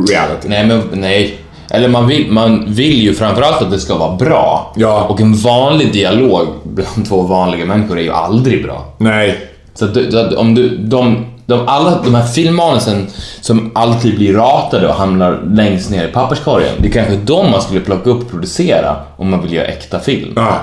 reality? 0.08 0.48
Nej, 0.48 0.66
men 0.66 0.82
nej. 0.92 1.41
Eller 1.74 1.88
man 1.88 2.06
vill, 2.06 2.32
man 2.32 2.64
vill 2.68 3.02
ju 3.02 3.14
framförallt 3.14 3.62
att 3.62 3.70
det 3.70 3.80
ska 3.80 3.96
vara 3.96 4.16
bra. 4.16 4.72
Ja. 4.76 5.02
Och 5.08 5.20
en 5.20 5.34
vanlig 5.34 5.92
dialog 5.92 6.48
bland 6.64 7.08
två 7.08 7.22
vanliga 7.22 7.64
människor 7.66 7.98
är 7.98 8.02
ju 8.02 8.12
aldrig 8.12 8.64
bra. 8.64 8.84
Nej. 8.98 9.48
Så 9.74 9.84
att 9.84 9.94
du, 9.94 10.20
att 10.20 10.32
om 10.32 10.54
du, 10.54 10.76
de, 10.76 11.26
de, 11.46 11.68
alla 11.68 11.98
de 12.04 12.14
här 12.14 12.26
filmmanusen 12.26 13.06
som 13.40 13.70
alltid 13.74 14.16
blir 14.16 14.34
ratade 14.34 14.88
och 14.88 14.94
hamnar 14.94 15.40
längst 15.54 15.90
ner 15.90 16.08
i 16.08 16.12
papperskorgen, 16.12 16.74
det 16.78 16.88
är 16.88 16.92
kanske 16.92 17.16
de 17.16 17.50
man 17.50 17.62
skulle 17.62 17.80
plocka 17.80 18.10
upp 18.10 18.20
och 18.24 18.30
producera 18.30 18.96
om 19.16 19.30
man 19.30 19.42
vill 19.42 19.52
göra 19.52 19.66
äkta 19.66 19.98
film. 20.00 20.32
Ja. 20.36 20.58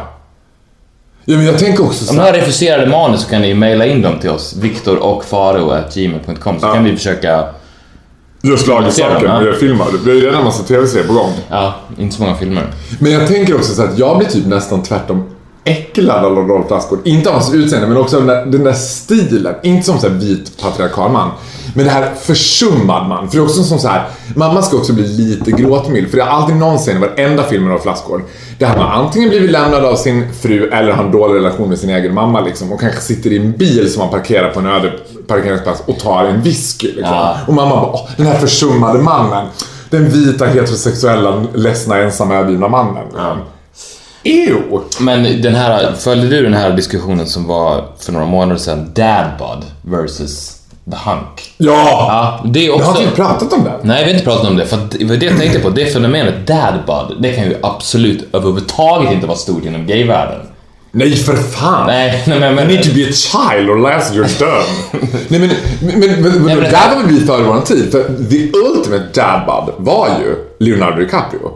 Ja 1.25 1.37
men 1.37 1.45
jag 1.45 1.59
tänker 1.59 1.83
också 1.85 2.05
så 2.05 2.11
Om 2.13 2.19
här. 2.19 2.25
har 2.25 2.33
refuserade 2.33 2.87
manus 2.87 3.21
så 3.21 3.29
kan 3.29 3.41
ni 3.41 3.47
ju 3.47 3.55
mejla 3.55 3.85
in 3.85 4.01
dem 4.01 4.19
till 4.21 4.29
oss, 4.29 4.55
viktor 4.61 4.97
och 4.97 5.23
gmail.com 5.93 6.59
så 6.59 6.65
Ja. 6.67 6.73
kan 6.73 6.83
vi 6.83 6.95
försöka, 6.95 7.43
Just 8.41 8.67
de, 8.67 8.83
ja. 8.97 9.53
filmer. 9.59 9.85
Det 9.91 9.97
blir 9.97 10.21
redan 10.21 10.39
en 10.39 10.45
massa 10.45 10.63
tv-serier 10.63 11.07
på 11.07 11.13
gång. 11.13 11.31
ja, 11.49 11.75
inte 11.97 12.15
så 12.15 12.23
många 12.23 12.35
filmer. 12.35 12.67
Men 12.99 13.11
jag 13.11 13.27
tänker 13.27 13.55
också 13.55 13.73
så 13.73 13.83
att 13.83 13.99
jag 13.99 14.17
blir 14.17 14.27
typ 14.27 14.45
nästan 14.45 14.83
tvärtom 14.83 15.23
äcklad 15.69 16.25
av 16.25 16.35
Rolf 16.35 16.69
Lassgård. 16.69 16.99
Inte 17.03 17.29
av 17.29 17.35
hans 17.35 17.53
utseende, 17.53 17.87
men 17.87 17.97
också 17.97 18.17
den 18.17 18.27
där, 18.27 18.45
den 18.45 18.63
där 18.63 18.73
stilen. 18.73 19.55
Inte 19.63 19.85
som 19.85 19.99
så 19.99 20.09
här 20.09 20.15
vit 20.15 20.61
patriarkal 20.61 21.11
man. 21.11 21.29
Men 21.75 21.85
det 21.85 21.91
här 21.91 22.13
försummad 22.21 23.07
man. 23.07 23.29
För 23.29 23.37
det 23.37 23.41
är 23.41 23.45
också 23.45 23.63
som 23.63 23.79
så 23.79 23.87
här, 23.87 24.07
mamma 24.35 24.61
ska 24.61 24.77
också 24.77 24.93
bli 24.93 25.07
lite 25.07 25.51
gråtmild. 25.51 26.09
För 26.09 26.17
det 26.17 26.23
är 26.23 26.27
alltid 26.27 26.55
någon 26.55 26.77
scen 26.77 26.97
i 26.97 26.99
varenda 26.99 27.43
film 27.43 27.63
med 27.63 27.71
Rolf 27.71 27.85
Lassgård. 27.85 28.21
Där 28.57 28.67
han 28.67 28.79
har 28.79 29.03
antingen 29.03 29.29
blivit 29.29 29.51
lämnad 29.51 29.85
av 29.85 29.95
sin 29.95 30.33
fru 30.33 30.69
eller 30.69 30.91
har 30.91 31.03
en 31.03 31.11
dålig 31.11 31.35
relation 31.35 31.69
med 31.69 31.79
sin 31.79 31.89
egen 31.89 32.13
mamma 32.13 32.41
liksom. 32.41 32.71
Och 32.71 32.79
kanske 32.79 33.01
sitter 33.01 33.33
i 33.33 33.37
en 33.37 33.51
bil 33.51 33.93
som 33.93 34.01
han 34.01 34.11
parkerar 34.11 34.49
på 34.49 34.59
en 34.59 34.67
öde 34.67 34.93
parkeringsplats 35.27 35.83
och 35.85 35.99
tar 35.99 36.25
en 36.25 36.41
whisky 36.41 36.87
liksom. 36.87 37.03
Ja. 37.03 37.37
Och 37.47 37.53
mamma 37.53 37.75
bara, 37.75 37.91
Åh, 37.93 38.09
den 38.17 38.25
här 38.25 38.39
försummade 38.39 38.99
mannen. 38.99 39.47
Den 39.89 40.09
vita 40.09 40.45
heterosexuella, 40.45 41.43
ledsna, 41.53 41.97
ensamma, 41.97 42.35
övergivna 42.35 42.67
mannen. 42.67 43.03
Ew! 44.23 44.79
Men 44.99 45.41
den 45.41 45.55
här, 45.55 45.93
följde 45.93 46.27
du 46.27 46.43
den 46.43 46.53
här 46.53 46.71
diskussionen 46.71 47.25
som 47.27 47.47
var 47.47 47.83
för 47.99 48.11
några 48.11 48.25
månader 48.25 48.59
sedan, 48.59 48.91
Dadbod 48.95 49.65
versus 49.81 50.55
The 50.91 50.97
Hunk? 51.09 51.53
Ja! 51.57 51.73
Ja, 52.43 52.49
det 52.49 52.59
är 52.59 52.67
Jag 52.67 52.75
också... 52.75 52.91
har 52.91 53.01
inte 53.01 53.15
pratat 53.15 53.53
om 53.53 53.63
det. 53.63 53.73
Nej, 53.83 54.03
vi 54.05 54.09
har 54.11 54.13
inte 54.13 54.25
pratat 54.25 54.47
om 54.47 54.55
det, 54.57 54.65
för 54.65 54.77
det 54.99 55.15
det 55.17 55.25
jag 55.25 55.37
tänkte 55.37 55.59
på. 55.59 55.69
Det 55.69 55.85
fenomenet 55.85 56.47
dadbud, 56.47 57.17
det 57.21 57.33
kan 57.33 57.43
ju 57.43 57.55
absolut 57.63 58.27
överhuvudtaget 58.33 59.11
inte 59.11 59.27
vara 59.27 59.37
stort 59.37 59.65
inom 59.65 59.85
gayvärlden. 59.87 60.39
Nej, 60.91 61.15
för 61.15 61.35
fan! 61.35 61.87
Nej, 61.87 62.23
nej 62.27 62.39
men... 62.39 62.43
You 62.49 62.55
men 62.55 62.67
need 62.67 62.83
to 62.83 62.89
be 62.95 63.01
a 63.09 63.11
child 63.11 63.69
or 63.69 63.77
last 63.77 64.13
you're 64.13 64.39
done. 64.39 65.01
Nej 65.27 65.39
men, 65.39 65.49
men, 65.81 65.99
men, 65.99 66.21
men, 66.21 66.43
men- 66.45 66.57
där 66.57 66.95
var 66.95 67.03
vi 67.07 67.19
före 67.19 67.43
vår 67.43 67.61
tid. 67.61 67.91
För 67.91 68.03
the 68.03 68.51
ultimate 68.57 69.05
dadbud 69.13 69.73
var 69.77 70.07
ju 70.07 70.35
Leonardo 70.59 70.97
DiCaprio. 71.01 71.51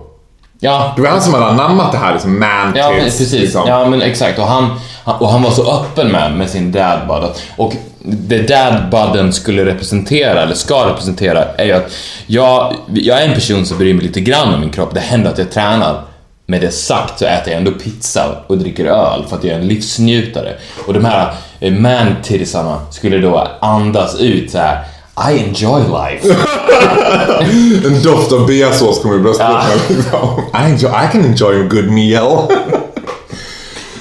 Ja, 0.64 0.94
Det 0.96 1.02
var 1.02 1.10
han 1.10 1.22
som 1.22 1.34
hade 1.34 1.46
anammat 1.46 1.92
det 1.92 1.98
här 1.98 2.14
liksom 2.14 2.40
man 2.40 2.74
ja, 2.76 2.90
men 2.90 3.04
precis. 3.04 3.34
liksom. 3.34 3.68
Ja, 3.68 3.86
men 3.90 4.02
exakt. 4.02 4.40
Och 4.40 4.48
han, 4.48 4.80
och 5.04 5.30
han 5.30 5.44
var 5.44 5.52
så 5.52 5.80
öppen 5.80 6.12
med, 6.12 6.38
med 6.38 6.50
sin 6.50 6.72
dadbud. 6.72 7.30
Och 7.56 7.74
det 8.06 8.48
dadbuden 8.48 9.34
skulle 9.34 9.66
representera, 9.66 10.42
eller 10.42 10.56
ska 10.56 10.90
representera, 10.90 11.44
är 11.58 11.66
ju 11.66 11.72
att 11.72 11.92
jag, 12.28 12.76
jag 12.94 13.22
är 13.22 13.28
en 13.28 13.34
person 13.34 13.66
som 13.66 13.78
bryr 13.78 13.94
mig 13.94 14.04
lite 14.04 14.22
grann 14.22 14.54
om 14.54 14.60
min 14.60 14.70
kropp. 14.70 14.94
Det 14.94 15.00
händer 15.00 15.32
att 15.32 15.38
jag 15.38 15.52
tränar. 15.52 16.02
Med 16.46 16.62
det 16.62 16.72
sagt 16.72 17.20
så 17.20 17.26
äter 17.26 17.54
jag 17.54 17.58
ändå 17.58 17.72
pizza 17.72 18.36
och 18.48 18.58
dricker 18.58 18.86
öl 18.86 19.26
för 19.30 19.36
att 19.36 19.44
jag 19.44 19.54
är 19.56 19.60
en 19.60 19.68
livsnjutare. 19.68 20.54
Och 20.88 20.94
de 20.94 21.06
här 21.06 21.34
eh, 21.60 21.74
man-tittisarna 21.74 22.82
skulle 22.92 23.18
då 23.18 23.48
andas 23.62 24.20
ut 24.20 24.52
så 24.52 24.58
här. 24.58 24.84
I 25.18 25.32
enjoy 25.48 25.82
life. 25.82 26.26
En 27.86 28.04
doft 28.04 28.32
av 28.32 28.48
beasås 28.48 29.02
kommer 29.02 29.16
i 29.16 29.34
liksom. 29.90 30.42
I, 30.54 30.72
enjoy, 30.72 30.90
I 30.90 31.08
can 31.12 31.26
enjoy 31.26 31.62
a 31.62 31.68
good 31.70 31.92
meal. 31.92 32.48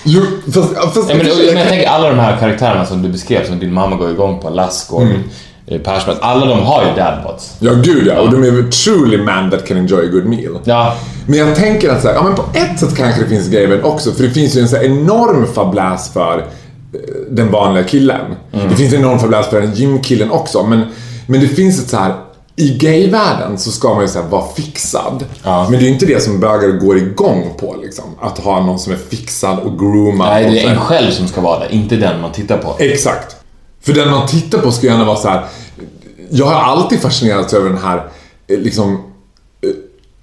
jo, 0.04 0.22
fast, 0.54 0.74
fast, 0.94 1.10
Ja, 1.10 1.16
men, 1.16 1.26
och, 1.26 1.36
men 1.46 1.56
jag 1.56 1.68
tänker 1.68 1.88
alla 1.88 2.08
de 2.08 2.18
här 2.18 2.36
karaktärerna 2.36 2.86
som 2.86 3.02
du 3.02 3.08
beskrev, 3.08 3.46
som 3.46 3.58
din 3.58 3.72
mamma 3.72 3.96
går 3.96 4.10
igång 4.10 4.40
på, 4.40 4.50
Lassgård, 4.50 5.02
mm. 5.02 5.22
Persbrandt, 5.84 6.22
alla 6.22 6.46
de 6.46 6.62
har 6.62 6.84
ju 6.84 6.94
dadbods. 6.96 7.56
Ja, 7.58 7.72
gud 7.72 8.06
ja. 8.06 8.20
Och 8.20 8.30
de 8.30 8.42
är 8.42 8.70
truly 8.70 9.18
man 9.18 9.50
that 9.50 9.66
can 9.66 9.76
enjoy 9.76 10.06
a 10.06 10.10
good 10.12 10.26
meal. 10.26 10.58
Ja, 10.64 10.96
Men 11.26 11.38
jag 11.38 11.56
tänker 11.56 11.90
att 11.90 12.02
så 12.02 12.08
här, 12.08 12.14
ja, 12.14 12.22
men 12.22 12.34
på 12.34 12.44
ett 12.54 12.80
sätt 12.80 12.96
kanske 12.96 13.22
det 13.22 13.28
finns 13.28 13.48
grejer 13.48 13.86
också. 13.86 14.12
För 14.12 14.22
det 14.22 14.30
finns 14.30 14.56
ju 14.56 14.60
en 14.60 14.68
så 14.68 14.76
enorm 14.76 15.46
fabläs 15.54 16.12
för 16.12 16.38
eh, 16.38 16.44
den 17.30 17.50
vanliga 17.50 17.84
killen. 17.84 18.34
Det 18.68 18.76
finns 18.76 18.92
en 18.92 19.00
enorm 19.00 19.18
fabläs 19.18 19.46
för 19.46 19.60
den 19.60 19.74
gymkillen 19.74 20.30
också. 20.30 20.62
Men, 20.62 20.84
men 21.26 21.40
det 21.40 21.48
finns 21.48 21.80
ett 21.80 21.90
så 21.90 21.96
här 21.96 22.14
i 22.56 22.78
gayvärlden 22.78 23.58
så 23.58 23.70
ska 23.70 23.94
man 23.94 24.06
ju 24.06 24.12
här 24.12 24.28
vara 24.28 24.44
fixad. 24.56 25.24
Ja. 25.42 25.62
Men 25.62 25.72
det 25.72 25.78
är 25.78 25.88
ju 25.88 25.92
inte 25.92 26.06
det 26.06 26.22
som 26.22 26.40
bögar 26.40 26.68
går 26.68 26.98
igång 26.98 27.54
på 27.58 27.76
liksom. 27.82 28.04
Att 28.20 28.38
ha 28.38 28.66
någon 28.66 28.78
som 28.78 28.92
är 28.92 28.96
fixad 28.96 29.58
och 29.58 29.78
groomad. 29.78 30.28
nej, 30.28 30.50
det 30.50 30.64
är 30.64 30.70
en 30.70 30.80
själv 30.80 31.10
som 31.10 31.28
ska 31.28 31.40
vara 31.40 31.58
det, 31.58 31.74
inte 31.74 31.96
den 31.96 32.20
man 32.20 32.32
tittar 32.32 32.58
på. 32.58 32.76
Exakt. 32.78 33.36
För 33.80 33.92
den 33.92 34.10
man 34.10 34.26
tittar 34.26 34.58
på 34.58 34.72
ska 34.72 34.86
gärna 34.86 35.04
vara 35.04 35.16
så 35.16 35.28
här. 35.28 35.44
Jag 36.30 36.46
har 36.46 36.54
alltid 36.54 37.00
fascinerats 37.00 37.54
över 37.54 37.68
den 37.68 37.78
här 37.78 38.06
eh, 38.46 38.58
liksom 38.58 39.11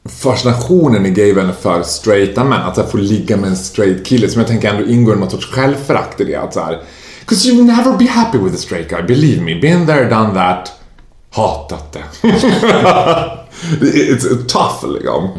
fascinationen 0.09 1.05
i 1.05 1.09
gayvärlden 1.09 1.53
för 1.61 1.81
straighta 1.83 2.43
män. 2.43 2.61
Att 2.61 2.75
så 2.75 2.81
här, 2.81 2.89
få 2.89 2.97
ligga 2.97 3.37
med 3.37 3.49
en 3.49 3.55
straight 3.55 4.05
kille 4.05 4.29
som 4.29 4.39
jag 4.39 4.47
tänker 4.47 4.69
ändå 4.69 4.85
ingår 4.85 5.15
i 5.15 5.19
någon 5.19 5.29
sorts 5.29 5.45
självförakt 5.45 6.21
i 6.21 6.23
det. 6.23 6.35
Att 6.35 6.53
så 6.53 6.59
här, 6.59 6.81
Cause 7.25 7.49
you'll 7.49 7.63
never 7.63 7.97
be 7.97 8.05
happy 8.05 8.37
with 8.37 8.55
a 8.55 8.57
straight 8.57 8.89
guy, 8.89 9.01
believe 9.01 9.41
me. 9.41 9.61
Been 9.61 9.85
there, 9.87 10.09
done 10.09 10.33
that. 10.33 10.71
Hatat 11.31 11.93
det. 11.93 12.03
It's 13.81 14.45
tough 14.47 14.93
liksom. 14.93 15.29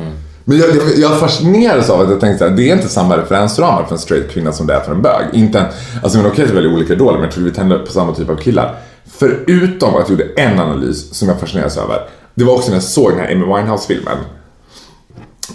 Men 0.44 0.58
jag, 0.58 0.68
jag, 0.76 0.98
jag 0.98 1.20
fascinerades 1.20 1.90
av 1.90 2.00
att 2.00 2.10
jag 2.10 2.20
tänkte 2.20 2.38
så 2.38 2.50
här, 2.50 2.56
det 2.56 2.70
är 2.70 2.76
inte 2.76 2.88
samma 2.88 3.16
referensramar 3.16 3.84
för 3.84 3.94
en 3.94 3.98
straight 3.98 4.30
kvinna 4.30 4.52
som 4.52 4.66
det 4.66 4.74
är 4.74 4.80
för 4.80 4.92
en 4.92 5.02
bög. 5.02 5.26
Inte, 5.32 5.66
alltså 6.02 6.18
men 6.18 6.26
okej, 6.26 6.44
det 6.44 6.50
är 6.50 6.54
väldigt 6.54 6.72
olika 6.72 6.92
idoler, 6.92 7.12
men 7.12 7.22
jag 7.22 7.32
tror 7.32 7.44
vi 7.44 7.50
tänder 7.50 7.78
på 7.78 7.92
samma 7.92 8.14
typ 8.14 8.30
av 8.30 8.36
killar. 8.36 8.74
Förutom 9.18 9.94
att 9.94 10.08
jag 10.08 10.10
gjorde 10.10 10.42
en 10.42 10.60
analys 10.60 11.14
som 11.14 11.28
jag 11.28 11.40
fascinerades 11.40 11.76
över. 11.76 12.08
Det 12.34 12.44
var 12.44 12.54
också 12.54 12.68
när 12.68 12.76
jag 12.76 12.82
såg 12.82 13.10
den 13.10 13.20
här 13.20 13.32
Amy 13.32 13.44
Winehouse-filmen. 13.44 14.16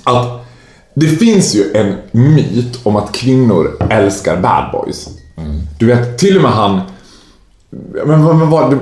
Att 0.05 0.45
Det 0.93 1.07
finns 1.07 1.55
ju 1.55 1.71
en 1.73 1.95
myt 2.11 2.79
om 2.83 2.95
att 2.95 3.11
kvinnor 3.11 3.77
älskar 3.89 4.41
bad 4.41 4.71
boys. 4.71 5.09
Du 5.79 5.85
vet, 5.85 6.17
till 6.17 6.35
och 6.35 6.41
med 6.41 6.51
han... 6.51 6.81
Men 8.05 8.25
vad 8.25 8.35
vad 8.35 8.49
var 8.49 8.69
det? 8.69 8.79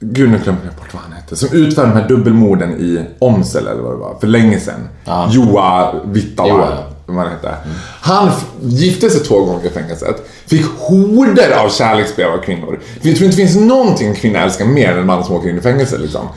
Gud, 0.00 0.30
nu 0.30 0.38
glömde 0.44 0.62
jag 0.64 0.74
bort 0.74 0.94
vad 0.94 1.02
han 1.02 1.12
hette. 1.12 1.36
Som 1.36 1.48
utförde 1.52 1.88
de 1.88 1.94
här 2.00 2.08
dubbelmorden 2.08 2.70
i 2.70 3.04
Omsel 3.18 3.66
eller 3.66 3.82
vad 3.82 3.92
det 3.92 3.96
var, 3.96 4.16
för 4.20 4.26
länge 4.26 4.60
sedan. 4.60 4.88
Ja. 5.04 5.28
Joa 5.30 5.94
Vittala, 6.04 6.48
Joa, 6.48 6.68
ja. 6.70 6.91
Vad 7.14 7.24
han 7.24 7.34
hette. 7.34 7.54
Han 8.00 8.30
gifte 8.62 9.10
sig 9.10 9.20
två 9.20 9.44
gånger 9.44 9.66
i 9.66 9.70
fängelset. 9.70 10.28
Fick 10.46 10.66
horder 10.78 11.50
av 11.64 11.68
kärleksbrev 11.68 12.30
av 12.30 12.38
kvinnor. 12.38 12.80
Jag 13.02 13.02
tror 13.02 13.10
inte 13.10 13.26
det 13.26 13.46
finns 13.46 13.56
någonting 13.56 14.08
en 14.08 14.14
kvinna 14.14 14.38
älskar 14.38 14.64
mer 14.64 14.92
än 14.92 14.98
en 14.98 15.06
man 15.06 15.24
som 15.24 15.34
åker 15.34 15.48
in 15.50 15.58
i 15.58 15.60
fängelse 15.60 15.98
liksom. 15.98 16.28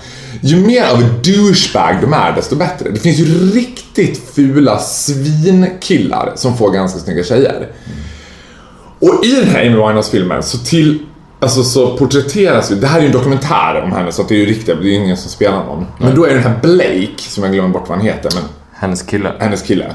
Ju 0.41 0.65
mer 0.65 0.83
av 0.83 1.03
douchebag 1.23 1.95
de 2.01 2.13
är, 2.13 2.35
desto 2.35 2.55
bättre. 2.55 2.89
Det 2.89 2.99
finns 2.99 3.17
ju 3.17 3.51
riktigt 3.51 4.29
fula 4.35 4.79
svinkillar 4.79 6.33
som 6.35 6.57
får 6.57 6.71
ganska 6.71 6.99
snygga 6.99 7.23
tjejer. 7.23 7.71
Och 8.99 9.25
i 9.25 9.31
den 9.31 9.49
här 9.49 9.59
Amy 9.59 9.75
Winehouse-filmen 9.75 10.43
så 10.43 10.57
till 10.57 10.99
Alltså 11.39 11.63
så 11.63 11.97
porträtteras 11.97 12.71
ju, 12.71 12.75
det 12.75 12.87
här 12.87 12.97
är 12.97 13.01
ju 13.01 13.07
en 13.07 13.13
dokumentär 13.13 13.81
om 13.83 13.91
henne 13.91 14.11
så 14.11 14.21
att 14.21 14.29
det 14.29 14.35
är 14.35 14.39
ju 14.39 14.45
riktigt, 14.45 14.65
det 14.65 14.73
är 14.73 14.83
ju 14.83 14.93
ingen 14.93 15.17
som 15.17 15.31
spelar 15.31 15.65
någon. 15.65 15.85
Men 15.99 16.15
då 16.15 16.25
är 16.25 16.33
den 16.33 16.43
här 16.43 16.59
Blake, 16.61 17.21
som 17.21 17.43
jag 17.43 17.53
glömmer 17.53 17.69
bort 17.69 17.89
vad 17.89 17.97
han 17.97 18.07
heter, 18.07 18.29
men 18.35 18.43
Hennes 18.73 19.01
kille. 19.01 19.31
hennes 19.39 19.61
kille. 19.61 19.93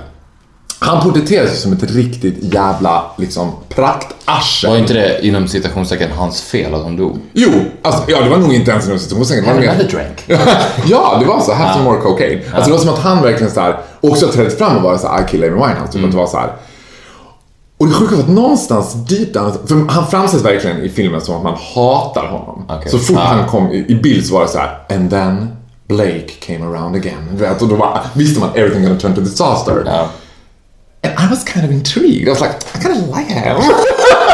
Han 0.83 1.03
porträtteras 1.03 1.51
ju 1.53 1.57
som 1.57 1.73
ett 1.73 1.83
riktigt 1.91 2.55
jävla 2.55 3.05
liksom 3.19 3.53
praktarsel. 3.69 4.71
Var 4.71 4.77
inte 4.79 4.93
det 4.93 5.27
inom 5.27 5.49
citationstecken 5.49 6.11
hans 6.13 6.43
fel 6.43 6.75
att 6.75 6.83
hon 6.83 6.97
dog? 6.97 7.19
Jo, 7.33 7.51
alltså, 7.83 8.03
ja 8.11 8.21
det 8.21 8.31
var 8.31 8.37
nog 8.39 8.55
inte 8.55 8.71
ens 8.71 8.87
inom 8.87 8.99
situationstecken. 8.99 9.45
det 9.45 9.53
var 9.53 9.61
mer- 9.61 9.85
drink. 9.85 10.25
ja, 10.87 11.17
det 11.21 11.27
var 11.27 11.41
så. 11.41 11.53
Have 11.53 11.73
some 11.73 11.85
more 11.85 12.01
cocaine. 12.01 12.41
Alltså 12.55 12.71
det 12.71 12.77
var 12.77 12.85
som 12.85 12.95
att 12.95 12.99
han 12.99 13.23
verkligen 13.23 13.53
så 13.53 13.61
här 13.61 13.77
också 14.01 14.29
trädde 14.29 14.51
fram 14.51 14.77
och 14.77 14.83
var 14.83 14.99
så 14.99 15.09
här, 15.09 15.25
I 15.25 15.29
kill 15.31 15.43
Amy 15.45 15.53
Winehouse. 15.53 15.93
Typ 15.93 16.05
att 16.05 16.11
det 16.11 16.17
var 16.17 16.27
så 16.27 16.37
här. 16.39 16.53
Och 17.79 17.87
det 17.87 17.93
sjuka 17.93 18.15
var 18.17 18.23
att 18.23 18.29
någonstans 18.29 18.95
deep 19.09 19.33
down, 19.35 19.53
för 19.67 19.93
han 19.93 20.07
framställs 20.07 20.45
verkligen 20.45 20.83
i 20.85 20.89
filmen 20.89 21.21
som 21.21 21.35
att 21.37 21.43
man 21.43 21.57
hatar 21.75 22.27
honom. 22.27 22.65
Okej. 22.69 22.91
Så 22.91 22.99
fort 22.99 23.17
Ah. 23.17 23.21
han 23.25 23.49
kom 23.49 23.69
i, 23.73 23.85
i 23.89 23.95
bild 23.95 24.27
så 24.27 24.35
var 24.35 24.43
det 24.43 24.49
så 24.49 24.59
här, 24.59 24.79
and 24.89 25.11
then 25.11 25.49
Blake 25.89 26.29
came 26.47 26.65
around 26.67 26.97
again. 26.97 27.29
Vet, 27.33 27.63
och 27.63 27.69
då 27.69 27.75
var, 27.75 28.01
visste 28.15 28.41
man 28.41 28.49
everything 28.55 28.83
gonna 28.83 28.99
turn 29.01 29.15
to 29.15 29.21
disaster. 29.21 29.83
Ja. 29.87 30.09
And 31.03 31.15
I 31.19 31.31
was 31.31 31.43
kind 31.45 31.65
of 31.65 31.73
intrigued. 31.73 32.29
I 32.29 32.31
was 32.31 32.41
like, 32.43 32.57
I 32.77 32.79
kind 32.79 32.95
of 32.99 33.09
like 33.09 33.27
him. 33.27 33.57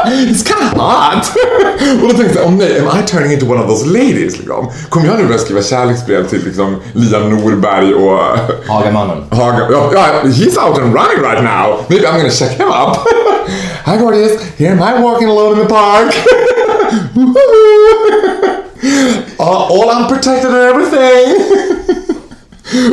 It's 0.08 0.42
kind 0.44 0.62
of 0.62 0.78
hot. 0.80 1.26
och 2.02 2.08
då 2.08 2.14
tänkte 2.18 2.38
jag, 2.38 2.46
oh 2.46 2.52
nej, 2.52 2.78
am 2.78 2.98
I 2.98 3.06
turning 3.06 3.32
into 3.32 3.46
one 3.46 3.60
of 3.60 3.68
those 3.68 3.86
ladies? 3.86 4.38
Liksom? 4.38 4.70
Kommer 4.88 5.06
jag 5.06 5.18
nu 5.18 5.26
börja 5.26 5.38
skriva 5.38 5.62
kärleksbrev 5.62 6.28
till 6.28 6.44
liksom, 6.44 6.76
Liam 6.92 7.30
Norberg 7.30 7.94
och 7.94 8.18
Hagamannen. 8.68 9.24
Haga? 9.30 9.68
Ja, 9.70 9.90
ja, 9.92 10.28
he's 10.28 10.58
out 10.66 10.78
and 10.78 10.94
running 10.94 11.22
right 11.22 11.42
now. 11.42 11.84
Maybe 11.88 12.06
I'm 12.06 12.16
gonna 12.16 12.30
check 12.30 12.50
him 12.60 12.68
up. 12.68 12.96
Hi 13.84 13.96
Gorgeous, 13.98 14.42
here 14.58 14.72
am 14.72 14.78
I 14.78 15.02
walking 15.02 15.28
alone 15.28 15.60
in 15.60 15.66
the 15.66 15.74
park. 15.74 16.14
all, 19.38 19.72
all 19.72 19.90
unprotected 19.90 20.50
and 20.50 20.56
everything. 20.56 21.46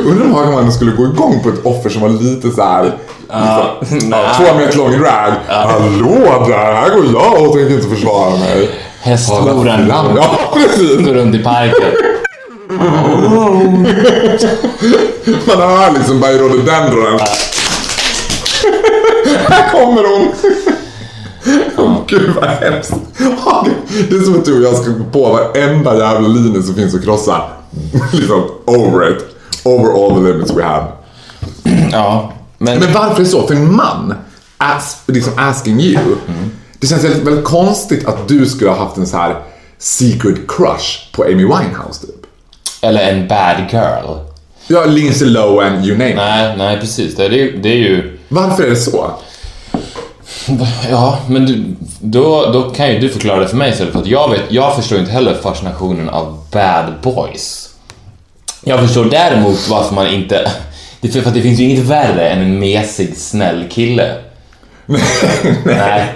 Undrar 0.05 0.25
om 0.25 0.33
Hagamannen 0.33 0.71
skulle 0.71 0.91
gå 0.91 1.05
igång 1.05 1.43
på 1.43 1.49
ett 1.49 1.65
offer 1.65 1.89
som 1.89 2.01
var 2.01 2.09
lite 2.09 2.51
så 2.51 2.63
här. 2.63 2.97
Liksom, 3.33 4.11
ja, 4.11 4.31
två 4.37 4.57
meter 4.57 4.77
lång 4.77 4.93
i 4.93 4.97
drag. 4.97 5.33
Hallå 5.47 6.45
där, 6.47 6.73
här 6.73 6.89
går 6.89 7.05
jag 7.05 7.47
och 7.47 7.53
tänker 7.53 7.75
inte 7.75 7.89
försvara 7.89 8.29
mig. 8.29 8.69
Hästhoran 9.01 9.87
Ja, 9.87 10.53
går 11.05 11.13
runt 11.13 11.35
i 11.35 11.39
parken. 11.39 11.91
Man 15.47 15.57
hör 15.57 15.91
liksom 15.91 16.19
by 16.19 16.27
rhododendron. 16.27 17.19
Här 19.47 19.71
kommer 19.71 20.03
hon! 20.03 20.27
Åh 21.77 21.95
gud 22.07 22.31
vad 22.35 22.49
hemskt. 22.49 22.93
Det 24.09 24.15
är 24.15 24.21
som 24.21 24.39
att 24.39 24.45
du 24.45 24.57
och 24.57 24.73
jag 24.73 24.75
ska 24.81 24.91
gå 24.91 25.03
på 25.03 25.29
varenda 25.31 25.97
jävla 25.97 26.27
linje 26.27 26.63
som 26.63 26.75
finns 26.75 26.95
att 26.95 27.03
krossa. 27.03 27.41
liksom 28.13 28.43
over 28.65 29.11
it. 29.11 29.25
Over 29.63 30.05
all 30.05 30.15
the 30.15 30.21
limits 30.31 30.51
we 30.53 30.63
have. 30.63 30.85
Ja, 31.91 32.33
men... 32.63 32.79
Men 32.79 32.93
varför 32.93 33.25
så? 33.25 33.47
För 33.47 33.55
en 33.55 33.75
man, 33.75 34.15
as, 34.57 34.97
liksom 35.05 35.33
asking 35.37 35.79
you. 35.79 36.15
Det 36.79 36.87
känns 36.87 37.03
väldigt, 37.03 37.23
väldigt 37.23 37.45
konstigt 37.45 38.05
att 38.05 38.27
du 38.27 38.45
skulle 38.45 38.69
ha 38.69 38.77
haft 38.77 38.97
en 38.97 39.07
så 39.07 39.17
här 39.17 39.35
secret 39.77 40.37
crush 40.47 41.11
på 41.11 41.23
Amy 41.23 41.43
Winehouse 41.43 42.01
typ. 42.01 42.25
Eller 42.81 43.11
en 43.11 43.27
bad 43.27 43.55
girl. 43.71 44.17
Ja, 44.67 44.85
Lindsay 44.85 45.27
Lohan, 45.27 45.83
you 45.83 45.97
name 45.97 46.09
it. 46.09 46.15
Nej, 46.15 46.57
nej 46.57 46.79
precis. 46.79 47.15
Det 47.15 47.25
är, 47.25 47.29
det 47.63 47.69
är 47.69 47.77
ju... 47.77 48.19
Varför 48.27 48.63
är 48.63 48.69
det 48.69 48.75
så? 48.75 49.11
Ja, 50.89 51.19
men 51.27 51.45
du, 51.45 51.75
då, 51.99 52.51
då 52.51 52.69
kan 52.69 52.89
ju 52.89 52.99
du 52.99 53.09
förklara 53.09 53.39
det 53.39 53.47
för 53.47 53.57
mig 53.57 53.71
istället 53.71 53.93
för 53.93 53.99
att 53.99 54.07
jag 54.07 54.29
vet, 54.29 54.41
jag 54.49 54.75
förstår 54.75 54.99
inte 54.99 55.11
heller 55.11 55.33
fascinationen 55.33 56.09
av 56.09 56.43
bad 56.51 56.93
boys. 57.01 57.69
Jag 58.63 58.79
förstår 58.79 59.05
däremot 59.05 59.69
varför 59.69 59.95
man 59.95 60.07
inte... 60.07 60.51
Det 61.03 61.21
för 61.21 61.29
att 61.29 61.33
det 61.33 61.41
finns 61.41 61.59
ju 61.59 61.63
inget 61.63 61.85
värre 61.85 62.29
än 62.29 62.41
en 62.41 62.59
mesig, 62.59 63.17
snäll 63.17 63.65
kille. 63.69 64.15
Nej. 65.65 66.13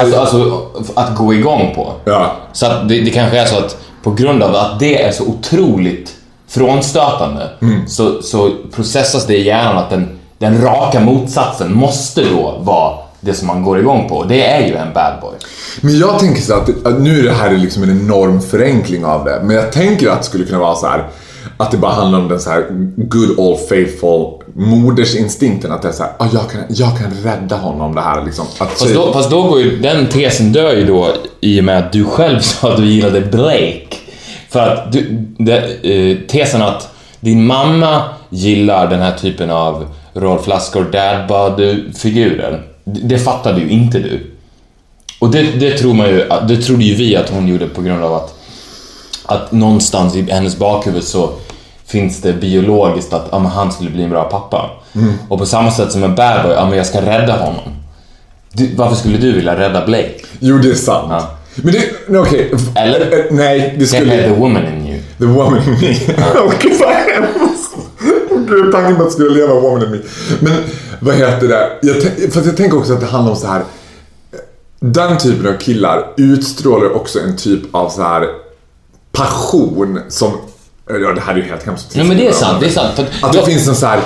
Alltså, 0.00 0.20
alltså, 0.20 0.66
att 0.94 1.16
gå 1.16 1.34
igång 1.34 1.72
på. 1.74 1.92
Ja. 2.04 2.36
Så 2.52 2.66
att 2.66 2.88
det, 2.88 3.00
det 3.00 3.10
kanske 3.10 3.38
är 3.38 3.46
så 3.46 3.58
att 3.58 3.76
på 4.02 4.10
grund 4.10 4.42
av 4.42 4.54
att 4.54 4.78
det 4.78 5.02
är 5.02 5.12
så 5.12 5.24
otroligt 5.24 6.14
frånstötande 6.48 7.48
så, 7.86 8.22
så 8.22 8.50
processas 8.74 9.26
det 9.26 9.36
i 9.36 9.46
hjärnan 9.46 9.78
att 9.78 9.90
den, 9.90 10.18
den 10.38 10.62
raka 10.62 11.00
motsatsen 11.00 11.72
måste 11.74 12.24
då 12.24 12.58
vara 12.58 12.98
det 13.20 13.34
som 13.34 13.46
man 13.46 13.62
går 13.62 13.78
igång 13.78 14.08
på. 14.08 14.24
Det 14.24 14.46
är 14.46 14.66
ju 14.66 14.74
en 14.74 14.92
bad 14.94 15.20
boy. 15.20 15.34
Men 15.80 15.98
jag 15.98 16.18
tänker 16.18 16.42
så 16.42 16.54
att, 16.54 16.86
att 16.86 17.00
nu 17.00 17.18
är 17.18 17.22
det 17.22 17.32
här 17.32 17.50
liksom 17.50 17.82
en 17.82 17.90
enorm 17.90 18.42
förenkling 18.42 19.04
av 19.04 19.24
det. 19.24 19.40
Men 19.42 19.56
jag 19.56 19.72
tänker 19.72 20.10
att 20.10 20.18
det 20.18 20.24
skulle 20.24 20.44
kunna 20.44 20.58
vara 20.58 20.74
så 20.74 20.86
här 20.86 21.04
att 21.56 21.70
det 21.70 21.76
bara 21.76 21.92
handlar 21.92 22.18
om 22.18 22.28
den 22.28 22.40
så 22.40 22.50
här 22.50 22.66
good 22.96 23.38
old 23.38 23.58
faithful 23.68 24.26
modersinstinkten. 24.54 25.72
Att 25.72 25.82
det 25.82 25.88
är 25.88 25.92
så 25.92 26.02
här, 26.02 26.12
ah, 26.18 26.26
jag, 26.32 26.50
kan, 26.50 26.60
jag 26.68 26.98
kan 26.98 27.10
rädda 27.22 27.56
honom 27.56 27.94
det 27.94 28.00
här 28.00 28.24
liksom. 28.24 28.46
Att 28.58 28.68
Fast 28.68 28.94
då, 28.94 29.12
fast 29.12 29.30
då 29.30 29.42
går 29.42 29.60
ju, 29.60 29.78
den 29.78 30.06
tesen 30.06 30.52
dör 30.52 30.76
ju 30.76 30.86
då 30.86 31.12
i 31.40 31.60
och 31.60 31.64
med 31.64 31.78
att 31.78 31.92
du 31.92 32.04
själv 32.04 32.40
sa 32.40 32.72
att 32.72 32.76
du 32.76 32.86
gillade 32.86 33.20
Blake. 33.20 33.96
För 34.48 34.60
att 34.60 34.92
du, 34.92 35.26
det, 35.38 35.58
eh, 35.82 36.16
tesen 36.28 36.62
att 36.62 36.88
din 37.20 37.46
mamma 37.46 38.02
gillar 38.30 38.90
den 38.90 39.00
här 39.00 39.16
typen 39.16 39.50
av 39.50 39.86
Rolf 40.14 40.46
Lassgård 40.46 40.92
dad 40.92 41.60
figurer 41.94 42.62
det, 42.86 43.00
det 43.00 43.18
fattade 43.18 43.60
ju 43.60 43.68
inte 43.68 43.98
du. 43.98 44.30
Och 45.18 45.30
det, 45.30 45.42
det 45.42 45.78
tror 45.78 45.94
man 45.94 46.08
ju, 46.08 46.28
det 46.48 46.56
trodde 46.56 46.84
ju 46.84 46.94
vi 46.94 47.16
att 47.16 47.30
hon 47.30 47.48
gjorde 47.48 47.66
på 47.66 47.82
grund 47.82 48.04
av 48.04 48.14
att, 48.14 48.34
att 49.24 49.52
någonstans 49.52 50.16
i 50.16 50.22
hennes 50.22 50.56
bakhuvud 50.58 51.04
så 51.04 51.30
finns 51.86 52.20
det 52.22 52.32
biologiskt 52.32 53.12
att 53.12 53.28
ja, 53.32 53.38
men 53.38 53.50
han 53.50 53.72
skulle 53.72 53.90
bli 53.90 54.02
en 54.02 54.10
bra 54.10 54.24
pappa. 54.24 54.70
Och 55.28 55.38
på 55.38 55.46
samma 55.46 55.70
sätt 55.70 55.92
som 55.92 56.04
en 56.04 56.14
bad 56.14 56.42
boy, 56.42 56.52
ja 56.52 56.66
men 56.68 56.76
jag 56.78 56.86
ska 56.86 57.00
rädda 57.00 57.36
honom. 57.36 57.76
Du, 58.52 58.74
varför 58.74 58.96
skulle 58.96 59.18
du 59.18 59.32
vilja 59.32 59.58
rädda 59.58 59.86
Blake? 59.86 60.14
Jo, 60.40 60.58
det 60.58 60.70
är 60.70 60.74
sant. 60.74 61.06
Ja. 61.10 61.30
Men 61.54 61.74
det, 61.74 62.18
okej. 62.18 62.52
Eller? 62.74 63.00
Eh, 63.00 63.24
Nej, 63.30 63.58
det 63.78 63.94
Eller 63.94 64.16
the 64.16 64.22
skulle... 64.22 64.28
woman 64.28 64.66
in 64.66 64.86
you. 64.88 65.00
The 65.18 65.24
woman 65.24 65.62
in 65.62 65.70
me. 65.80 65.96
Åh 66.36 66.52
gud 66.60 66.72
vad 66.80 66.88
hemskt. 66.94 67.76
Gud, 68.48 68.72
tanken 68.72 68.96
på 68.96 69.02
att 69.02 69.06
jag 69.06 69.12
skulle 69.12 69.30
leva 69.30 69.54
woman 69.54 69.82
in 69.82 69.90
me. 69.90 69.98
Men 70.40 70.52
vad 71.00 71.14
heter 71.14 71.48
det? 71.48 71.70
Jag, 71.82 72.02
för 72.32 72.46
jag 72.46 72.56
tänker 72.56 72.78
också 72.78 72.92
att 72.92 73.00
det 73.00 73.06
handlar 73.06 73.32
om 73.32 73.38
så 73.38 73.46
här. 73.46 73.62
Den 74.80 75.18
typen 75.18 75.54
av 75.54 75.58
killar 75.58 76.12
utstrålar 76.16 76.96
också 76.96 77.18
en 77.18 77.36
typ 77.36 77.74
av 77.74 77.88
så 77.88 78.02
här 78.02 78.26
passion 79.12 80.00
som... 80.08 80.32
Ja, 80.88 81.12
det 81.14 81.20
här 81.20 81.32
är 81.32 81.36
ju 81.36 81.42
helt 81.42 81.66
hemskt. 81.66 81.96
Ja 81.96 82.04
men 82.04 82.16
det 82.16 82.26
är 82.28 82.32
sant, 82.32 82.60
det 82.60 82.66
är 82.66 82.70
sant. 82.70 82.98
Att, 82.98 83.08
Att 83.24 83.32
det 83.32 83.42
finns 83.42 83.68
en 83.68 83.74
så 83.74 83.86
här... 83.86 84.00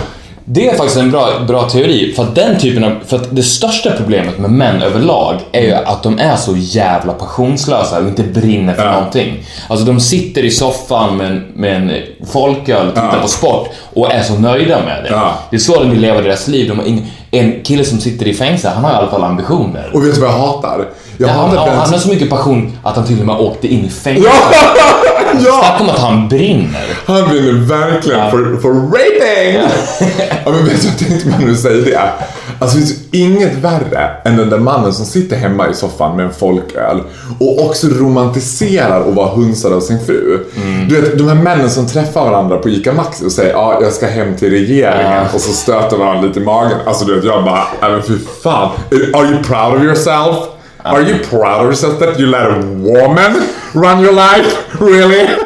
Det 0.45 0.69
är 0.69 0.77
faktiskt 0.77 0.97
en 0.99 1.11
bra, 1.11 1.29
bra 1.49 1.69
teori, 1.71 2.12
för 2.16 2.23
att 2.23 2.35
den 2.35 2.59
typen 2.59 2.85
av, 2.85 2.93
för 3.07 3.16
att 3.16 3.37
det 3.37 3.43
största 3.43 3.90
problemet 3.97 4.38
med 4.38 4.51
män 4.51 4.83
överlag 4.83 5.35
är 5.53 5.61
ju 5.61 5.73
att 5.73 6.03
de 6.03 6.19
är 6.19 6.37
så 6.37 6.55
jävla 6.57 7.12
passionslösa 7.12 7.99
och 8.01 8.09
inte 8.09 8.23
brinner 8.23 8.74
för 8.74 8.85
Ja. 8.85 8.93
någonting. 8.93 9.45
Alltså 9.68 9.87
de 9.87 10.01
sitter 10.01 10.45
i 10.45 10.51
soffan 10.51 11.16
med 11.16 11.26
en, 11.26 11.45
med 11.55 11.76
en 11.76 11.93
folköl 12.33 12.87
och 12.89 12.95
tittar 12.95 13.14
Ja. 13.16 13.22
på 13.22 13.28
sport 13.28 13.68
och 13.95 14.12
är 14.12 14.22
så 14.22 14.35
nöjda 14.35 14.78
med 14.85 15.05
det. 15.05 15.09
Ja. 15.11 15.35
Det 15.51 15.57
är 15.57 15.61
så 15.61 15.81
de 15.83 15.91
vill 15.91 16.01
leva 16.01 16.20
deras 16.20 16.49
liv. 16.49 16.68
De 16.68 16.78
har 16.78 16.87
ing, 16.87 17.12
en 17.31 17.62
kille 17.62 17.85
som 17.85 17.99
sitter 17.99 18.28
i 18.28 18.35
fängelse, 18.35 18.68
han 18.68 18.85
har 18.85 18.93
i 18.93 18.95
alla 18.95 19.11
fall 19.11 19.24
ambitioner. 19.24 19.91
Och 19.95 20.07
vet 20.07 20.14
du 20.14 20.20
vad 20.20 20.31
jag 20.31 20.39
hatar? 20.39 20.89
Jag 21.21 21.29
Ja, 21.31 21.33
han, 21.33 21.57
han 21.57 21.91
har 21.91 21.99
så 21.99 22.09
mycket 22.09 22.31
passion 22.31 22.73
att 22.83 22.97
han 22.97 23.07
till 23.07 23.21
och 23.21 23.27
med 23.27 23.37
åkte 23.37 23.68
in 23.68 23.85
i 23.85 23.89
fängelse. 23.89 24.29
ja! 25.47 25.62
Snacka 25.64 25.83
om 25.85 25.89
att 25.91 25.99
han 25.99 26.29
brinner. 26.29 26.85
Han 27.07 27.31
vinner 27.31 27.53
verkligen 27.53 28.18
Ja. 28.21 28.31
för, 28.31 28.57
för 28.57 28.68
raping! 28.68 29.71
Ja. 30.45 30.51
men 30.53 30.64
vet 30.64 30.83
du, 30.83 30.89
jag 30.89 30.99
tänkte 30.99 31.29
bara 31.29 31.39
när 31.39 31.47
du 31.47 31.57
säger 31.57 31.85
det. 31.85 32.01
Alltså 32.59 32.79
det 32.79 32.87
finns 32.87 32.99
inget 33.12 33.55
värre 33.57 34.11
än 34.25 34.37
den 34.37 34.51
där 34.51 34.59
mannen 34.59 34.93
som 34.95 35.07
sitter 35.07 35.37
hemma 35.37 35.68
i 35.68 35.75
soffan 35.75 36.16
med 36.16 36.25
en 36.25 36.33
folköl 36.33 37.01
och 37.41 37.64
också 37.66 37.87
romantiserar 37.87 39.01
och 39.01 39.14
vara 39.14 39.29
hunsad 39.29 39.73
av 39.73 39.81
sin 39.81 40.07
fru. 40.07 40.45
Mm. 40.57 40.89
Du 40.89 41.01
vet, 41.01 41.18
de 41.18 41.29
här 41.29 41.35
männen 41.35 41.71
som 41.71 41.87
träffar 41.89 42.31
varandra 42.31 42.57
på 42.59 42.68
ICA 42.68 42.93
Maxi 42.93 43.27
och 43.27 43.33
säger 43.33 43.53
ja, 43.53 43.79
jag 43.83 43.93
ska 43.93 44.07
hem 44.07 44.37
till 44.37 44.51
regeringen 44.51 45.12
Ja. 45.12 45.25
och 45.35 45.41
så 45.41 45.53
stöter 45.53 45.97
varandra 45.97 46.23
lite 46.29 46.41
i 46.41 46.45
magen. 46.45 46.79
Alltså 46.87 47.05
du 47.05 47.14
vet, 47.14 47.25
jag 47.25 47.45
bara, 47.45 47.64
men 47.81 48.03
fy 48.03 48.18
fan. 48.43 48.68
Are 49.14 49.27
you 49.27 49.43
proud 49.43 49.75
of 49.77 49.83
yourself? 49.85 50.37
Are 50.85 51.03
you 51.03 51.18
proud 51.18 51.61
of 51.61 51.66
yourself 51.66 51.99
that 51.99 52.18
you 52.20 52.26
let 52.31 52.43
a 52.43 52.61
woman 52.64 53.33
run 53.74 54.01
your 54.05 54.12
life? 54.12 54.57
Really? 54.81 55.28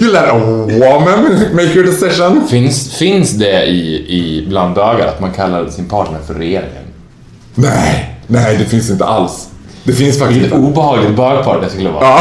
You 0.00 0.10
let 0.10 0.24
a 0.28 0.34
woman 0.34 1.54
make 1.54 1.74
your 1.74 1.84
decision? 1.84 2.48
Finns, 2.48 2.98
finns 2.98 3.30
det 3.30 3.64
i, 3.66 3.96
i 4.08 4.46
bland 4.48 4.74
bögar 4.74 5.06
att 5.06 5.20
man 5.20 5.32
kallar 5.32 5.68
sin 5.68 5.88
partner 5.88 6.18
för 6.26 6.34
regeringen? 6.34 6.82
Nej, 7.54 8.16
nej 8.26 8.56
det 8.56 8.64
finns 8.64 8.90
inte 8.90 9.04
alls. 9.04 9.48
Det 9.84 9.92
finns 9.92 10.18
faktiskt 10.18 10.40
Vilket 10.40 10.56
inte. 10.58 10.68
obehagligt 10.68 11.16
bögpar 11.16 11.60
det 11.60 11.68
skulle 11.70 11.90
vara. 11.90 12.04
Ja, 12.04 12.20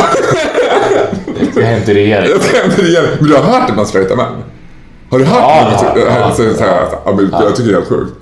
Det 1.56 1.64
hem 1.64 1.82
till 1.86 1.94
regeringen. 1.94 2.32
jag 2.32 2.42
ska 2.44 2.66
inte 2.66 2.82
igen. 2.82 3.04
Men 3.20 3.30
du 3.30 3.36
har 3.36 3.44
hört 3.44 3.68
det 3.68 3.74
bland 3.74 3.88
straighta 3.88 4.16
män? 4.16 4.26
Har 5.12 5.20
du 5.20 5.26
hört 5.26 5.40
Ja, 5.42 5.92
det? 5.96 6.00
ja, 6.02 6.34
ja. 6.60 7.02
Ja, 7.06 7.12
men 7.16 7.30
Jag 7.32 7.56
tycker 7.56 7.70
det 7.72 7.76
är 7.76 7.80
helt 7.80 7.90
sjukt. 7.90 8.14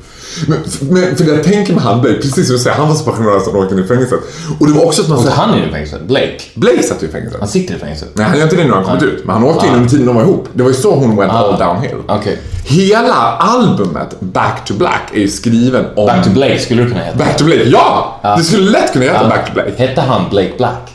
Men, 0.48 0.60
men 0.90 1.16
för 1.16 1.26
jag 1.26 1.44
tänker 1.44 1.74
med 1.74 1.84
han 1.84 2.02
Blake, 2.02 2.16
precis 2.16 2.48
som 2.48 2.56
du 2.56 2.60
säger, 2.60 2.78
han 2.78 2.88
var 2.88 2.96
så 2.96 3.04
passionerad 3.04 3.42
han 3.46 3.56
åkte 3.56 3.76
in 3.76 3.84
i 3.84 3.88
fängelset. 3.88 4.20
Och 4.60 4.68
det 4.68 4.74
var 4.74 4.86
också 4.86 5.02
att 5.02 5.08
man... 5.08 5.18
Och 5.18 5.24
han 5.24 5.54
är 5.54 5.68
i 5.68 5.72
fängelset. 5.72 6.02
Blake. 6.02 6.40
Blake 6.54 6.84
satt 6.84 7.04
ju 7.04 7.08
i 7.08 7.10
fängelset. 7.10 7.40
Han 7.40 7.50
sitter 7.50 7.76
i 7.76 7.80
fängelset. 7.80 8.10
Nej, 8.14 8.26
han 8.26 8.38
gör 8.38 8.44
inte 8.44 8.56
det 8.56 8.64
nu 8.64 8.72
han 8.72 8.84
kommit 8.84 9.04
ut. 9.04 9.26
Men 9.26 9.34
han 9.36 9.44
åkte 9.44 9.68
in 9.68 9.74
under 9.74 9.90
tiden 9.90 10.06
de 10.06 10.16
var 10.16 10.24
ihop. 10.24 10.50
Det 10.54 10.64
var 10.64 10.70
ju 10.70 10.76
så 10.76 10.96
hon 10.96 11.16
went 11.16 11.32
all 11.32 11.60
downhill. 11.60 11.98
Okej. 12.08 12.40
Hela 12.66 13.14
albumet 13.38 14.20
Back 14.20 14.66
to 14.66 14.74
Black 14.74 15.12
är 15.14 15.20
ju 15.20 15.28
skriven 15.28 15.86
om... 15.96 16.06
Back 16.06 16.24
to 16.24 16.30
Blake 16.30 16.60
skulle 16.60 16.82
du 16.82 16.90
kunna 16.90 17.04
heta. 17.04 17.18
Back 17.18 17.38
to 17.38 17.44
Blake, 17.44 17.64
ja! 17.64 18.20
Det 18.38 18.44
skulle 18.44 18.70
lätt 18.70 18.94
kunna 18.94 19.06
heta 19.06 19.30
Back 19.30 19.48
to 19.48 19.54
Blake. 19.54 19.72
Hette 19.78 20.02
han 20.02 20.30
Blake 20.30 20.52
Black? 20.58 20.92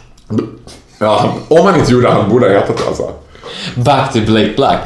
Ja, 0.99 1.35
om 1.49 1.67
han 1.67 1.79
inte 1.79 1.93
gjorde 1.93 2.07
det, 2.07 2.13
han 2.13 2.31
borde 2.31 2.47
ha 2.47 2.55
hetat 2.55 2.77
det 2.79 2.87
alltså. 2.89 3.11
Back 3.75 4.13
to 4.13 4.19
Blake 4.27 4.53
Black. 4.57 4.79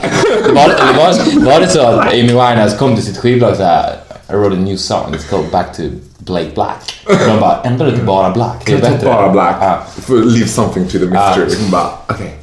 Var, 0.55 0.69
var, 0.97 1.45
var 1.45 1.61
det 1.61 1.69
så 1.69 1.81
att 1.81 1.99
Amy 1.99 2.23
Winehouse 2.23 2.77
kom 2.77 2.95
till 2.95 3.05
sitt 3.05 3.19
skivbolag 3.19 3.57
så 3.57 3.63
här 3.63 3.97
I 4.29 4.33
wrote 4.33 4.57
a 4.57 4.59
new 4.59 4.77
song, 4.77 5.15
it's 5.15 5.31
called 5.31 5.51
Back 5.51 5.73
to 5.77 5.83
Blake 6.19 6.55
Black. 6.55 6.93
Och 7.07 7.15
de 7.29 7.41
bara, 7.41 7.61
ändra 7.63 7.87
det 7.87 7.97
till 7.97 8.07
bara 8.07 8.31
Black. 8.31 8.63
Det 8.67 8.73
är 8.73 8.81
bättre. 8.81 9.07
bara 9.07 9.33
Black. 9.33 9.57
För 10.01 10.17
leave 10.17 10.49
something 10.49 10.87
to 10.87 10.99
the 10.99 11.07
mystery. 11.07 11.57
Hon 11.63 11.71
bara, 11.71 11.89
okej. 12.07 12.39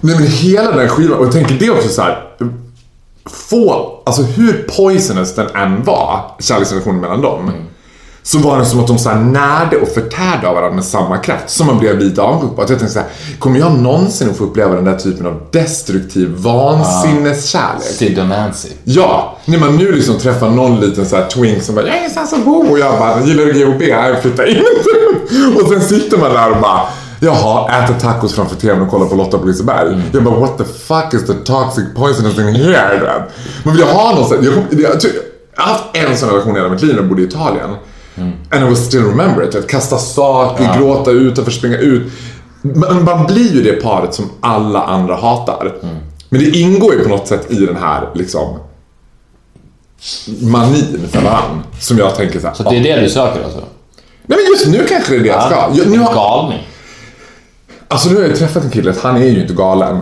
Nej 0.00 0.14
men 0.18 0.26
hela 0.26 0.70
den 0.70 0.88
skivan, 0.88 1.18
och 1.18 1.26
jag 1.26 1.32
tänker 1.32 1.54
det 1.54 1.70
också 1.70 1.88
så 1.88 2.02
här. 2.02 2.22
Få, 3.26 3.92
alltså 4.06 4.22
hur 4.22 4.68
poisonous 4.76 5.34
den 5.34 5.48
än 5.56 5.84
var, 5.84 6.20
kärleksrelationen 6.38 7.00
mellan 7.00 7.20
dem. 7.22 7.52
Så 8.24 8.38
var 8.38 8.58
det 8.58 8.64
som 8.64 8.80
att 8.80 8.86
de 8.86 8.98
så 8.98 9.08
här 9.08 9.20
närde 9.20 9.76
och 9.76 9.88
förtärde 9.88 10.48
av 10.48 10.54
varandra 10.54 10.74
med 10.74 10.84
samma 10.84 11.18
kraft. 11.18 11.50
Som 11.50 11.66
man 11.66 11.78
blev 11.78 11.98
lite 11.98 12.22
avundsjuk 12.22 12.56
på. 12.56 12.62
Att 12.62 12.70
jag 12.70 12.78
tänkte 12.78 12.94
så 12.94 13.00
här, 13.00 13.08
kommer 13.38 13.58
jag 13.58 13.72
någonsin 13.72 14.30
att 14.30 14.36
få 14.36 14.44
uppleva 14.44 14.74
den 14.74 14.84
där 14.84 14.96
typen 14.96 15.26
av 15.26 15.40
destruktiv 15.50 16.34
vansinneskärlek? 16.36 17.82
Sid 17.82 18.18
och 18.18 18.26
Nancy. 18.26 18.68
Ja, 18.84 19.38
när 19.44 19.58
man 19.58 19.76
nu 19.76 19.92
liksom 19.92 20.18
träffar 20.18 20.50
någon 20.50 20.80
liten 20.80 21.06
så 21.06 21.16
här 21.16 21.26
twink 21.26 21.62
som 21.62 21.74
bara 21.74 21.86
“Jag 21.86 21.96
är 21.96 22.22
att 22.22 22.44
bo” 22.44 22.70
och 22.70 22.78
jag 22.78 22.98
bara 22.98 23.20
“Gillar 23.20 23.44
du 23.44 23.52
GHB? 23.52 23.82
Jag 23.82 24.22
flyttar 24.22 24.46
in”. 24.48 24.62
och 25.62 25.68
sen 25.68 25.80
sitter 25.80 26.18
man 26.18 26.32
där 26.32 26.50
och 26.50 26.60
bara 26.60 26.80
Jaha, 27.24 27.84
äter 27.84 27.94
tacos 27.94 28.34
framför 28.34 28.56
TVn 28.56 28.82
och 28.82 28.90
kollar 28.90 29.06
på 29.06 29.14
Lotta 29.14 29.38
på 29.38 29.46
Liseberg. 29.46 30.02
Jag 30.12 30.24
bara 30.24 30.34
what 30.34 30.58
the 30.58 30.64
fuck 30.64 31.14
is 31.14 31.26
the 31.26 31.34
toxic 31.34 31.84
poisonous 31.96 32.38
in 32.38 32.54
here? 32.54 33.24
Man 33.64 33.74
vill 33.74 33.84
ju 33.86 33.92
ha 33.92 34.14
någon 34.14 34.28
sån, 34.28 34.44
jag, 34.44 34.54
jag, 34.54 34.80
jag, 34.80 35.00
jag 35.56 35.62
har 35.62 35.72
haft 35.72 35.84
en 35.92 36.16
sån 36.16 36.28
relation 36.28 36.56
i 36.56 36.58
hela 36.58 36.68
mitt 36.68 36.82
liv 36.82 36.94
när 36.94 37.00
jag 37.00 37.08
bodde 37.08 37.22
i 37.22 37.24
Italien. 37.24 37.70
And 38.16 38.64
I 38.64 38.64
will 38.64 38.76
still 38.76 39.04
remember 39.04 39.48
it. 39.48 39.54
Att 39.54 39.68
kasta 39.68 39.98
saker, 39.98 40.78
gråta 40.78 41.10
utanför, 41.10 41.52
springa 41.52 41.78
ut. 41.78 42.12
Man, 42.62 43.04
man 43.04 43.26
blir 43.26 43.54
ju 43.54 43.62
det 43.62 43.72
paret 43.72 44.14
som 44.14 44.30
alla 44.40 44.82
andra 44.82 45.16
hatar. 45.16 45.74
Men 46.28 46.40
det 46.40 46.50
ingår 46.50 46.94
ju 46.94 47.02
på 47.02 47.08
något 47.08 47.28
sätt 47.28 47.50
i 47.50 47.66
den 47.66 47.76
här 47.76 48.08
liksom 48.14 48.58
manin 50.40 51.08
för 51.10 51.20
varandra. 51.20 51.62
Som 51.80 51.98
jag 51.98 52.14
tänker 52.16 52.40
så 52.40 52.46
här. 52.46 52.54
Så 52.54 52.62
det 52.62 52.76
är 52.76 52.82
det 52.82 53.00
du 53.00 53.08
söker 53.08 53.44
alltså? 53.44 53.64
Nej 54.26 54.38
men 54.38 54.46
just 54.52 54.66
nu 54.66 54.86
kanske 54.88 55.12
det 55.12 55.18
är 55.18 55.22
det 55.22 55.28
jag 55.28 55.42
ska. 55.42 55.70
Jag, 55.74 55.90
nu 55.90 55.98
har, 55.98 56.14
Galning. 56.14 56.68
alltså 57.88 58.10
nu 58.10 58.16
har 58.16 58.22
jag 58.22 58.36
träffat 58.36 58.64
en 58.64 58.70
kille, 58.70 58.94
han 59.02 59.16
är 59.16 59.26
ju 59.26 59.40
inte 59.40 59.54
galen. 59.54 60.00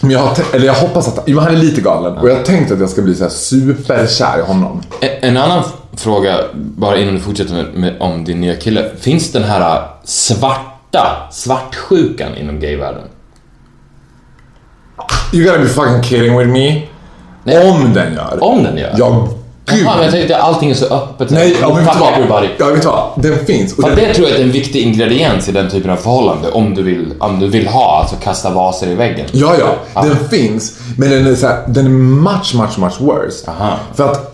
Men 0.00 0.10
jag, 0.10 0.20
har, 0.20 0.36
eller 0.52 0.66
jag 0.66 0.74
hoppas 0.74 1.08
att 1.08 1.24
jo, 1.26 1.38
han 1.38 1.54
är 1.54 1.58
lite 1.58 1.80
galen. 1.80 2.16
Och 2.16 2.28
jag 2.28 2.36
har 2.36 2.42
tänkt 2.42 2.72
att 2.72 2.80
jag 2.80 2.90
ska 2.90 3.02
bli 3.02 3.14
så 3.14 3.22
här 3.22 3.30
superkär 3.30 4.38
i 4.38 4.42
honom. 4.42 4.82
En, 5.00 5.10
en 5.28 5.36
annan 5.36 5.64
fråga, 5.96 6.38
bara 6.54 6.98
innan 6.98 7.14
du 7.14 7.20
fortsätter 7.20 7.54
med, 7.54 7.74
med, 7.74 7.94
om 8.00 8.24
din 8.24 8.40
nya 8.40 8.56
kille. 8.56 8.90
Finns 9.00 9.32
den 9.32 9.44
här 9.44 9.76
äh, 9.76 9.82
svarta, 10.04 11.28
svartsjukan 11.30 12.36
inom 12.36 12.60
gayvärlden? 12.60 13.02
You 15.32 15.44
gotta 15.44 15.58
be 15.58 15.68
fucking 15.68 16.02
kidding 16.02 16.38
with 16.38 16.50
me. 16.50 16.82
Om 17.44 17.94
den 17.94 18.14
gör. 18.14 18.38
Om 18.40 18.62
den 18.62 18.76
gör? 18.76 18.94
Ja, 18.98 19.28
gud. 19.66 19.84
Jaha, 19.84 19.94
men 19.94 20.04
jag 20.04 20.12
tänkte 20.12 20.36
allting 20.36 20.70
är 20.70 20.74
så 20.74 20.94
öppet. 20.94 21.30
Nej, 21.30 21.56
ja, 21.60 21.74
men 21.74 21.84
vet 21.84 21.94
du 21.94 22.00
vad? 22.00 22.12
everybody. 22.12 22.48
Ja, 22.58 22.66
vet 22.66 22.82
du 22.82 22.88
vad? 22.88 23.10
Den 23.16 23.46
finns. 23.46 23.78
Och 23.78 23.82
den, 23.82 23.94
det 23.94 24.14
tror 24.14 24.28
jag 24.28 24.38
är 24.38 24.42
en 24.42 24.52
viktig 24.52 24.82
ingrediens 24.82 25.48
i 25.48 25.52
den 25.52 25.70
typen 25.70 25.90
av 25.90 25.96
förhållande. 25.96 26.50
Om 26.50 26.74
du 26.74 26.82
vill, 26.82 27.14
om 27.18 27.40
du 27.40 27.48
vill 27.48 27.66
ha, 27.66 28.00
alltså 28.00 28.16
kasta 28.16 28.50
vaser 28.50 28.86
i 28.86 28.94
väggen. 28.94 29.26
Ja, 29.32 29.54
ja, 29.94 30.02
den 30.02 30.28
finns. 30.28 30.78
Men 30.98 31.10
den 31.10 31.26
är, 31.26 31.34
så 31.34 31.46
här, 31.46 31.64
den 31.66 31.86
är 31.86 31.90
much, 31.90 32.54
much, 32.54 32.78
much 32.78 33.00
worse. 33.00 33.50
Aha. 33.50 33.78
För 33.94 34.10
att, 34.10 34.33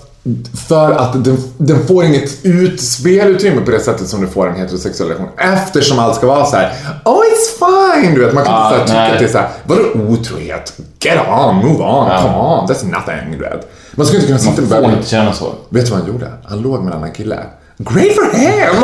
för 0.68 0.92
att 0.92 1.24
den, 1.24 1.38
den 1.58 1.86
får 1.86 2.04
inget 2.04 2.44
ut, 2.44 2.80
spelutrymme 2.80 3.60
på 3.60 3.70
det 3.70 3.80
sättet 3.80 4.08
som 4.08 4.20
du 4.20 4.26
får 4.26 4.48
en 4.48 4.54
heterosexuell 4.54 5.08
relation. 5.08 5.28
Eftersom 5.38 5.98
allt 5.98 6.16
ska 6.16 6.26
vara 6.26 6.46
så 6.46 6.56
här: 6.56 6.72
oh 7.04 7.20
it's 7.20 7.58
fine. 7.58 8.14
Du 8.14 8.24
vet, 8.24 8.34
man 8.34 8.44
kan 8.44 8.54
Ah, 8.54 8.74
inte 8.74 8.92
så 8.92 8.94
här, 8.94 9.06
tycka 9.06 9.14
att 9.14 9.18
det 9.18 9.24
är 9.24 9.32
så 9.32 9.38
här, 9.38 9.48
vadå 9.64 9.82
otrohet? 10.08 10.72
Get 11.00 11.18
on, 11.28 11.56
move 11.56 11.84
on, 11.84 12.08
come 12.22 12.36
on, 12.38 12.68
that's 12.68 12.84
nothing. 12.84 13.32
Du 13.32 13.38
vet. 13.38 13.72
Man 13.92 14.06
skulle 14.06 14.22
inte 14.22 14.26
kunna 14.26 14.38
sitta 14.38 14.62
Man 14.62 14.82
får 14.82 14.92
inte 14.92 15.08
känna 15.08 15.32
så. 15.32 15.54
Vet 15.68 15.84
du 15.84 15.90
vad 15.90 16.00
han 16.00 16.08
gjorde? 16.08 16.28
Han 16.44 16.60
låg 16.62 16.82
med 16.84 16.92
en 16.92 16.98
annan 16.98 17.12
kille. 17.12 17.38
Great 17.78 18.14
for 18.14 18.36
him! 18.38 18.82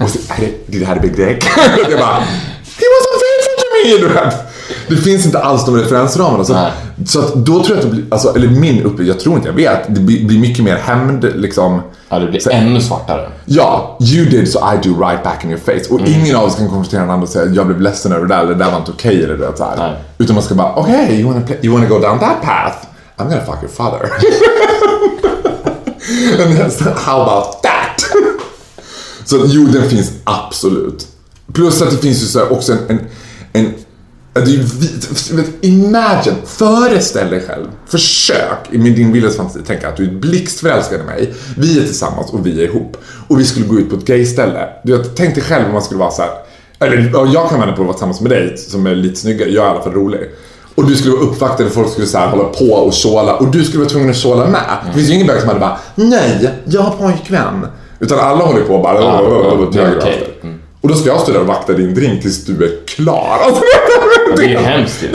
och 0.02 0.10
så, 0.10 0.18
är 0.32 0.40
det, 0.40 0.72
did 0.72 0.82
have 0.86 0.98
a 1.00 1.02
big 1.02 1.16
dick? 1.16 1.44
jag 1.90 1.98
bara, 1.98 2.14
he 2.78 2.86
was 2.94 3.04
unfaithful 3.12 3.56
to 3.58 3.66
me! 3.74 3.98
Du 3.98 4.08
vet. 4.14 4.47
Det 4.88 4.96
finns 4.96 5.26
inte 5.26 5.38
alls 5.38 5.64
de 5.66 5.76
referensramarna. 5.76 6.44
Så, 6.44 6.52
Nej. 6.52 6.72
så 7.06 7.18
att 7.20 7.34
då 7.34 7.64
tror 7.64 7.76
jag 7.76 7.76
att 7.76 7.82
det 7.82 7.90
blir, 7.90 8.04
alltså, 8.10 8.36
eller 8.36 8.48
min 8.48 8.76
upplevelse, 8.82 9.04
jag 9.12 9.20
tror 9.20 9.36
inte, 9.36 9.48
jag 9.48 9.54
vet, 9.54 9.94
det 9.94 10.00
blir, 10.00 10.38
mycket 10.38 10.64
mer 10.64 10.76
hämnd 10.76 11.32
liksom. 11.34 11.80
Ja, 12.08 12.18
det 12.18 12.26
blir 12.26 12.40
Så- 12.40 12.50
ännu 12.50 12.80
svartare. 12.80 13.28
Ja, 13.44 13.98
you 14.00 14.26
did 14.26 14.52
so 14.52 14.58
I 14.58 14.88
do 14.88 15.00
right 15.00 15.22
back 15.24 15.44
in 15.44 15.50
your 15.50 15.60
face. 15.60 15.94
Och 15.94 16.00
ingen 16.00 16.36
av 16.36 16.44
oss 16.44 16.54
kan 16.56 16.68
konfrontera 16.68 17.00
den 17.00 17.10
andra 17.10 17.22
och 17.22 17.28
säga 17.28 17.52
jag 17.54 17.66
blev 17.66 17.80
ledsen 17.80 18.12
över 18.12 18.26
det 18.26 18.34
där 18.34 18.42
eller 18.42 18.54
det 18.54 18.64
där 18.64 18.70
var 18.70 18.78
inte 18.78 18.90
okej 18.90 19.24
eller 19.24 19.36
det 19.36 19.56
så 19.56 19.64
här. 19.64 19.98
Utan 20.18 20.34
man 20.34 20.42
ska 20.44 20.54
bara, 20.54 20.72
okej, 20.74 21.04
okay, 21.04 21.20
you, 21.20 21.32
wanna 21.32 21.46
play- 21.46 21.58
you 21.62 21.74
wanna 21.74 21.88
go 21.88 21.98
down 21.98 22.18
that 22.18 22.42
path? 22.42 22.76
I'm 23.16 23.28
gonna 23.28 23.44
fuck 23.44 23.62
your 23.62 23.72
father. 23.72 24.10
And 26.40 26.98
how 26.98 27.22
about 27.22 27.62
that? 27.62 28.02
så 29.24 29.42
jo, 29.46 29.66
den 29.66 29.88
finns 29.90 30.12
absolut. 30.24 31.06
Plus 31.52 31.82
att 31.82 31.90
det 31.90 31.96
finns 31.96 32.22
ju 32.22 32.26
så 32.26 32.46
också 32.48 32.72
en, 32.72 32.78
en, 32.88 32.98
en 33.52 33.74
Det 34.32 34.40
är 34.40 34.46
ju 34.46 34.64
imagine, 35.60 36.36
föreställ 36.46 37.30
dig 37.30 37.40
själv, 37.46 37.66
försök 37.86 38.58
i 38.70 38.78
min- 38.78 38.94
din 38.94 39.12
vildaste 39.12 39.36
fantasi 39.38 39.62
tänka 39.66 39.88
att 39.88 39.96
du 39.96 40.04
är 40.04 40.10
blixtförälskad 40.10 41.00
i 41.00 41.02
mig, 41.04 41.34
vi 41.56 41.78
är 41.78 41.82
tillsammans 41.82 42.30
och 42.32 42.46
vi 42.46 42.60
är 42.60 42.64
ihop. 42.64 42.96
Och 43.28 43.40
vi 43.40 43.44
skulle 43.44 43.66
gå 43.66 43.78
ut 43.78 43.90
på 43.90 43.96
ett 43.96 44.04
gayställe. 44.04 44.68
Du 44.84 44.96
vet, 44.96 45.16
tänk 45.16 45.34
dig 45.34 45.44
själv 45.44 45.66
om 45.66 45.72
man 45.72 45.82
skulle 45.82 46.00
vara 46.00 46.10
så 46.10 46.22
här. 46.22 46.30
eller 46.80 47.10
ja, 47.14 47.26
jag 47.34 47.48
kan 47.50 47.60
vända 47.60 47.74
på 47.76 47.80
att 47.82 47.86
vara 47.86 47.92
tillsammans 47.92 48.20
med 48.20 48.30
dig 48.30 48.56
som 48.58 48.86
är 48.86 48.94
lite 48.94 49.16
snyggare, 49.20 49.50
jag 49.50 49.64
är 49.64 49.68
i 49.68 49.70
alla 49.70 49.82
fall 49.82 49.92
rolig. 49.92 50.20
Och 50.74 50.86
du 50.86 50.96
skulle 50.96 51.14
vara 51.14 51.24
uppvaktad 51.24 51.64
och 51.64 51.72
folk 51.72 51.90
skulle 51.90 52.06
så 52.06 52.18
här 52.18 52.28
hålla 52.28 52.44
på 52.44 52.64
och 52.72 52.94
såla 52.94 53.36
och 53.36 53.46
du 53.50 53.64
skulle 53.64 53.78
vara 53.78 53.90
tvungen 53.90 54.10
att 54.10 54.16
såla 54.16 54.46
med. 54.46 54.60
Det 54.86 54.92
finns 54.92 55.10
ju 55.10 55.14
ingen 55.14 55.26
bög 55.26 55.38
som 55.40 55.48
hade 55.48 55.60
bara, 55.60 55.78
nej, 55.94 56.50
jag 56.64 56.80
har 56.82 56.90
pojkvän. 56.96 57.66
Utan 58.00 58.18
alla 58.18 58.44
håller 58.44 58.60
på 58.64 58.74
och 58.74 58.82
bara, 58.82 58.94
Ja, 58.94 59.22
ja, 59.22 59.68
det 59.72 59.80
är 59.80 59.98
okej. 59.98 60.38
Mm. 60.42 60.58
Och 60.80 60.88
då 60.88 60.94
ska 60.94 61.08
jag 61.08 61.20
stå 61.20 61.32
där 61.32 61.40
och 61.40 61.46
vakta 61.46 61.72
din 61.72 61.94
drink 61.94 62.22
tills 62.22 62.44
du 62.44 62.64
är 62.64 62.86
klar. 62.86 63.38
Alltså, 63.44 63.62
Det 64.36 64.44
är 64.44 64.48
ju 64.48 64.56
hemskt 64.56 65.02
ju. 65.02 65.08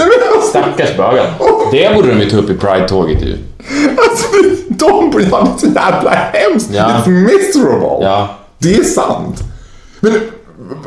Stackars 0.49 0.97
bögar. 0.97 1.34
Det 1.72 1.95
borde 1.95 2.07
de 2.07 2.20
ju 2.20 2.30
ta 2.30 2.38
upp 2.38 2.49
i 2.49 2.53
Pride-tåget 2.53 3.22
ju. 3.22 3.38
alltså, 3.97 4.28
de 4.68 5.11
det 5.11 5.30
så 5.57 5.68
jävla 5.76 6.11
hemskt. 6.11 6.70
Ja. 6.74 6.84
It's 6.84 7.09
miserable. 7.09 8.05
Ja. 8.05 8.30
Det 8.57 8.76
är 8.76 8.84
sant. 8.84 9.43
Men 9.99 10.14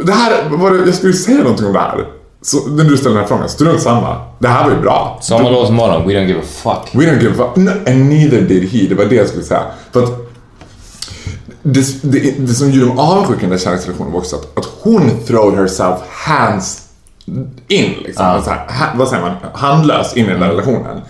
det 0.04 0.12
här, 0.12 0.42
var 0.50 0.70
det, 0.70 0.86
jag 0.86 0.94
skulle 0.94 1.12
säga 1.12 1.38
någonting 1.38 1.66
om 1.66 1.72
det 1.72 1.78
här. 1.78 2.06
Så, 2.42 2.68
när 2.68 2.84
du 2.84 2.96
ställer 2.96 3.14
den 3.14 3.22
här 3.22 3.28
frågan, 3.28 3.48
strunt 3.48 3.82
samma. 3.82 4.20
Det 4.38 4.48
här 4.48 4.64
var 4.64 4.70
ju 4.70 4.80
bra. 4.80 5.18
Sommarlovsmorgon, 5.22 6.08
we 6.08 6.14
don't 6.14 6.26
give 6.26 6.40
a 6.40 6.44
fuck. 6.62 6.94
We 7.02 7.10
don't 7.10 7.22
give 7.22 7.30
a 7.30 7.34
fuck. 7.36 7.56
No, 7.56 7.70
and 7.70 8.08
neither 8.08 8.40
did 8.40 8.68
he. 8.68 8.86
Det 8.88 8.94
var 8.94 9.04
det 9.04 9.14
jag 9.14 9.28
skulle 9.28 9.44
säga. 9.44 9.62
För 9.92 10.02
att 10.02 10.10
det, 11.62 12.02
det, 12.02 12.34
det 12.38 12.54
som 12.54 12.70
gjorde 12.70 12.86
dem 12.86 12.98
avundsjuka 12.98 13.40
i 13.40 13.42
den 13.42 13.50
där 13.50 13.58
kärleksrelationen 13.58 14.12
var 14.12 14.18
också 14.18 14.36
att, 14.36 14.58
att 14.58 14.68
hon 14.80 15.10
throwed 15.26 15.58
herself 15.58 15.98
hands 16.10 16.85
in, 17.68 17.94
liksom. 18.04 18.42
Så 18.44 18.50
här, 18.50 18.94
vad 18.96 19.08
säger 19.08 19.22
man? 19.22 19.32
Handlös 19.54 20.16
in 20.16 20.26
i 20.26 20.28
den 20.28 20.40
där 20.40 20.48
relationen. 20.48 21.00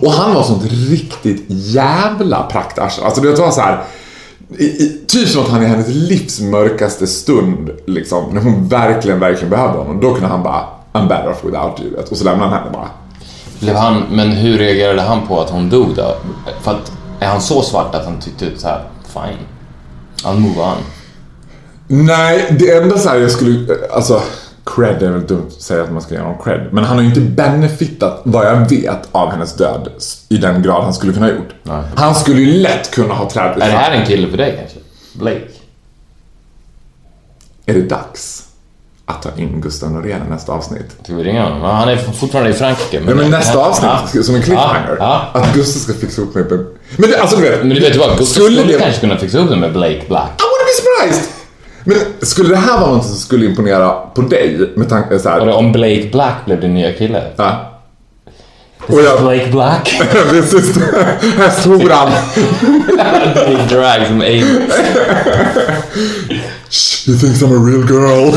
Och 0.00 0.12
han 0.12 0.34
var 0.34 0.42
sånt 0.42 0.64
riktigt 0.72 1.44
jävla 1.48 2.42
praktarsel. 2.42 3.04
Alltså 3.04 3.20
det 3.20 3.40
var 3.40 3.50
så 3.50 3.60
här. 3.60 3.84
I, 4.58 4.64
i, 4.64 5.04
typ 5.06 5.28
som 5.28 5.42
att 5.42 5.48
han 5.48 5.62
i 5.62 5.66
hennes 5.66 5.88
livs 5.88 6.40
mörkaste 6.40 7.06
stund, 7.06 7.70
liksom, 7.86 8.34
när 8.34 8.40
hon 8.40 8.68
verkligen, 8.68 9.20
verkligen 9.20 9.50
behövde 9.50 9.78
honom, 9.78 10.00
då 10.00 10.12
kunde 10.12 10.28
han 10.28 10.42
bara 10.42 10.64
I'm 10.92 11.08
better 11.08 11.30
off 11.30 11.44
without 11.44 11.80
you. 11.80 11.96
vet. 11.96 12.08
Och 12.08 12.16
så 12.16 12.24
lämnade 12.24 12.50
han 12.50 12.58
henne 12.58 12.70
bara. 12.72 12.88
Blev 13.60 13.76
han, 13.76 14.02
men 14.10 14.30
hur 14.30 14.58
reagerade 14.58 15.02
han 15.02 15.26
på 15.26 15.40
att 15.40 15.50
hon 15.50 15.70
dog 15.70 15.94
då? 15.96 16.16
För 16.62 16.70
att, 16.70 16.92
är 17.20 17.26
han 17.26 17.40
så 17.40 17.62
svart 17.62 17.94
att 17.94 18.04
han 18.04 18.20
tyckte 18.20 18.46
så 18.56 18.68
här, 18.68 18.84
fine, 19.06 19.38
I'll 20.24 20.38
move 20.38 20.60
on? 20.60 20.76
Nej, 21.86 22.56
det 22.58 22.76
enda 22.76 22.98
så 22.98 23.08
här 23.08 23.16
jag 23.16 23.30
skulle, 23.30 23.76
alltså 23.92 24.22
cred 24.76 25.02
är 25.02 25.10
väl 25.10 25.26
dumt 25.26 25.46
att 25.56 25.62
säga 25.62 25.82
att 25.82 25.92
man 25.92 26.02
ska 26.02 26.14
ge 26.14 26.20
honom 26.20 26.38
cred. 26.44 26.68
Men 26.72 26.84
han 26.84 26.96
har 26.96 27.02
ju 27.02 27.08
inte 27.08 27.20
benefitat, 27.20 28.20
vad 28.24 28.46
jag 28.46 28.68
vet, 28.70 29.08
av 29.12 29.30
hennes 29.30 29.54
död 29.56 29.88
i 30.28 30.36
den 30.36 30.62
grad 30.62 30.84
han 30.84 30.94
skulle 30.94 31.12
kunna 31.12 31.26
ha 31.26 31.32
gjort. 31.32 31.54
Nej. 31.62 31.82
Han 31.94 32.14
skulle 32.14 32.40
ju 32.40 32.52
lätt 32.52 32.90
kunna 32.90 33.14
ha 33.14 33.30
trätt 33.30 33.56
Är 33.56 33.58
det 33.60 33.64
här 33.64 33.92
en 33.92 34.06
kille 34.06 34.28
för 34.30 34.36
dig 34.36 34.56
kanske? 34.58 34.78
Blake? 35.12 35.48
Är 37.66 37.74
det 37.74 37.82
dags 37.82 38.44
att 39.06 39.22
ta 39.22 39.28
in 39.36 39.60
Gustav 39.60 39.90
Norén 39.90 40.22
i 40.26 40.30
nästa 40.30 40.52
avsnitt? 40.52 40.96
Ska 41.02 41.14
vi 41.14 41.24
ringa 41.24 41.42
honom? 41.44 41.60
Ja, 41.62 41.68
Han 41.72 41.88
är 41.88 41.96
fortfarande 41.96 42.50
i 42.50 42.54
Frankrike. 42.54 43.00
Nej 43.04 43.14
men 43.14 43.30
nästa 43.30 43.58
avsnitt, 43.58 43.90
Ja. 44.14 44.22
som 44.22 44.34
en 44.34 44.42
cliffhanger. 44.42 44.96
Ja, 44.98 45.30
ja. 45.34 45.40
Att 45.40 45.54
Gustav 45.54 45.80
ska 45.80 46.00
fixa 46.00 46.22
ihop 46.22 46.34
mig 46.34 46.44
med... 46.44 46.66
Men 46.96 47.10
det, 47.10 47.20
alltså 47.20 47.36
du 47.36 47.42
vet... 47.42 47.58
Men 47.58 47.68
du 47.68 47.80
vet 47.80 47.96
vad, 47.96 48.18
Gustav 48.18 48.24
skulle 48.42 48.58
skulle 48.60 48.72
det... 48.72 48.78
kanske 48.78 49.00
kunna 49.00 49.16
fixa 49.16 49.38
upp 49.38 49.48
det 49.50 49.56
med 49.56 49.72
Blake 49.72 50.02
Black. 50.08 50.30
I 50.30 50.42
wouldn't 50.42 50.66
be 50.66 51.10
surprised! 51.12 51.37
Men 51.88 51.96
skulle 52.20 52.48
det 52.48 52.56
här 52.56 52.80
vara 52.80 52.90
något 52.90 53.06
som 53.06 53.16
skulle 53.16 53.46
imponera 53.46 53.90
på 54.14 54.20
dig 54.20 54.70
med 54.76 54.88
tanke 54.88 55.18
så 55.18 55.28
här... 55.28 55.46
Det, 55.46 55.52
om 55.52 55.72
Blake 55.72 56.08
Black 56.12 56.34
blev 56.44 56.60
din 56.60 56.74
nya 56.74 56.92
kille? 56.92 57.22
Ja. 57.36 57.80
Och 58.78 59.02
jag... 59.02 59.20
Blake 59.20 59.48
Black? 59.50 60.02
This 60.30 60.54
is... 60.54 60.76
Här 61.36 61.50
stod 61.50 61.82
han. 61.90 62.12
Big 63.46 63.68
drag 63.68 64.06
som 64.06 64.20
Amy. 64.20 64.60
He 67.06 67.14
thinks 67.14 67.42
I'm 67.42 67.52
a 67.52 67.64
real 67.66 67.84
girl. 67.88 68.34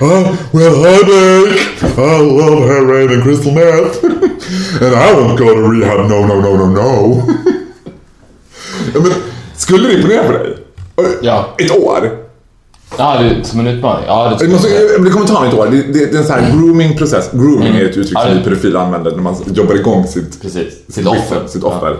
oh, 0.00 0.36
well, 0.52 0.82
headache. 0.84 1.82
I 1.98 2.20
love 2.20 2.68
heroin 2.68 3.12
and 3.12 3.22
crystal 3.22 3.52
meth. 3.52 4.04
and 4.82 4.94
I 4.94 5.12
won't 5.14 5.38
go 5.38 5.54
to 5.54 5.62
rehab. 5.72 6.10
No, 6.10 6.26
no, 6.26 6.40
no, 6.40 6.56
no, 6.56 6.66
no. 6.66 7.22
men, 9.00 9.12
skulle 9.56 9.88
det 9.88 9.94
imponera 9.94 10.22
på 10.22 10.32
dig? 10.32 10.56
Ja. 11.22 11.54
Ett 11.58 11.70
år? 11.70 12.19
Ja, 12.98 13.18
det, 13.20 13.44
som 13.44 13.60
en 13.60 13.66
utmaning. 13.66 14.04
Ja, 14.06 14.36
det 14.40 14.48
måste, 14.48 14.68
det 15.04 15.10
kommer 15.10 15.26
ta 15.26 15.46
ett 15.46 15.54
år. 15.54 15.66
Det, 15.70 15.76
det, 15.82 16.06
det 16.06 16.14
är 16.16 16.18
en 16.18 16.24
sån 16.26 16.34
här 16.36 16.50
grooming-process. 16.52 17.30
Grooming 17.32 17.76
är 17.76 17.84
ett 17.84 17.96
uttryck 17.96 18.18
Ja, 18.18 18.22
som 18.26 18.38
vi 18.38 18.44
pedofiler 18.44 18.80
använder 18.80 19.10
när 19.10 19.22
man 19.22 19.34
jobbar 19.54 19.74
igång 19.74 20.06
sitt, 20.06 20.42
Precis. 20.42 20.72
Sitt 20.86 20.94
sitt 20.94 21.06
offer. 21.06 21.46
Sitt 21.46 21.64
offer. 21.64 21.96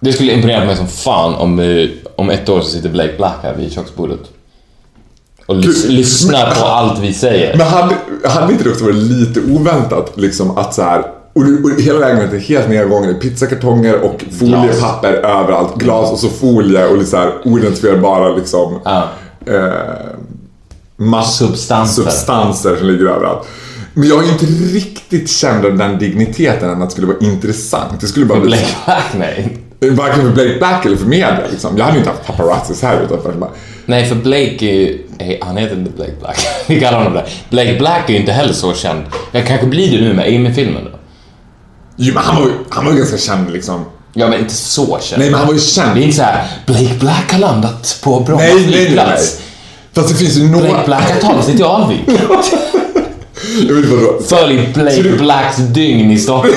Det 0.00 0.12
skulle 0.12 0.32
imponera 0.32 0.64
mig 0.64 0.76
som 0.76 0.86
fan 0.86 1.34
om, 1.34 1.58
eh, 1.58 1.88
om 2.16 2.30
ett 2.30 2.48
år 2.48 2.60
så 2.60 2.70
sitter 2.70 2.88
Blake 2.88 3.12
Black 3.16 3.36
här 3.42 3.54
vid 3.54 3.72
köksbordet. 3.72 4.20
Och 5.46 5.54
lys- 5.56 5.82
Gud, 5.86 5.90
lyssnar 5.92 6.46
men- 6.46 6.56
på 6.56 6.64
allt 6.64 6.98
vi 6.98 7.12
säger. 7.12 7.56
Men 7.56 7.66
hade, 7.66 7.94
hade 8.28 8.52
inte 8.52 8.64
det 8.64 8.70
också 8.70 8.84
varit 8.84 8.96
lite 8.96 9.40
oväntat 9.52 10.12
liksom 10.14 10.58
att 10.58 10.74
så 10.74 10.82
här 10.82 11.04
och, 11.32 11.44
du- 11.44 11.62
och 11.62 11.80
hela 11.80 11.98
lägenheten 11.98 12.36
är 12.36 12.40
helt 12.40 12.68
nedgången 12.68 13.10
i 13.10 13.14
pizzakartonger 13.14 14.00
och 14.04 14.24
foliepapper 14.40 15.12
överallt. 15.12 15.74
Glas 15.76 16.10
och 16.12 16.18
så 16.18 16.28
folie 16.28 16.86
och 16.86 16.96
lite 16.98 17.10
så 17.10 17.16
här 17.16 17.32
oidentifierbara 17.44 18.28
liksom 18.36 18.78
Ja. 18.84 19.08
Eh, 19.46 21.22
Substanser. 21.24 22.02
substanser 22.02 22.76
som 22.76 22.86
ligger 22.86 23.06
överallt. 23.06 23.48
Men 23.94 24.08
jag 24.08 24.24
är 24.24 24.32
inte 24.32 24.46
riktigt 24.46 25.30
känd 25.30 25.66
av 25.66 25.76
den 25.78 25.98
digniteten 25.98 26.70
än 26.70 26.82
att 26.82 26.88
det 26.88 26.92
skulle 26.92 27.06
vara 27.06 27.18
intressant. 27.18 28.00
Det 28.00 28.06
skulle 28.06 28.26
bara 28.26 28.40
bli 28.40 28.48
Blake 28.48 28.66
Black, 28.84 29.04
nej. 29.18 29.58
Varken 29.90 30.20
för 30.20 30.30
Blake 30.32 30.58
Black 30.58 30.86
eller 30.86 30.96
för 30.96 31.06
media 31.06 31.40
liksom. 31.50 31.78
Jag 31.78 31.84
hade 31.84 31.96
ju 31.96 32.00
inte 32.04 32.10
haft 32.10 32.26
paparazzis 32.26 32.82
här 32.82 33.00
utanför. 33.02 33.32
Bara, 33.32 33.50
Nej, 33.86 34.04
för 34.08 34.14
Blake 34.14 34.66
är 34.66 34.74
ju... 34.74 34.98
Han 35.40 35.56
heter 35.56 35.76
inte 35.76 35.90
Blake 35.90 36.12
Black. 36.20 36.38
Vi 36.68 36.80
kallar 36.80 36.98
honom 36.98 37.12
det. 37.12 37.26
Blake 37.50 37.78
Black 37.78 38.08
är 38.10 38.12
ju 38.14 38.20
inte 38.20 38.32
heller 38.32 38.52
så 38.52 38.74
känd. 38.74 39.02
Jag 39.32 39.46
kanske 39.46 39.66
blir 39.66 39.98
det 39.98 40.04
nu 40.04 40.14
med 40.14 40.24
Amy-filmen 40.26 40.84
då. 40.84 40.98
jo, 41.96 42.14
men 42.14 42.22
han 42.22 42.42
var 42.42 42.50
han 42.68 42.84
var 42.84 42.92
ju 42.92 42.98
ganska 42.98 43.16
känd 43.18 43.50
liksom. 43.52 43.84
Ja, 44.12 44.28
men 44.28 44.38
inte 44.38 44.54
så 44.54 44.98
känd. 45.00 45.20
Nej, 45.20 45.30
men 45.30 45.38
han 45.38 45.46
var 45.46 45.54
ju 45.54 45.60
känd. 45.60 45.94
Det 45.94 46.00
är 46.00 46.04
inte 46.04 46.16
så 46.16 46.22
här, 46.22 46.46
Blake 46.66 46.94
Black 47.00 47.32
har 47.32 47.38
landat 47.38 48.00
på 48.02 48.20
Bromma 48.20 48.40
Nej, 48.42 48.54
nej, 48.54 48.64
nej, 48.64 48.70
nej. 48.70 48.86
flygplats. 48.86 49.40
Fast 49.94 50.08
det 50.08 50.14
finns 50.14 50.36
ju 50.36 50.48
några... 50.48 50.68
Blake 50.68 50.86
Black 50.86 51.10
har 51.10 51.20
tagit 51.20 51.44
sig 51.44 51.56
till 51.56 51.64
Alvik. 51.64 52.00
Följ 54.28 54.72
Blake 54.74 55.02
Blacks 55.18 55.56
dygn 55.56 56.10
i 56.10 56.18
Stockholm. 56.18 56.54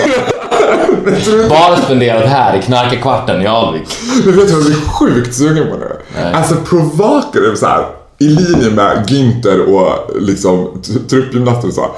Bara 1.50 1.78
spenderat 1.78 2.30
här 2.30 2.58
i 2.58 2.62
knarkarkvarten 2.62 3.42
i 3.42 3.48
Alvik. 3.48 3.84
Men 4.26 4.36
vet 4.36 4.48
du 4.48 4.54
vad 4.54 4.62
jag 4.62 4.66
blir 4.66 4.76
sjukt 4.76 5.36
sugen 5.36 5.68
på 5.68 5.78
nu? 5.78 5.98
Alltså 6.34 6.56
provocative 6.56 7.56
så 7.56 7.66
här 7.66 7.86
i 8.20 8.28
linje 8.28 8.70
med 8.70 9.06
Günther 9.08 9.60
och 9.60 10.22
liksom 10.22 10.82
t- 10.82 11.00
truppgymnaster 11.10 11.68
och 11.68 11.74
så. 11.74 11.92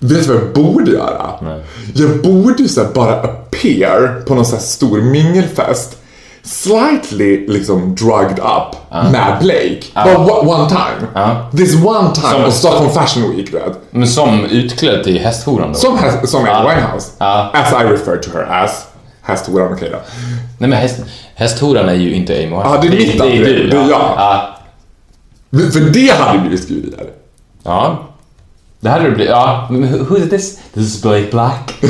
Vet 0.00 0.26
du 0.26 0.32
vad 0.34 0.42
jag 0.42 0.52
borde 0.52 0.90
göra? 0.90 1.30
Jag 1.94 2.22
borde 2.22 2.62
ju 2.62 2.68
så 2.68 2.82
här 2.84 2.88
bara 2.94 3.14
appear 3.14 4.22
på 4.26 4.34
någon 4.34 4.44
så 4.46 4.56
här 4.56 4.62
stor 4.62 5.00
mingelfest. 5.00 5.96
Slightly 6.42 7.46
liksom 7.48 7.94
drugged 7.94 8.38
up 8.38 8.92
med 9.12 9.36
Blake. 9.40 9.82
Bara 9.94 10.14
one- 10.16 10.46
one 10.48 10.68
time. 10.68 11.08
Ja. 11.14 11.50
This 11.56 11.74
one 11.84 12.10
time 12.14 12.28
Som- 12.32 12.44
på 12.44 12.50
Stockholm 12.50 12.90
Fashion 12.90 13.36
Week, 13.36 13.46
du 13.52 13.58
vet. 13.58 13.78
Men 13.90 14.08
som 14.08 14.44
utklädd 14.44 15.04
till 15.04 15.18
hästhoran 15.18 15.72
då? 15.72 15.78
Som, 15.78 15.98
häst- 15.98 16.28
som. 16.28 16.44
Amy 16.44 16.68
Winehouse. 16.68 17.10
As 17.52 17.72
I 17.72 17.84
refer 17.84 18.16
to 18.16 18.30
her 18.34 18.64
as. 18.64 18.86
Hästhoran, 19.22 19.72
okej 19.72 19.88
då. 19.92 19.98
Nej 20.58 20.70
men 20.70 20.72
häst, 20.72 20.96
hästhoran 21.34 21.88
är 21.88 21.94
ju 21.94 22.14
inte 22.14 22.32
Amy 22.32 22.42
Winehouse. 22.46 22.68
Ja, 22.74 22.78
det 22.82 22.86
är 22.88 22.90
mitt 22.90 23.18
namn, 23.18 23.30
Det 23.30 23.36
är 23.36 23.44
det- 23.44 23.52
du. 23.52 23.68
det 23.70 23.76
är 23.76 23.88
jag. 23.90 24.40
För 25.72 25.80
det 25.80 26.10
hade 26.12 26.38
blivit 26.38 26.62
skriverier. 26.62 27.10
ja. 27.64 28.02
Det 28.80 28.88
hade 28.90 29.04
det 29.04 29.10
blivit. 29.10 29.30
Ja. 29.30 29.66
Who 30.08 30.16
is 30.16 30.30
this? 30.30 30.58
This 30.74 30.94
is 30.94 31.02
Blake 31.02 31.30
Black. 31.30 31.74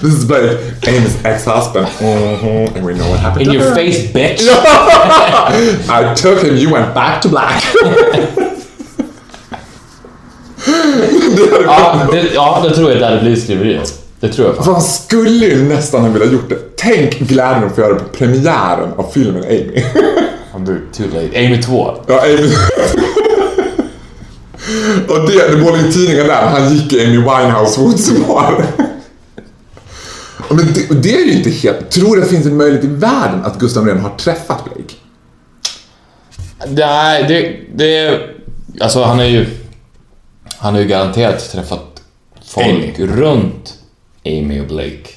This 0.00 0.12
is 0.18 0.24
Blake, 0.24 0.58
Amy's 0.86 1.24
ex-husband. 1.24 1.86
Mhm, 2.00 2.76
And 2.76 2.86
we 2.86 2.94
know 2.94 3.08
what 3.10 3.20
happened 3.20 3.46
In 3.48 3.54
your 3.54 3.64
her. 3.64 3.74
face 3.74 4.12
bitch. 4.14 4.42
I 5.88 6.14
took 6.14 6.42
him, 6.44 6.56
you 6.56 6.72
went 6.74 6.94
back 6.94 7.20
to 7.22 7.28
black. 7.28 7.62
Ja, 11.66 12.06
det, 12.12 12.22
ja, 12.34 12.64
det 12.68 12.74
tror 12.74 12.90
jag 12.90 13.00
det 13.00 13.06
hade 13.06 13.20
blivit 13.20 13.42
skriverier. 13.42 13.82
Det 14.20 14.28
tror 14.28 14.46
jag 14.46 14.56
fan. 14.56 14.64
För 14.64 14.72
han 14.72 14.82
skulle 14.82 15.46
ju 15.46 15.64
nästan 15.64 16.00
ha 16.02 16.08
velat 16.08 16.32
gjort 16.32 16.48
det. 16.48 16.56
Tänk 16.76 17.18
glädjen 17.18 17.64
att 17.64 17.74
få 17.74 17.80
göra 17.80 17.94
det 17.94 18.00
på 18.00 18.08
premiären 18.08 18.92
av 18.96 19.10
filmen 19.14 19.44
Amy. 19.44 19.82
Han 20.52 20.64
blir 20.64 20.80
too 20.92 21.06
late. 21.06 21.38
Amy 21.46 21.62
2. 21.62 22.04
ja, 22.06 22.22
Amy. 22.22 22.52
Och 25.08 25.28
det, 25.28 25.48
det 25.48 25.56
var 25.56 25.88
i 25.88 25.92
tidningen 25.92 26.26
där, 26.26 26.46
han 26.46 26.74
gick 26.74 26.92
i 26.92 27.04
Amy 27.04 27.16
Winehouse 27.16 27.80
fotspår. 27.80 28.66
Ja, 30.38 30.54
Men 30.54 30.72
det, 30.72 31.02
det 31.02 31.14
är 31.14 31.24
ju 31.26 31.32
inte 31.32 31.50
helt... 31.50 31.90
Tror 31.90 32.16
du 32.16 32.22
det 32.22 32.28
finns 32.28 32.46
en 32.46 32.56
möjlighet 32.56 32.84
i 32.84 32.88
världen 32.88 33.44
att 33.44 33.58
Gustav 33.58 33.84
Norén 33.86 34.00
har 34.00 34.16
träffat 34.16 34.64
Blake? 34.64 34.94
Nej, 36.68 37.24
det, 37.28 37.56
det... 37.74 38.20
Alltså 38.80 39.02
han 39.02 39.20
är 39.20 39.24
ju... 39.24 39.46
Han 40.58 40.74
har 40.74 40.80
ju 40.80 40.86
garanterat 40.88 41.50
träffat 41.52 42.02
folk 42.44 42.66
Amy. 42.66 43.06
runt 43.06 43.74
Amy 44.26 44.60
och 44.60 44.66
Blake. 44.66 45.08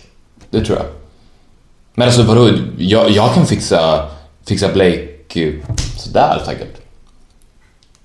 Det 0.49 0.65
tror 0.65 0.77
jag. 0.77 0.87
Men 1.95 2.07
alltså 2.07 2.23
vadå? 2.23 2.49
Jag, 2.77 3.09
jag 3.09 3.33
kan 3.33 3.45
fixa, 3.45 4.09
fixa 4.47 4.73
Blake 4.73 5.14
eh, 5.37 5.53
sådär 5.97 6.41
säkert. 6.45 6.77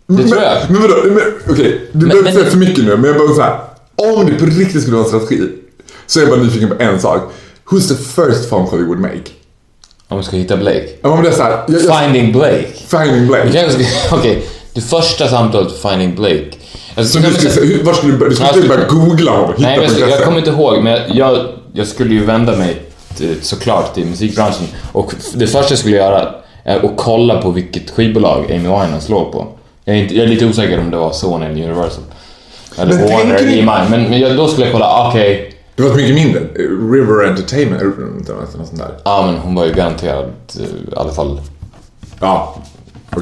Det 0.07 0.28
tror 0.28 0.43
jag. 0.43 0.57
Men 0.70 0.83
vadå, 0.83 0.95
men, 1.05 1.22
okej, 1.51 1.89
du 1.93 2.07
behöver 2.07 2.18
inte 2.18 2.33
men- 2.33 2.33
säga 2.33 2.51
för 2.51 2.59
mycket 2.59 2.85
nu, 2.85 2.97
men 2.97 3.05
jag 3.05 3.16
bara 3.18 3.35
så 3.35 3.43
här. 3.43 3.59
Om 3.97 4.26
det 4.26 4.33
på 4.33 4.45
riktigt 4.47 4.83
skulle 4.83 4.97
vara 4.97 5.05
en 5.05 5.09
strategi, 5.11 5.49
så 6.07 6.18
är 6.20 6.22
jag 6.22 6.31
bara 6.31 6.43
nyfiken 6.43 6.68
på 6.68 6.83
en 6.83 7.01
sak. 7.01 7.33
Who's 7.70 7.89
the 7.89 7.95
first 7.95 8.51
phone 8.51 8.66
call 8.70 8.78
you 8.78 8.87
would 8.89 9.01
make? 9.01 9.20
Om 10.09 10.18
vi 10.18 10.24
ska 10.24 10.37
hitta 10.37 10.57
Blake. 10.57 10.89
Ja, 11.03 11.14
men 11.14 11.24
det 11.24 11.28
är 11.31 11.33
så 11.33 11.43
här, 11.43 11.64
jag, 11.68 11.81
jag, 11.83 12.01
Finding 12.01 12.33
Blake. 12.33 12.66
Finding 12.89 13.26
Blake. 13.26 13.68
Okej, 14.12 14.43
det 14.74 14.81
första 14.81 15.28
samtalet 15.28 15.72
för 15.72 15.89
Finding 15.91 16.14
Blake. 16.14 16.51
Alltså, 16.95 17.20
Så 17.20 17.26
du 17.28 17.35
skulle, 17.35 17.51
säga- 17.51 17.66
hur- 17.66 17.83
var 17.83 17.93
skulle 17.95 18.12
du 18.12 18.18
börja? 18.18 18.31
Du 18.31 18.37
skulle 18.37 18.68
börja 18.68 18.87
skulle- 18.87 19.01
googla 19.07 19.31
honom 19.31 19.45
och 19.51 19.57
hitta 19.57 19.68
Nej, 19.68 19.78
men 19.89 19.99
jag, 19.99 20.11
jag 20.11 20.24
kommer 20.24 20.39
inte 20.39 20.51
ihåg, 20.51 20.83
men 20.83 20.93
jag, 20.93 21.16
jag, 21.16 21.47
jag 21.72 21.87
skulle 21.87 22.14
ju 22.14 22.24
vända 22.24 22.57
mig 22.57 22.83
såklart 23.43 23.95
till 23.95 24.07
musikbranschen. 24.07 24.66
Och 24.93 25.14
det 25.35 25.47
första 25.47 25.72
jag 25.72 25.78
skulle 25.78 25.97
göra 25.97 26.35
är 26.64 26.76
att 26.76 26.92
kolla 26.96 27.42
på 27.42 27.50
vilket 27.50 27.90
skivbolag 27.90 28.44
Amy 28.44 28.58
Winehouse 28.58 29.11
låg 29.12 29.32
på. 29.32 29.46
Jag 29.84 29.96
är, 29.96 30.02
inte, 30.02 30.14
jag 30.14 30.24
är 30.24 30.28
lite 30.28 30.46
osäker 30.46 30.80
om 30.80 30.90
det 30.90 30.96
var 30.96 31.12
Sony 31.12 31.46
eller 31.46 31.64
Universal. 31.64 32.04
Eller 32.78 32.94
Men 32.94 33.08
Warner 33.08 33.38
du- 33.38 33.52
EMI. 33.58 33.62
Men, 33.90 33.90
men 34.11 34.20
jag, 34.20 34.36
då 34.36 34.48
skulle 34.48 34.66
jag 34.66 34.72
kolla, 34.72 35.08
okej. 35.08 35.54
Det 35.76 35.82
var 35.82 35.94
mycket 35.96 36.14
mindre. 36.14 36.40
River 36.92 37.28
Entertainment, 37.28 37.82
eller 37.82 38.38
något 38.40 38.50
sånt 38.68 38.78
där. 38.78 38.90
Ja, 39.04 39.22
men 39.26 39.36
hon 39.38 39.54
var 39.54 39.64
ju 39.64 39.72
garanterad 39.72 40.24
eh, 40.58 40.62
i 40.64 40.96
alla 40.96 41.12
fall 41.12 41.40
Ja. 42.20 42.54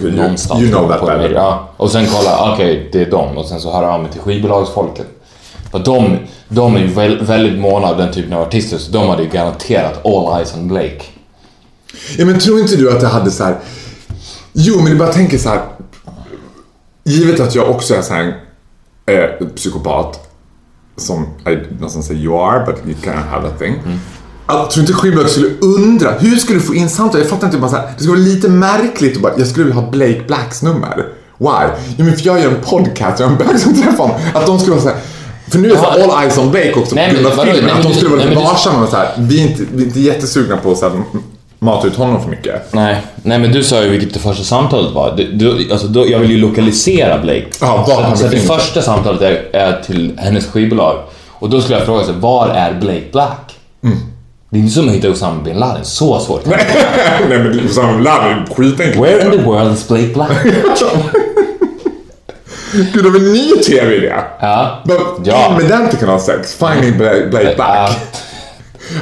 You, 0.03 0.11
någonstans. 0.17 0.61
you 0.63 0.71
know 0.71 0.89
that 0.89 1.01
better. 1.07 1.31
Ja. 1.35 1.69
Och 1.77 1.91
sen 1.91 2.07
kolla, 2.07 2.53
okej, 2.55 2.89
det 2.93 3.03
är 3.03 3.11
dem. 3.11 3.39
Och 3.39 3.47
sen 3.47 3.61
så 3.61 3.73
hör 3.73 3.83
jag 3.83 3.93
av 3.93 4.03
mig 4.03 4.13
till 4.13 4.21
skivbolagsfolket. 4.21 5.07
För 5.71 5.79
de, 5.79 6.17
de 6.49 6.77
är 6.77 6.81
ju 6.81 6.87
väl, 6.87 7.19
väldigt 7.25 7.59
måna 7.61 7.87
av 7.89 7.97
den 7.99 8.13
typen 8.13 8.33
av 8.33 8.43
artister, 8.43 8.79
så 8.79 8.93
de 8.93 9.09
hade 9.09 9.23
ju 9.23 9.29
garanterat 9.29 10.07
all 10.07 10.37
eyes 10.39 10.55
on 10.55 10.69
Blake. 10.69 11.03
Ja, 12.19 12.27
men 12.27 12.39
tror 12.39 12.61
inte 12.61 12.77
du 12.77 12.91
att 12.91 13.01
det 13.01 13.09
hade 13.09 13.31
så 13.31 13.45
här... 13.45 13.57
Jo, 14.53 14.77
men 14.77 14.93
du 14.93 14.99
bara 14.99 15.13
tänker 15.13 15.39
så 15.39 15.49
här. 15.49 15.61
Givet 17.05 17.41
att 17.41 17.55
jag 17.55 17.71
också 17.71 17.95
är 17.95 18.03
så 18.03 18.15
här 18.15 18.41
eh, 19.07 19.47
psykopat. 19.57 20.25
Som 20.97 21.23
I 21.23 21.57
nästan 21.81 22.03
say 22.03 22.17
you 22.17 22.41
are, 22.43 22.67
but 22.67 22.77
you 22.87 22.95
can 23.03 23.23
have 23.23 23.49
that 23.49 23.59
thing. 23.59 23.75
Jag 24.49 24.71
tror 24.71 24.81
inte 24.81 24.93
skivbolag 24.93 25.31
skulle 25.31 25.49
undra, 25.61 26.11
hur 26.19 26.37
ska 26.37 26.55
du 26.55 26.61
få 26.61 26.75
in 26.75 26.89
samtal? 26.89 27.21
Jag 27.21 27.31
fattar 27.31 27.47
inte, 27.47 27.59
bara 27.59 27.71
så 27.71 27.77
här, 27.77 27.87
det 27.97 28.03
skulle 28.03 28.19
vara 28.19 28.27
lite 28.27 28.49
märkligt 28.49 29.17
att 29.17 29.23
bara, 29.23 29.33
jag 29.39 29.47
skulle 29.47 29.65
vilja 29.67 29.81
ha 29.81 29.91
Blake 29.91 30.23
Blacks 30.27 30.63
nummer. 30.63 31.07
Why? 31.39 31.69
Jo 31.97 32.05
men 32.05 32.17
för 32.17 32.27
jag 32.27 32.41
gör 32.41 32.51
en 32.51 32.61
podcast, 32.61 33.21
jag 33.21 33.27
har 33.27 33.33
en 33.33 33.39
bög 33.39 33.61
som 33.61 33.75
träffar 33.75 34.05
honom. 34.05 34.17
Att 34.35 34.47
de 34.47 34.59
skulle 34.59 34.77
vara 34.77 34.83
så 34.83 34.89
här, 34.89 34.99
för 35.49 35.59
nu 35.59 35.71
är 35.71 35.73
det 35.73 35.81
här, 35.81 36.03
all 36.03 36.23
eyes 36.23 36.39
on 36.39 36.51
Blake 36.51 36.75
också 36.75 36.95
Nej, 36.95 37.15
på 37.15 37.21
grund 37.23 37.39
av 37.41 37.45
filmen. 37.45 37.71
Att 37.71 37.83
de 37.83 37.95
skulle 37.95 38.11
vara 38.11 38.25
lite 38.25 38.35
varsamma 38.35 38.83
och 38.83 38.89
så 38.89 38.97
här, 38.97 39.15
vi 39.19 39.45
är 39.45 39.51
inte, 39.51 39.63
vi 39.73 39.83
är 39.83 39.87
inte 39.87 40.01
jättesugna 40.01 40.57
på 40.57 40.73
att 40.73 40.79
så 40.79 40.89
här, 40.89 41.03
mata 41.59 41.87
ut 41.87 41.97
honom 41.97 42.23
för 42.23 42.31
mycket. 42.31 42.73
Nej, 42.73 43.03
nej 43.23 43.39
men 43.39 43.53
du 43.53 43.65
sa 43.65 43.83
ju 43.83 43.89
vilket 43.89 44.15
det 44.15 44.21
första 44.21 44.45
samtalet 44.45 44.93
var. 44.93 45.15
Du, 45.17 45.33
du, 45.33 45.73
alltså, 45.73 45.87
då, 45.87 46.09
jag 46.09 46.19
vill 46.19 46.31
ju 46.31 46.37
lokalisera 46.37 47.19
Blake. 47.19 47.47
Ja, 47.61 47.85
var 47.89 48.17
så, 48.17 48.23
så 48.23 48.29
det 48.29 48.39
första 48.39 48.83
samtalet 48.83 49.23
är, 49.23 49.49
är 49.53 49.83
till 49.83 50.19
hennes 50.19 50.47
skivbolag. 50.47 50.99
Och 51.29 51.51
då 51.51 51.61
skulle 51.61 51.79
jag 51.79 51.87
fråga 51.87 52.05
sig, 52.05 52.15
var 52.15 52.49
är 52.49 52.75
Blake 52.75 53.05
Black? 53.13 53.55
Mm. 53.85 53.99
Det 54.51 54.59
är 54.59 54.61
inte 54.61 54.75
som 54.75 54.89
att 54.89 54.95
hitta 54.95 55.11
Osama 55.11 55.43
bin 55.43 55.57
Laden, 55.57 55.85
så 55.85 56.21
svårt. 56.21 56.47
Nej 56.47 56.59
men 57.29 57.67
Osama 57.67 57.93
bin 57.93 58.03
Laden 58.03 58.47
skitenkelt. 58.57 59.05
Where 59.05 59.25
in 59.25 59.31
the 59.31 59.45
world 59.45 59.75
is 59.75 59.89
Blake 59.89 60.09
Black? 60.15 60.31
Gud, 62.73 63.05
de 63.05 63.17
en 63.17 63.33
ny 63.33 63.51
TV-idé. 63.51 64.15
Ja. 64.41 64.83
Bara 64.85 64.99
Ja. 65.25 65.49
In 65.49 65.57
med 65.57 65.69
den 65.69 65.89
till 65.89 65.99
Kanal 65.99 66.21
6. 66.21 66.57
Finding 66.59 66.99
Blake, 66.99 67.55
Black. 67.57 67.91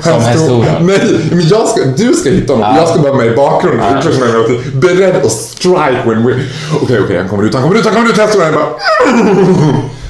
Som 0.03 0.23
Han 0.23 0.51
Ola. 0.51 0.79
Nej, 0.81 1.21
men 1.31 1.49
jag 1.49 1.69
ska, 1.69 1.81
du 1.97 2.13
ska 2.13 2.31
hitta 2.31 2.53
honom. 2.53 2.77
Jag 2.77 2.89
ska 2.89 2.99
vara 2.99 3.15
med 3.15 3.27
i 3.27 3.37
bakgrunden. 3.37 3.97
Är 3.97 4.81
beredd 4.81 5.17
att 5.17 5.33
strike 5.33 6.03
when 6.07 6.27
we... 6.27 6.35
Okej, 6.83 7.01
okej, 7.05 7.19
han 7.19 7.29
kommer 7.29 7.45
ut, 7.45 7.55
han 7.55 7.63
kommer 7.63 7.79
ut, 7.79 7.85
han 7.85 7.95
kommer 7.95 8.11
ut. 8.11 8.19
Häst 8.19 8.37
Ola. 8.37 8.45
Jag 8.45 8.55
bara... 8.55 8.67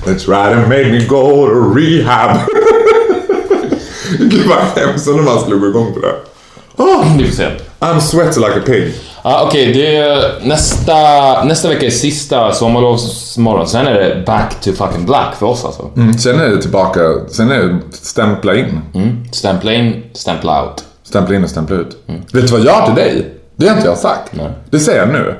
They 0.04 0.14
try 0.14 0.54
to 0.54 0.68
make 0.68 0.88
me 0.92 1.04
go 1.08 1.46
to 1.46 1.74
rehab. 1.74 2.38
Gud 4.18 4.46
vad 4.46 4.84
hemskt 4.84 5.08
om 5.08 5.24
man 5.24 5.40
skulle 5.40 5.56
gå 5.56 5.66
igång 5.66 5.94
på 5.94 6.00
det. 6.00 6.14
Oh, 6.76 7.16
Vi 7.18 7.24
får 7.26 7.36
se. 7.36 7.48
I'm 7.80 8.00
sweaty 8.00 8.40
like 8.40 8.58
a 8.58 8.62
pig. 8.66 8.94
Ja, 9.28 9.44
Okej, 9.46 9.86
är 9.86 10.46
nästa, 10.46 10.94
nästa 11.44 11.68
vecka 11.68 11.86
är 11.86 11.90
sista 11.90 12.52
sommarlovsmorgon. 12.52 13.68
Sen 13.68 13.86
är 13.86 13.94
det 13.94 14.22
back 14.26 14.60
to 14.60 14.72
fucking 14.72 15.06
black 15.06 15.36
för 15.38 15.46
oss 15.46 15.64
alltså. 15.64 15.90
Mm, 15.96 16.18
sen 16.18 16.40
är 16.40 16.48
det 16.48 16.62
tillbaka, 16.62 17.00
sen 17.28 17.50
är 17.50 17.58
det 17.58 17.78
stämpla 17.92 18.56
in. 18.56 18.80
Mm. 18.94 19.24
Stämpla 19.32 19.72
in, 19.72 20.04
stämpla 20.12 20.62
out. 20.62 20.84
Stämpla 21.02 21.36
in 21.36 21.44
och 21.44 21.50
stämpla 21.50 21.76
ut. 21.76 21.96
Vet 22.06 22.46
du 22.46 22.52
vad 22.52 22.60
jag 22.60 22.72
har 22.72 22.86
till 22.86 22.94
dig? 22.94 23.34
Det 23.56 23.68
har 23.68 23.76
inte 23.76 23.88
jag 23.88 23.98
sagt. 23.98 24.32
Nej. 24.32 24.50
Det 24.70 24.80
säger 24.80 24.98
jag 24.98 25.08
nu. 25.08 25.34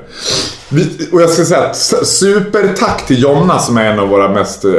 Vi, 0.69 1.09
och 1.11 1.21
jag 1.21 1.29
ska 1.29 1.45
säga 1.45 1.73
supertack 2.03 3.07
till 3.07 3.21
Jonna 3.21 3.59
som 3.59 3.77
är 3.77 3.85
en 3.85 3.99
av 3.99 4.07
våra 4.07 4.29
mest 4.29 4.65
eh, 4.65 4.71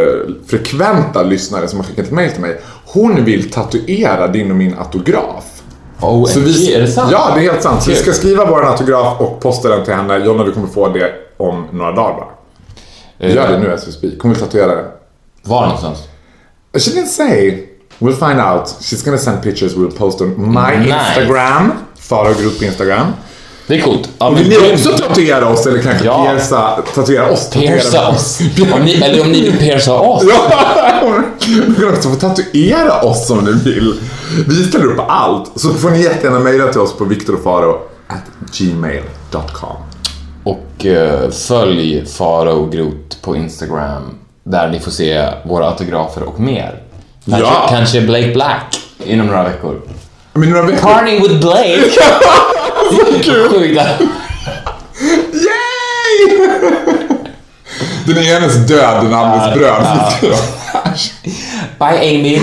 frekventa 0.47 1.23
lyssnare 1.23 1.69
som 1.69 1.79
har 1.79 1.87
skickat 1.87 2.05
ett 2.05 2.13
mail 2.13 2.31
till 2.31 2.41
mig. 2.41 2.61
Hon 2.85 3.25
vill 3.25 3.51
tatuera 3.51 4.29
din 4.29 4.51
och 4.51 4.57
min 4.57 4.75
autograf. 4.79 5.45
Oh, 6.01 6.25
Så 6.27 6.41
vi, 6.41 6.75
är 6.75 6.81
det 6.81 6.89
sant? 6.89 7.09
Ja, 7.13 7.33
det 7.35 7.41
är 7.41 7.51
helt 7.53 7.63
sant. 7.63 7.83
Så 7.83 7.91
vi 7.91 7.97
ska 7.97 8.13
skriva 8.13 8.45
vår 8.45 8.67
autograf 8.67 9.21
och 9.21 9.41
posta 9.41 9.69
den 9.69 9.85
till 9.85 9.95
henne. 9.95 10.17
Jonna, 10.19 10.45
du 10.45 10.53
kommer 10.53 10.69
få 10.69 10.89
det 10.89 11.13
om 11.37 11.67
några 11.73 11.93
dagar 11.93 12.15
bara. 12.17 12.29
Eh, 13.19 13.35
Gör 13.35 13.49
det 13.49 13.59
nu 13.59 13.73
as 13.73 13.89
we 13.89 13.93
speak. 13.93 14.15
Hon 14.21 14.31
vill 14.33 14.41
tatuera 14.41 14.75
det. 14.75 14.85
Var 15.43 15.63
någonstans? 15.63 15.99
She 16.73 16.91
didn't 16.91 17.07
say. 17.07 17.65
We'll 17.99 18.29
find 18.29 18.41
out. 18.41 18.65
She's 18.81 19.05
gonna 19.05 19.19
send 19.19 19.43
pictures 19.43 19.75
we'll 19.77 19.99
post 19.99 20.21
on 20.21 20.35
my 20.53 20.77
Nice. 20.77 20.95
Instagram. 20.95 21.73
Faro 22.01 22.33
Group 22.35 22.59
på 22.59 22.65
Instagram. 22.65 23.07
Det 23.69 23.75
är 23.77 23.81
coolt. 23.83 24.09
Ja, 24.19 24.31
men 24.31 24.39
Vill 24.45 24.49
ni 24.63 24.75
också 24.75 24.91
tatuera 24.93 25.49
oss 25.49 25.67
eller 25.67 25.83
kanske 25.83 26.05
Ja. 26.07 26.25
pierca, 26.25 26.83
tatuera 26.95 27.31
oss? 27.31 27.51
Pierca 27.51 28.09
oss. 28.09 28.41
Om 28.75 28.81
ni, 28.85 28.95
eller 28.95 29.23
om 29.23 29.33
ni 29.33 29.43
vill 29.43 29.59
pierca 29.59 29.93
oss. 29.95 30.23
Ja, 30.29 31.13
du 31.67 31.75
kan 31.75 31.89
också 31.95 32.09
få 32.09 32.15
tatuera 32.17 33.01
oss 33.03 33.31
om 33.31 33.39
ni 33.45 33.53
vill. 33.53 33.95
Vi 34.49 34.65
ställer 34.65 34.87
upp 34.87 34.97
på 34.97 35.03
allt. 35.03 35.51
Så 35.57 35.75
får 35.75 35.91
ni 35.91 36.03
jättegärna 36.03 36.39
mejla 36.39 36.67
till 36.73 36.81
oss 36.81 36.93
på 36.97 37.05
victorfaro 37.05 37.79
at 38.09 38.23
gmail.com. 38.59 39.77
Och 40.45 40.87
eh, 40.87 41.31
följ 41.31 42.07
Farao 42.07 42.67
Groth 42.67 43.17
på 43.23 43.37
Instagram. 43.37 44.03
Där 44.45 44.69
ni 44.69 44.81
får 44.81 44.91
se 44.91 45.29
våra 45.45 45.67
autografer 45.69 46.23
och 46.23 46.41
mer. 46.41 46.83
Kanske, 47.25 47.43
Ja. 47.47 47.67
kanske 47.71 48.01
Blake 48.01 48.33
Black 48.33 48.81
inom 49.05 49.27
några 49.27 49.43
veckor. 49.45 49.81
Men 50.33 50.51
några 50.51 50.63
veckor... 50.63 50.81
Parting 50.93 51.23
with 51.23 51.39
Blake! 51.41 51.83
Sjukt. 52.89 53.79
Yay! 55.33 56.39
Den 58.07 58.19
enes 58.19 58.55
död, 58.55 59.05
den 59.05 59.15
andres 59.15 59.55
bröd. 59.55 59.87
Bye 61.79 61.99
Amy! 62.11 62.41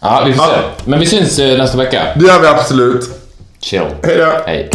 Ja, 0.00 0.22
vi 0.26 0.32
får 0.34 0.44
se. 0.44 0.50
Men 0.84 1.00
vi 1.00 1.06
syns 1.06 1.38
eh, 1.38 1.58
nästa 1.58 1.78
vecka. 1.78 2.02
Det 2.16 2.26
gör 2.26 2.40
vi 2.40 2.46
absolut. 2.46 3.10
Chill. 3.60 3.82
Hej 4.02 4.16
då. 4.16 4.32
Hej. 4.46 4.70